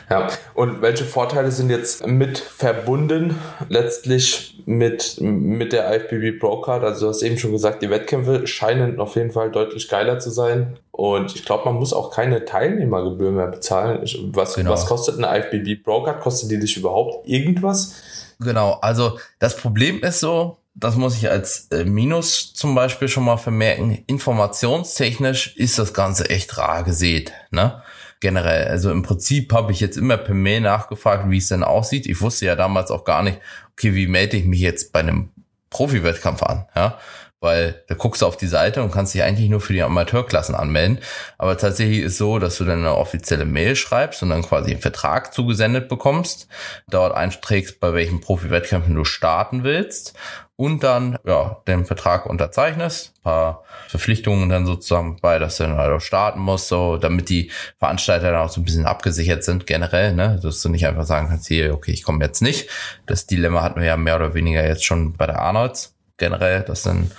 Ja, 0.10 0.28
und 0.56 0.82
welche 0.82 1.06
Vorteile 1.06 1.52
sind 1.52 1.70
jetzt 1.70 2.08
mit 2.08 2.40
verbunden 2.40 3.40
letztlich 3.68 4.64
mit, 4.66 5.18
mit 5.22 5.72
der 5.72 5.94
IFBB 5.94 6.40
Pro 6.40 6.62
Card? 6.62 6.84
Also 6.84 7.06
du 7.06 7.10
hast 7.10 7.22
eben 7.22 7.38
schon 7.38 7.52
gesagt, 7.52 7.84
die 7.84 7.90
Wettkämpfe 7.90 8.48
scheinen 8.48 9.00
auf 9.00 9.16
jeden 9.16 9.32
Fall 9.32 9.52
deutlich 9.52 9.88
geiler 9.88 10.20
zu 10.20 10.32
sein. 10.32 10.80
Und 10.92 11.36
ich 11.36 11.46
glaube, 11.46 11.66
man 11.66 11.76
muss 11.76 11.94
auch 11.94 12.12
keine 12.12 12.44
Teilnehmergebühr 12.46 13.32
mehr 13.32 13.48
bezahlen. 13.48 14.04
Was, 14.34 14.56
genau. 14.56 14.72
was 14.72 14.88
kostet 14.88 15.24
eine 15.24 15.40
IFBB 15.40 15.84
Pro 15.84 16.04
Card? 16.04 16.22
Kostet 16.22 16.50
die 16.50 16.60
dich 16.60 16.76
überhaupt 16.76 17.28
irgendwas? 17.28 17.94
Genau, 18.40 18.80
also 18.82 19.20
das 19.38 19.58
Problem 19.58 20.02
ist 20.02 20.22
so, 20.22 20.58
das 20.74 20.96
muss 20.96 21.18
ich 21.18 21.30
als 21.30 21.68
äh, 21.72 21.84
Minus 21.84 22.54
zum 22.54 22.74
Beispiel 22.74 23.10
schon 23.10 23.26
mal 23.26 23.38
vermerken. 23.38 24.04
Informationstechnisch 24.08 25.56
ist 25.58 25.78
das 25.78 25.94
Ganze 25.94 26.30
echt 26.30 26.58
rar 26.58 26.84
gesät. 26.84 27.34
Ne? 27.52 27.82
Generell. 28.20 28.68
Also 28.68 28.92
im 28.92 29.04
Prinzip 29.04 29.54
habe 29.54 29.72
ich 29.72 29.80
jetzt 29.80 29.98
immer 29.98 30.18
per 30.18 30.36
Mail 30.36 30.62
nachgefragt, 30.62 31.30
wie 31.30 31.38
es 31.38 31.48
denn 31.48 31.64
aussieht. 31.64 32.08
Ich 32.08 32.22
wusste 32.22 32.46
ja 32.46 32.56
damals 32.56 32.92
auch 32.92 33.06
gar 33.06 33.24
nicht, 33.24 33.40
okay, 33.74 33.96
wie 33.96 34.08
melde 34.08 34.38
ich 34.38 34.46
mich 34.46 34.60
jetzt 34.60 34.92
bei 34.92 35.00
einem 35.00 35.30
Profi-Wettkampf 35.70 36.44
an, 36.44 36.66
ja? 36.76 36.98
Weil 37.42 37.86
da 37.88 37.96
guckst 37.96 38.22
du 38.22 38.26
auf 38.26 38.36
die 38.36 38.48
Seite 38.48 38.84
und 38.84 38.92
kannst 38.92 39.14
dich 39.14 39.24
eigentlich 39.24 39.50
nur 39.50 39.62
für 39.62 39.72
die 39.72 39.82
Amateurklassen 39.82 40.56
anmelden. 40.56 41.00
Aber 41.38 41.58
tatsächlich 41.58 42.00
ist 42.00 42.18
so, 42.18 42.38
dass 42.38 42.58
du 42.58 42.66
dann 42.66 42.80
eine 42.80 42.96
offizielle 42.96 43.46
Mail 43.46 43.78
schreibst 43.78 44.22
und 44.22 44.32
dann 44.32 44.42
quasi 44.42 44.72
einen 44.72 44.82
Vertrag 44.82 45.34
zugesendet 45.34 45.88
bekommst, 45.88 46.50
dort 46.90 47.16
einträgst, 47.16 47.80
bei 47.80 47.94
welchen 47.94 48.20
Profi-Wettkämpfen 48.20 48.94
du 48.94 49.06
starten 49.06 49.64
willst 49.64 50.16
und 50.60 50.84
dann 50.84 51.18
ja 51.26 51.62
den 51.68 51.86
Vertrag 51.86 52.26
unterzeichnest, 52.26 53.14
paar 53.24 53.64
Verpflichtungen 53.88 54.50
dann 54.50 54.66
sozusagen 54.66 55.16
bei, 55.22 55.40
dass 55.40 55.56
du 55.56 55.64
dann 55.64 55.78
halt 55.78 56.02
starten 56.04 56.42
musst, 56.42 56.68
so 56.68 56.98
damit 56.98 57.30
die 57.30 57.50
Veranstalter 57.78 58.34
dann 58.34 58.42
auch 58.42 58.50
so 58.50 58.60
ein 58.60 58.66
bisschen 58.66 58.86
abgesichert 58.86 59.42
sind 59.42 59.66
generell, 59.68 60.14
ne, 60.14 60.38
dass 60.44 60.62
du 60.62 60.68
nicht 60.68 60.86
einfach 60.86 61.06
sagen 61.06 61.30
kannst, 61.30 61.48
hier, 61.48 61.74
okay, 61.74 61.92
ich 61.94 62.04
komme 62.04 62.26
jetzt 62.26 62.42
nicht. 62.42 62.70
Das 63.06 63.26
Dilemma 63.26 63.62
hatten 63.62 63.80
wir 63.80 63.88
ja 63.88 63.96
mehr 63.96 64.18
oder 64.18 64.34
weniger 64.34 64.68
jetzt 64.68 64.84
schon 64.84 65.14
bei 65.14 65.28
der 65.28 65.40
Arnolds 65.40 65.96
generell, 66.18 66.64
dass 66.64 66.82
dann 66.82 67.10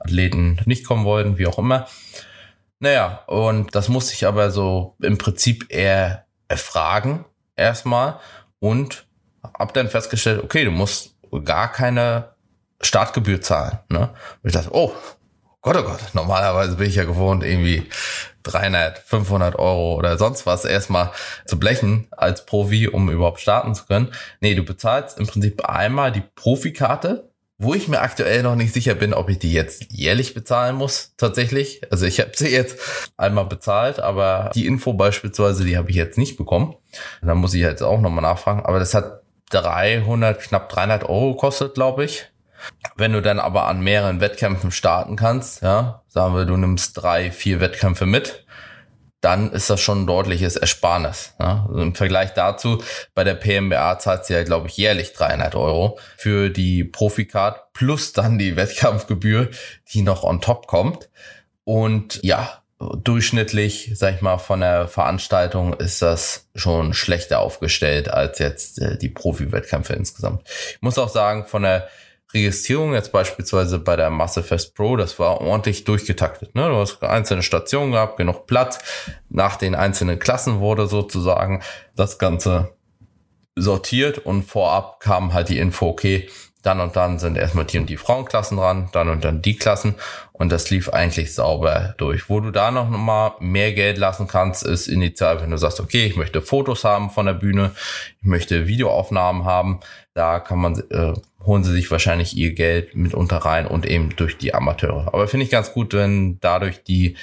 Athleten 0.00 0.58
nicht 0.64 0.84
kommen 0.84 1.04
wollten, 1.04 1.38
wie 1.38 1.46
auch 1.46 1.58
immer. 1.58 1.86
Naja, 2.80 3.22
und 3.28 3.76
das 3.76 3.88
musste 3.88 4.14
ich 4.14 4.26
aber 4.26 4.50
so 4.50 4.96
im 5.00 5.18
Prinzip 5.18 5.66
eher 5.68 6.24
erfragen 6.48 7.26
erstmal 7.54 8.18
und 8.58 9.06
hab 9.56 9.72
dann 9.72 9.88
festgestellt, 9.88 10.42
okay, 10.42 10.64
du 10.64 10.72
musst 10.72 11.14
gar 11.44 11.70
keine 11.70 12.36
Startgebühr 12.80 13.40
zahlen. 13.40 13.78
Ne? 13.88 14.10
Und 14.42 14.48
ich 14.48 14.52
dachte, 14.52 14.70
oh, 14.72 14.92
Gott, 15.60 15.76
oh 15.76 15.82
Gott, 15.82 16.00
normalerweise 16.14 16.76
bin 16.76 16.88
ich 16.88 16.94
ja 16.94 17.04
gewohnt, 17.04 17.42
irgendwie 17.42 17.88
300, 18.44 18.98
500 18.98 19.58
Euro 19.58 19.96
oder 19.96 20.16
sonst 20.16 20.46
was 20.46 20.64
erstmal 20.64 21.10
zu 21.46 21.58
blechen 21.58 22.06
als 22.10 22.46
Profi, 22.46 22.88
um 22.88 23.10
überhaupt 23.10 23.40
starten 23.40 23.74
zu 23.74 23.84
können. 23.84 24.12
Nee, 24.40 24.54
du 24.54 24.62
bezahlst 24.62 25.18
im 25.18 25.26
Prinzip 25.26 25.64
einmal 25.64 26.12
die 26.12 26.22
Profikarte, 26.36 27.28
wo 27.58 27.74
ich 27.74 27.88
mir 27.88 28.00
aktuell 28.00 28.44
noch 28.44 28.54
nicht 28.54 28.72
sicher 28.72 28.94
bin, 28.94 29.12
ob 29.12 29.28
ich 29.28 29.40
die 29.40 29.52
jetzt 29.52 29.90
jährlich 29.90 30.32
bezahlen 30.32 30.76
muss, 30.76 31.14
tatsächlich. 31.16 31.82
Also 31.90 32.06
ich 32.06 32.20
habe 32.20 32.30
sie 32.34 32.48
jetzt 32.48 32.78
einmal 33.16 33.46
bezahlt, 33.46 33.98
aber 33.98 34.52
die 34.54 34.66
Info 34.66 34.92
beispielsweise, 34.92 35.64
die 35.64 35.76
habe 35.76 35.90
ich 35.90 35.96
jetzt 35.96 36.18
nicht 36.18 36.36
bekommen. 36.36 36.76
Da 37.20 37.34
muss 37.34 37.54
ich 37.54 37.62
jetzt 37.62 37.82
auch 37.82 38.00
nochmal 38.00 38.22
nachfragen. 38.22 38.64
Aber 38.64 38.78
das 38.78 38.94
hat 38.94 39.22
300, 39.50 40.40
knapp 40.40 40.68
300 40.68 41.02
Euro 41.08 41.32
gekostet, 41.32 41.74
glaube 41.74 42.04
ich. 42.04 42.30
Wenn 42.96 43.12
du 43.12 43.22
dann 43.22 43.38
aber 43.38 43.66
an 43.66 43.80
mehreren 43.80 44.20
Wettkämpfen 44.20 44.70
starten 44.70 45.16
kannst, 45.16 45.62
ja, 45.62 46.02
sagen 46.08 46.34
wir, 46.34 46.44
du 46.44 46.56
nimmst 46.56 47.00
drei, 47.00 47.30
vier 47.30 47.60
Wettkämpfe 47.60 48.06
mit, 48.06 48.44
dann 49.20 49.50
ist 49.52 49.68
das 49.68 49.80
schon 49.80 50.02
ein 50.02 50.06
deutliches 50.06 50.56
Ersparnis. 50.56 51.34
Ne? 51.38 51.64
Also 51.68 51.80
Im 51.80 51.94
Vergleich 51.94 52.34
dazu, 52.34 52.82
bei 53.14 53.24
der 53.24 53.34
PMBA 53.34 53.98
zahlt 53.98 54.24
sie 54.24 54.34
ja, 54.34 54.44
glaube 54.44 54.68
ich, 54.68 54.76
jährlich 54.76 55.12
300 55.12 55.54
Euro 55.56 55.98
für 56.16 56.50
die 56.50 56.84
Profikart 56.84 57.72
plus 57.72 58.12
dann 58.12 58.38
die 58.38 58.56
Wettkampfgebühr, 58.56 59.50
die 59.92 60.02
noch 60.02 60.22
on 60.22 60.40
top 60.40 60.68
kommt. 60.68 61.10
Und 61.64 62.20
ja, 62.22 62.62
durchschnittlich, 62.78 63.90
sag 63.94 64.14
ich 64.14 64.20
mal, 64.20 64.38
von 64.38 64.60
der 64.60 64.86
Veranstaltung 64.86 65.74
ist 65.74 66.00
das 66.00 66.48
schon 66.54 66.94
schlechter 66.94 67.40
aufgestellt 67.40 68.08
als 68.08 68.38
jetzt 68.38 68.80
äh, 68.80 68.96
die 68.96 69.08
Profi-Wettkämpfe 69.08 69.94
insgesamt. 69.94 70.42
Ich 70.46 70.82
muss 70.82 70.98
auch 70.98 71.08
sagen, 71.08 71.44
von 71.46 71.62
der 71.62 71.88
Registrierung 72.34 72.92
jetzt 72.92 73.12
beispielsweise 73.12 73.78
bei 73.78 73.96
der 73.96 74.10
Massefest 74.10 74.74
Pro, 74.74 74.96
das 74.96 75.18
war 75.18 75.40
ordentlich 75.40 75.84
durchgetaktet. 75.84 76.54
Ne? 76.54 76.68
Du 76.68 76.76
hast 76.76 77.02
einzelne 77.02 77.42
Stationen 77.42 77.92
gehabt, 77.92 78.18
genug 78.18 78.46
Platz. 78.46 78.78
Nach 79.30 79.56
den 79.56 79.74
einzelnen 79.74 80.18
Klassen 80.18 80.60
wurde 80.60 80.86
sozusagen 80.86 81.62
das 81.96 82.18
Ganze 82.18 82.74
sortiert 83.56 84.18
und 84.18 84.42
vorab 84.42 85.00
kam 85.00 85.32
halt 85.32 85.48
die 85.48 85.58
Info, 85.58 85.88
okay, 85.88 86.28
dann 86.62 86.80
und 86.80 86.96
dann 86.96 87.18
sind 87.18 87.36
erstmal 87.36 87.64
die 87.64 87.78
und 87.78 87.88
die 87.88 87.96
Frauenklassen 87.96 88.58
dran, 88.58 88.88
dann 88.92 89.08
und 89.08 89.24
dann 89.24 89.42
die 89.42 89.56
Klassen 89.56 89.94
und 90.32 90.50
das 90.50 90.70
lief 90.70 90.88
eigentlich 90.88 91.34
sauber 91.34 91.94
durch. 91.98 92.28
Wo 92.28 92.40
du 92.40 92.50
da 92.50 92.70
noch 92.70 92.88
mal 92.88 93.36
mehr 93.40 93.72
Geld 93.72 93.96
lassen 93.96 94.26
kannst, 94.26 94.64
ist 94.64 94.88
initial, 94.88 95.40
wenn 95.40 95.50
du 95.50 95.56
sagst, 95.56 95.80
okay, 95.80 96.06
ich 96.06 96.16
möchte 96.16 96.42
Fotos 96.42 96.84
haben 96.84 97.10
von 97.10 97.26
der 97.26 97.34
Bühne, 97.34 97.72
ich 98.20 98.26
möchte 98.26 98.66
Videoaufnahmen 98.66 99.44
haben, 99.44 99.80
da 100.14 100.40
kann 100.40 100.58
man 100.58 100.78
äh, 100.90 101.14
holen 101.48 101.64
sie 101.64 101.72
sich 101.72 101.90
wahrscheinlich 101.90 102.36
ihr 102.36 102.52
Geld 102.52 102.94
mitunter 102.94 103.38
rein 103.38 103.66
und 103.66 103.86
eben 103.86 104.14
durch 104.14 104.36
die 104.36 104.54
Amateure. 104.54 105.08
Aber 105.12 105.26
finde 105.26 105.44
ich 105.44 105.50
ganz 105.50 105.72
gut, 105.72 105.94
wenn 105.94 106.38
dadurch 106.40 106.84
die 106.84 107.16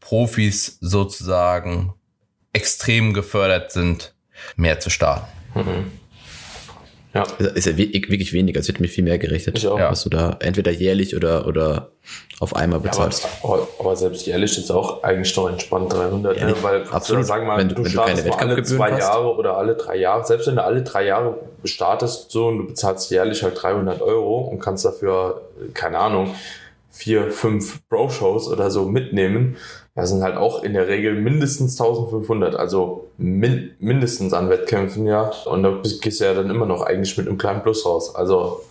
Profis 0.00 0.76
sozusagen 0.80 1.94
extrem 2.52 3.14
gefördert 3.14 3.72
sind, 3.72 4.14
mehr 4.56 4.80
zu 4.80 4.90
starten. 4.90 5.26
Mhm. 5.54 5.92
Ja. 7.14 7.22
Ist 7.22 7.66
ja 7.66 7.76
wirklich 7.76 8.32
wenig, 8.32 8.56
als 8.56 8.66
hätte 8.68 8.82
mir 8.82 8.88
viel 8.88 9.04
mehr 9.04 9.18
gerechnet. 9.18 9.56
Ich 9.56 9.68
auch. 9.68 9.78
Was 9.78 10.02
du 10.02 10.10
da 10.10 10.36
entweder 10.40 10.72
jährlich 10.72 11.14
oder, 11.14 11.46
oder 11.46 11.90
auf 12.40 12.56
einmal 12.56 12.80
Ja, 12.80 12.84
aber, 12.86 12.90
bezahlst. 12.90 13.28
aber, 13.78 13.94
selbst 13.96 14.26
jährlich 14.26 14.58
ist 14.58 14.70
auch 14.72 15.02
eigentlich 15.04 15.34
noch 15.36 15.48
entspannt 15.48 15.92
300, 15.92 16.36
Ja, 16.40 16.46
ne? 16.48 16.54
weil 16.62 16.82
absolut. 16.90 17.24
sagen 17.24 17.46
mal, 17.46 17.58
Wenn 17.58 17.68
du, 17.68 17.76
du- 17.76 17.84
wenn 17.84 17.92
du 17.92 18.30
keine 18.30 18.52
alle 18.54 18.62
zwei 18.64 18.90
hast. 18.92 18.98
Jahre 18.98 19.34
oder 19.36 19.56
alle 19.56 19.76
drei 19.76 19.96
Jahre, 19.96 20.24
selbst 20.26 20.48
wenn 20.48 20.56
du 20.56 20.64
alle 20.64 20.82
drei 20.82 21.06
Jahre 21.06 21.36
startest 21.62 22.32
so 22.32 22.48
und 22.48 22.58
du 22.58 22.66
bezahlst 22.66 23.10
jährlich 23.12 23.42
halt 23.44 23.62
300 23.62 24.02
Euro 24.02 24.40
und 24.40 24.58
kannst 24.58 24.84
dafür, 24.84 25.42
keine 25.72 25.98
Ahnung, 25.98 26.34
vier, 26.90 27.30
fünf 27.30 27.80
Pro-Shows 27.88 28.48
oder 28.48 28.70
so 28.72 28.84
mitnehmen, 28.86 29.56
das 29.94 30.10
sind 30.10 30.22
halt 30.22 30.36
auch 30.36 30.64
in 30.64 30.72
der 30.72 30.88
Regel 30.88 31.14
mindestens 31.14 31.80
1500, 31.80 32.56
also 32.56 33.10
min 33.16 33.70
mindestens 33.78 34.32
an 34.32 34.50
Wettkämpfen, 34.50 35.06
ja. 35.06 35.30
Und 35.44 35.62
da 35.62 35.80
gehst 36.00 36.20
du 36.20 36.24
ja 36.24 36.34
dann 36.34 36.50
immer 36.50 36.66
noch 36.66 36.82
eigentlich 36.82 37.16
mit 37.16 37.28
einem 37.28 37.38
kleinen 37.38 37.62
Plus 37.62 37.86
raus. 37.86 38.14
Also, 38.14 38.64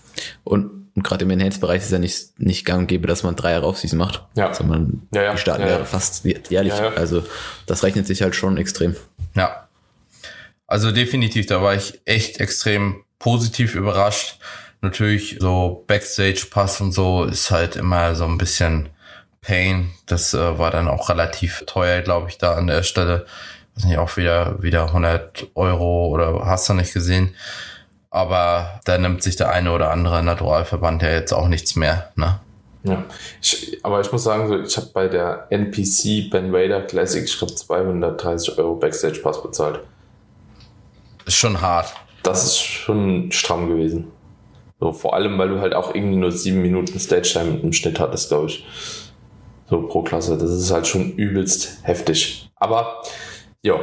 Und, 0.44 0.90
und 0.96 1.04
gerade 1.04 1.24
im 1.24 1.32
Enhanced-Bereich 1.32 1.82
ist 1.82 1.92
ja 1.92 1.98
nicht, 2.00 2.40
nicht 2.40 2.66
gang 2.66 2.82
und 2.82 2.88
gäbe, 2.88 3.08
dass 3.08 3.24
man 3.24 3.38
drei 3.38 3.52
Jahre 3.52 3.66
Aufsicht 3.66 3.94
macht. 3.94 4.26
Ja. 4.36 4.54
Sondern 4.54 5.08
Ja, 5.14 5.24
ja. 5.24 5.32
die 5.32 5.38
starten 5.38 5.62
Ja, 5.64 5.70
ja, 5.70 5.80
ja. 5.80 5.86
fast 5.86 6.26
jährlich. 6.26 6.74
Ja, 6.74 6.92
ja. 6.92 6.94
Also 6.96 7.24
das 7.68 7.84
rechnet 7.84 8.06
sich 8.06 8.22
halt 8.22 8.36
schon 8.36 8.58
extrem. 8.58 8.96
Ja. 9.34 9.68
Also 10.68 10.92
definitiv, 10.92 11.46
da 11.46 11.62
war 11.62 11.74
ich 11.74 12.02
echt 12.04 12.42
extrem 12.42 13.04
positiv 13.18 13.76
überrascht. 13.76 14.40
Natürlich 14.82 15.38
so 15.40 15.86
Backstage-Pass 15.88 16.82
und 16.82 16.92
so 16.92 17.24
ist 17.24 17.50
halt 17.50 17.78
immer 17.78 18.16
so 18.16 18.26
ein 18.26 18.38
bisschen 18.38 18.90
Pain. 19.44 19.92
Das 20.06 20.34
äh, 20.34 20.58
war 20.58 20.72
dann 20.72 20.88
auch 20.88 21.10
relativ 21.10 21.64
teuer, 21.66 22.02
glaube 22.02 22.30
ich, 22.30 22.38
da 22.38 22.54
an 22.54 22.68
der 22.68 22.84
Stelle. 22.84 23.26
Weiß 23.76 23.86
nicht, 23.86 23.98
auch 23.98 24.18
wieder, 24.18 24.62
wieder 24.62 24.86
100 24.88 25.48
Euro 25.56 26.08
oder 26.08 26.46
hast 26.46 26.70
du 26.70 26.74
nicht 26.74 26.94
gesehen. 26.94 27.36
Aber 28.10 28.80
da 28.86 28.98
nimmt 28.98 29.24
sich 29.24 29.36
der 29.36 29.52
eine 29.52 29.72
oder 29.72 29.92
andere 29.92 30.24
Naturalverband 30.24 31.02
ja 31.02 31.10
jetzt 31.10 31.34
auch 31.34 31.48
nichts 31.48 31.76
mehr, 31.76 32.12
ne? 32.16 32.40
Ja, 32.84 33.04
ich, 33.42 33.80
aber 33.82 34.02
ich 34.02 34.12
muss 34.12 34.24
sagen, 34.24 34.48
so, 34.48 34.60
ich 34.60 34.76
habe 34.76 34.88
bei 34.94 35.08
der 35.08 35.48
NPC 35.50 36.30
Ben 36.30 36.54
Raider 36.54 36.82
Classic, 36.82 37.24
ich 37.24 37.38
glaube 37.38 37.56
230 37.56 38.58
Euro 38.60 38.76
Backstage 38.76 39.20
Pass 39.22 39.42
bezahlt. 39.42 39.80
Ist 41.26 41.38
schon 41.38 41.62
hart. 41.62 41.94
Das 42.24 42.44
ist 42.44 42.60
schon 42.60 43.32
stramm 43.32 43.70
gewesen. 43.70 44.12
So, 44.80 44.92
vor 44.92 45.14
allem, 45.14 45.38
weil 45.38 45.48
du 45.50 45.62
halt 45.62 45.74
auch 45.74 45.96
irgendwie 45.96 46.18
nur 46.18 46.32
sieben 46.32 46.62
Minuten 46.62 47.00
Stage 47.00 47.30
Time 47.32 47.60
im 47.64 47.72
Schnitt 47.72 48.00
hattest, 48.02 48.28
glaube 48.30 48.48
ich. 48.48 48.66
So 49.74 49.82
pro 49.88 50.04
Klasse. 50.04 50.38
Das 50.38 50.52
ist 50.52 50.70
halt 50.70 50.86
schon 50.86 51.14
übelst 51.14 51.80
heftig. 51.82 52.48
Aber, 52.58 53.02
ja, 53.64 53.80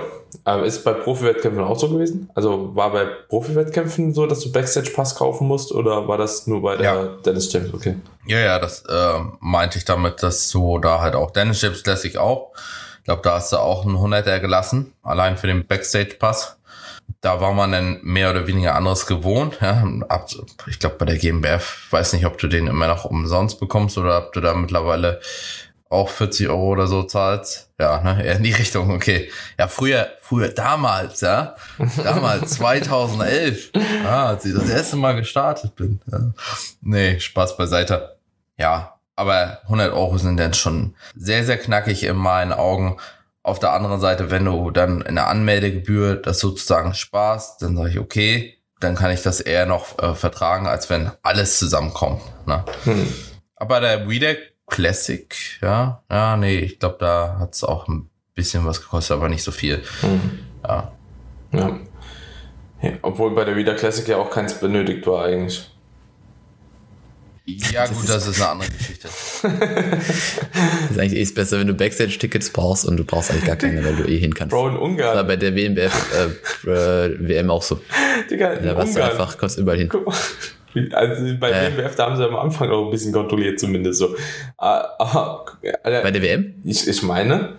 äh, 0.46 0.64
ist 0.64 0.84
bei 0.84 0.92
Profi-Wettkämpfen 0.92 1.64
auch 1.64 1.76
so 1.76 1.88
gewesen? 1.88 2.30
Also 2.36 2.76
war 2.76 2.92
bei 2.92 3.06
Profi-Wettkämpfen 3.28 4.14
so, 4.14 4.26
dass 4.26 4.38
du 4.38 4.52
Backstage 4.52 4.92
Pass 4.94 5.16
kaufen 5.16 5.48
musst 5.48 5.72
oder 5.72 6.06
war 6.06 6.16
das 6.16 6.46
nur 6.46 6.62
bei 6.62 6.76
der 6.76 6.84
Ja. 6.84 7.04
Dennis 7.26 7.52
James? 7.52 7.74
Okay. 7.74 7.96
Ja, 8.24 8.38
ja, 8.38 8.58
das 8.60 8.84
äh, 8.88 9.18
meinte 9.40 9.78
ich 9.78 9.84
damit, 9.84 10.22
dass 10.22 10.48
du 10.50 10.78
da 10.78 11.00
halt 11.00 11.16
auch 11.16 11.32
Dennis 11.32 11.58
Chips 11.58 11.82
Classic 11.82 12.16
auch. 12.16 12.52
Ich 12.98 13.04
glaube, 13.06 13.22
da 13.24 13.34
hast 13.34 13.52
du 13.52 13.56
auch 13.56 13.84
einen 13.84 13.96
100er 13.96 14.38
gelassen, 14.38 14.92
allein 15.02 15.36
für 15.36 15.48
den 15.48 15.66
Backstage-Pass. 15.66 16.56
Da 17.20 17.40
war 17.40 17.52
man 17.52 17.72
dann 17.72 17.98
mehr 18.02 18.30
oder 18.30 18.46
weniger 18.46 18.76
anderes 18.76 19.06
gewohnt. 19.06 19.58
Ja. 19.60 19.82
Ich 20.68 20.78
glaube, 20.78 20.94
bei 20.98 21.06
der 21.06 21.18
GmbF, 21.18 21.88
weiß 21.90 22.12
nicht, 22.12 22.24
ob 22.26 22.38
du 22.38 22.46
den 22.46 22.68
immer 22.68 22.86
noch 22.86 23.04
umsonst 23.04 23.58
bekommst 23.58 23.98
oder 23.98 24.18
ob 24.18 24.32
du 24.32 24.40
da 24.40 24.54
mittlerweile 24.54 25.20
auch 25.90 26.08
40 26.08 26.48
Euro 26.48 26.68
oder 26.68 26.86
so 26.86 27.02
zahlst. 27.02 27.68
Ja, 27.78 28.00
ne, 28.00 28.24
eher 28.24 28.36
in 28.36 28.44
die 28.44 28.52
Richtung, 28.52 28.90
okay. 28.90 29.30
Ja, 29.58 29.66
früher, 29.66 30.08
früher, 30.20 30.48
damals, 30.48 31.20
ja. 31.20 31.56
Damals, 32.02 32.52
2011. 32.52 33.72
Ah, 34.06 34.28
als 34.28 34.44
ich 34.44 34.54
das 34.54 34.70
erste 34.70 34.96
Mal 34.96 35.16
gestartet 35.16 35.74
bin. 35.74 36.00
Ja. 36.10 36.20
Nee, 36.80 37.18
Spaß 37.18 37.56
beiseite. 37.56 38.16
Ja, 38.56 38.94
aber 39.16 39.60
100 39.64 39.92
Euro 39.92 40.16
sind 40.16 40.38
dann 40.38 40.54
schon 40.54 40.94
sehr, 41.16 41.44
sehr 41.44 41.58
knackig 41.58 42.04
in 42.04 42.16
meinen 42.16 42.52
Augen. 42.52 42.96
Auf 43.42 43.58
der 43.58 43.72
anderen 43.72 44.00
Seite, 44.00 44.30
wenn 44.30 44.44
du 44.44 44.70
dann 44.70 45.00
in 45.00 45.16
der 45.16 45.26
Anmeldegebühr 45.26 46.16
das 46.16 46.38
sozusagen 46.38 46.94
sparst, 46.94 47.62
dann 47.62 47.76
sage 47.76 47.90
ich, 47.90 47.98
okay, 47.98 48.58
dann 48.78 48.94
kann 48.94 49.10
ich 49.10 49.22
das 49.22 49.40
eher 49.40 49.66
noch 49.66 49.98
äh, 49.98 50.14
vertragen, 50.14 50.66
als 50.66 50.88
wenn 50.88 51.10
alles 51.22 51.58
zusammenkommt. 51.58 52.22
Ne? 52.46 52.64
Hm. 52.84 53.12
Aber 53.56 53.80
der 53.80 54.08
WeDeck 54.08 54.49
Classic, 54.70 55.34
ja, 55.60 56.02
ja, 56.10 56.36
nee, 56.36 56.58
ich 56.60 56.78
glaube, 56.78 56.96
da 57.00 57.36
hat 57.38 57.54
es 57.54 57.64
auch 57.64 57.86
ein 57.88 58.08
bisschen 58.34 58.64
was 58.64 58.80
gekostet, 58.80 59.16
aber 59.16 59.28
nicht 59.28 59.42
so 59.42 59.50
viel. 59.50 59.82
Hm. 60.00 60.38
Ja. 60.64 60.92
Ja. 61.52 61.78
ja. 62.82 62.92
Obwohl 63.02 63.34
bei 63.34 63.44
der 63.44 63.56
Wieder 63.56 63.74
Classic 63.74 64.06
ja 64.08 64.16
auch 64.16 64.30
keins 64.30 64.54
benötigt 64.54 65.06
war 65.06 65.24
eigentlich. 65.26 65.70
Ja, 67.72 67.86
gut, 67.86 68.08
das 68.08 68.28
ist 68.28 68.40
eine 68.40 68.50
andere 68.50 68.70
Geschichte. 68.70 69.08
ist 70.90 70.98
eigentlich 70.98 71.28
eh 71.30 71.32
besser, 71.34 71.58
wenn 71.58 71.66
du 71.66 71.74
Backstage-Tickets 71.74 72.50
brauchst 72.50 72.84
und 72.84 72.96
du 72.96 73.04
brauchst 73.04 73.32
eigentlich 73.32 73.46
gar 73.46 73.56
keine, 73.56 73.84
weil 73.84 73.96
du 73.96 74.04
eh 74.04 74.18
hin 74.18 74.32
kannst. 74.34 74.52
Bro, 74.52 74.68
in 74.68 74.74
Das 74.74 74.80
war 74.82 74.88
Ungarn. 74.88 75.26
bei 75.26 75.36
der 75.36 75.56
WMBF 75.56 76.14
äh, 76.66 76.70
äh, 76.70 77.16
WM 77.28 77.50
auch 77.50 77.62
so. 77.62 77.80
Digga, 78.30 78.52
in 78.52 78.64
Da 78.66 78.76
warst 78.76 78.94
du 78.94 79.00
Ungarn. 79.00 79.10
einfach, 79.10 79.36
kommst 79.36 79.58
überall 79.58 79.78
hin. 79.78 79.88
Guck 79.88 80.06
mal. 80.06 80.14
Also 80.92 81.24
bei 81.38 81.50
Äh. 81.50 81.72
WMBF, 81.76 81.94
da 81.96 82.06
haben 82.06 82.16
sie 82.16 82.24
am 82.26 82.36
Anfang 82.36 82.70
auch 82.70 82.84
ein 82.86 82.90
bisschen 82.90 83.12
kontrolliert, 83.12 83.58
zumindest 83.58 83.98
so. 83.98 84.14
Ah, 84.58 84.84
Aber, 84.98 85.44
Alter, 85.82 86.02
Bei 86.02 86.10
der 86.10 86.22
WM? 86.22 86.54
ich, 86.64 86.86
ich 86.86 87.02
meine, 87.02 87.54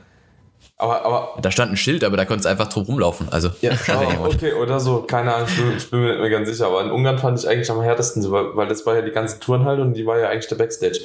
aber, 0.78 1.06
aber 1.06 1.42
Da 1.42 1.52
stand 1.52 1.72
ein 1.74 1.78
Schild, 1.78 2.04
aber 2.04 2.18
da 2.18 2.26
konntest 2.26 2.46
du 2.46 2.50
einfach 2.50 2.68
drum 2.70 2.84
rumlaufen. 2.86 3.28
Also, 3.30 3.50
Ja, 3.62 3.72
ah, 3.88 4.02
jemand. 4.12 4.36
okay, 4.36 4.54
oder 4.54 4.80
so, 4.80 5.02
keine 5.04 5.34
Ahnung, 5.36 5.48
ich 5.78 5.90
bin, 5.92 6.00
mir 6.02 6.10
nicht 6.12 6.20
mehr 6.22 6.30
ganz 6.30 6.50
sicher, 6.50 6.68
aber 6.68 6.82
in 6.84 6.90
Ungarn 6.92 7.20
fand 7.20 7.38
ich 7.40 7.48
eigentlich 7.48 7.70
am 7.70 7.82
härtesten, 7.82 8.24
weil, 8.32 8.68
das 8.68 8.86
war 8.86 8.96
ja 8.96 9.02
die 9.02 9.12
ganze 9.12 9.40
Touren 9.40 9.66
halt 9.66 9.80
und 9.80 9.94
die 9.94 10.06
war 10.06 10.18
ja 10.20 10.30
eigentlich 10.30 10.48
der 10.48 10.56
Backstage. 10.56 11.00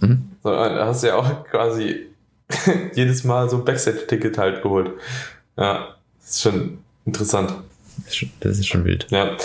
Mhm. 0.00 0.30
So, 0.42 0.50
da 0.50 0.86
hast 0.86 1.02
du 1.02 1.06
ja 1.08 1.16
auch 1.16 1.44
quasi 1.44 2.06
jedes 2.94 3.24
Mal 3.24 3.48
so 3.48 3.56
ein 3.58 3.64
Backstage-Ticket 3.64 4.38
halt 4.38 4.62
geholt. 4.62 4.90
Ja, 5.56 5.96
das 6.20 6.30
ist 6.30 6.42
schon 6.42 6.78
interessant. 7.04 7.52
Das 8.04 8.08
ist 8.08 8.16
schon- 8.16 8.30
das 8.40 8.58
ist 8.58 8.66
schon 8.68 8.84
wild. 8.84 9.06
Ja, 9.10 9.36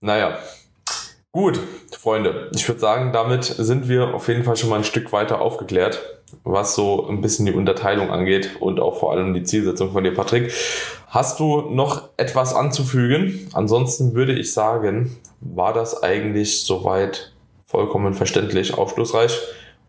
naja. 0.00 0.38
Gut, 1.32 1.60
Freunde, 1.96 2.50
ich 2.56 2.66
würde 2.66 2.80
sagen, 2.80 3.12
damit 3.12 3.44
sind 3.44 3.88
wir 3.88 4.14
auf 4.14 4.26
jeden 4.26 4.42
Fall 4.42 4.56
schon 4.56 4.68
mal 4.68 4.78
ein 4.78 4.84
Stück 4.84 5.12
weiter 5.12 5.40
aufgeklärt, 5.40 6.00
was 6.42 6.74
so 6.74 7.06
ein 7.06 7.20
bisschen 7.20 7.46
die 7.46 7.52
Unterteilung 7.52 8.10
angeht 8.10 8.56
und 8.58 8.80
auch 8.80 8.98
vor 8.98 9.12
allem 9.12 9.32
die 9.32 9.44
Zielsetzung 9.44 9.92
von 9.92 10.02
dir, 10.02 10.12
Patrick. 10.12 10.52
Hast 11.06 11.38
du 11.38 11.70
noch 11.70 12.08
etwas 12.16 12.52
anzufügen? 12.52 13.48
Ansonsten 13.52 14.14
würde 14.14 14.32
ich 14.32 14.52
sagen, 14.52 15.18
war 15.40 15.72
das 15.72 16.02
eigentlich 16.02 16.62
soweit 16.62 17.32
vollkommen 17.64 18.14
verständlich, 18.14 18.74
aufschlussreich 18.74 19.38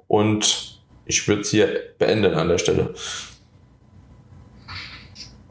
und 0.08 0.80
ich 1.06 1.28
würde 1.28 1.42
es 1.42 1.50
hier 1.50 1.70
beenden 1.98 2.36
an 2.36 2.50
der 2.50 2.60
Stelle. 2.60 2.94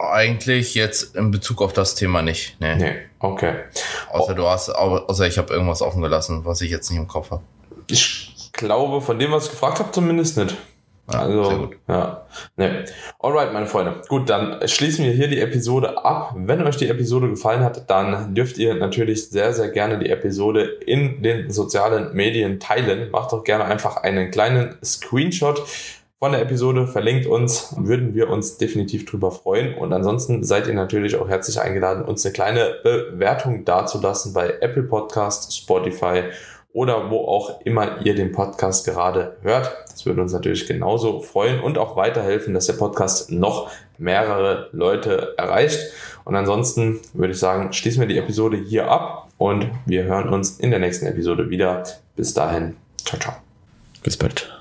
Eigentlich 0.00 0.74
jetzt 0.74 1.14
in 1.16 1.30
Bezug 1.30 1.60
auf 1.62 1.72
das 1.72 1.94
Thema 1.94 2.22
nicht. 2.22 2.56
Nee. 2.60 2.76
Nee, 2.76 2.94
okay. 3.18 3.54
Außer 4.10 4.34
du 4.34 4.46
hast, 4.46 4.70
au- 4.70 4.98
außer 5.06 5.26
ich 5.26 5.36
habe 5.38 5.52
irgendwas 5.52 5.82
offen 5.82 6.00
gelassen, 6.02 6.40
was 6.44 6.60
ich 6.62 6.70
jetzt 6.70 6.90
nicht 6.90 6.98
im 6.98 7.06
Kopf 7.08 7.30
habe. 7.30 7.42
Ich 7.88 8.50
glaube, 8.52 9.00
von 9.00 9.18
dem, 9.18 9.32
was 9.32 9.44
ich 9.46 9.50
gefragt 9.50 9.78
habe, 9.78 9.90
zumindest 9.92 10.36
nicht. 10.36 10.56
Ja, 11.12 11.20
also, 11.22 11.44
sehr 11.44 11.58
gut. 11.58 11.76
ja. 11.88 12.26
Ne. 12.56 12.84
Alright, 13.18 13.52
meine 13.52 13.66
Freunde. 13.66 14.00
Gut, 14.08 14.30
dann 14.30 14.66
schließen 14.68 15.04
wir 15.04 15.10
hier 15.12 15.26
die 15.26 15.40
Episode 15.40 16.04
ab. 16.04 16.34
Wenn 16.36 16.64
euch 16.64 16.76
die 16.76 16.88
Episode 16.88 17.28
gefallen 17.28 17.64
hat, 17.64 17.90
dann 17.90 18.32
dürft 18.34 18.58
ihr 18.58 18.74
natürlich 18.76 19.28
sehr, 19.28 19.52
sehr 19.52 19.70
gerne 19.70 19.98
die 19.98 20.08
Episode 20.08 20.62
in 20.86 21.20
den 21.20 21.50
sozialen 21.50 22.14
Medien 22.14 22.60
teilen. 22.60 23.10
Macht 23.10 23.32
doch 23.32 23.42
gerne 23.42 23.64
einfach 23.64 23.96
einen 23.96 24.30
kleinen 24.30 24.76
Screenshot 24.84 25.60
von 26.20 26.32
der 26.32 26.42
Episode, 26.42 26.86
verlinkt 26.86 27.26
uns, 27.26 27.74
würden 27.78 28.14
wir 28.14 28.28
uns 28.28 28.58
definitiv 28.58 29.06
drüber 29.06 29.30
freuen. 29.30 29.74
Und 29.74 29.94
ansonsten 29.94 30.44
seid 30.44 30.66
ihr 30.66 30.74
natürlich 30.74 31.16
auch 31.16 31.30
herzlich 31.30 31.58
eingeladen, 31.58 32.04
uns 32.04 32.24
eine 32.26 32.34
kleine 32.34 32.74
Bewertung 32.84 33.64
dazulassen 33.64 34.34
bei 34.34 34.50
Apple 34.60 34.82
Podcast, 34.82 35.56
Spotify 35.56 36.24
oder 36.74 37.10
wo 37.10 37.26
auch 37.26 37.62
immer 37.64 38.04
ihr 38.04 38.14
den 38.14 38.32
Podcast 38.32 38.84
gerade 38.84 39.38
hört. 39.40 39.74
Das 39.90 40.04
würde 40.04 40.20
uns 40.20 40.34
natürlich 40.34 40.66
genauso 40.66 41.20
freuen 41.20 41.58
und 41.58 41.78
auch 41.78 41.96
weiterhelfen, 41.96 42.52
dass 42.52 42.66
der 42.66 42.74
Podcast 42.74 43.32
noch 43.32 43.70
mehrere 43.96 44.68
Leute 44.72 45.34
erreicht. 45.38 45.80
Und 46.24 46.36
ansonsten 46.36 47.00
würde 47.14 47.32
ich 47.32 47.38
sagen, 47.38 47.72
schließen 47.72 47.98
wir 47.98 48.08
die 48.08 48.18
Episode 48.18 48.58
hier 48.58 48.90
ab 48.90 49.28
und 49.38 49.70
wir 49.86 50.04
hören 50.04 50.28
uns 50.28 50.60
in 50.60 50.70
der 50.70 50.80
nächsten 50.80 51.06
Episode 51.06 51.48
wieder. 51.48 51.82
Bis 52.14 52.34
dahin, 52.34 52.76
ciao, 53.06 53.18
ciao. 53.18 53.36
Bis 54.02 54.18
bald. 54.18 54.59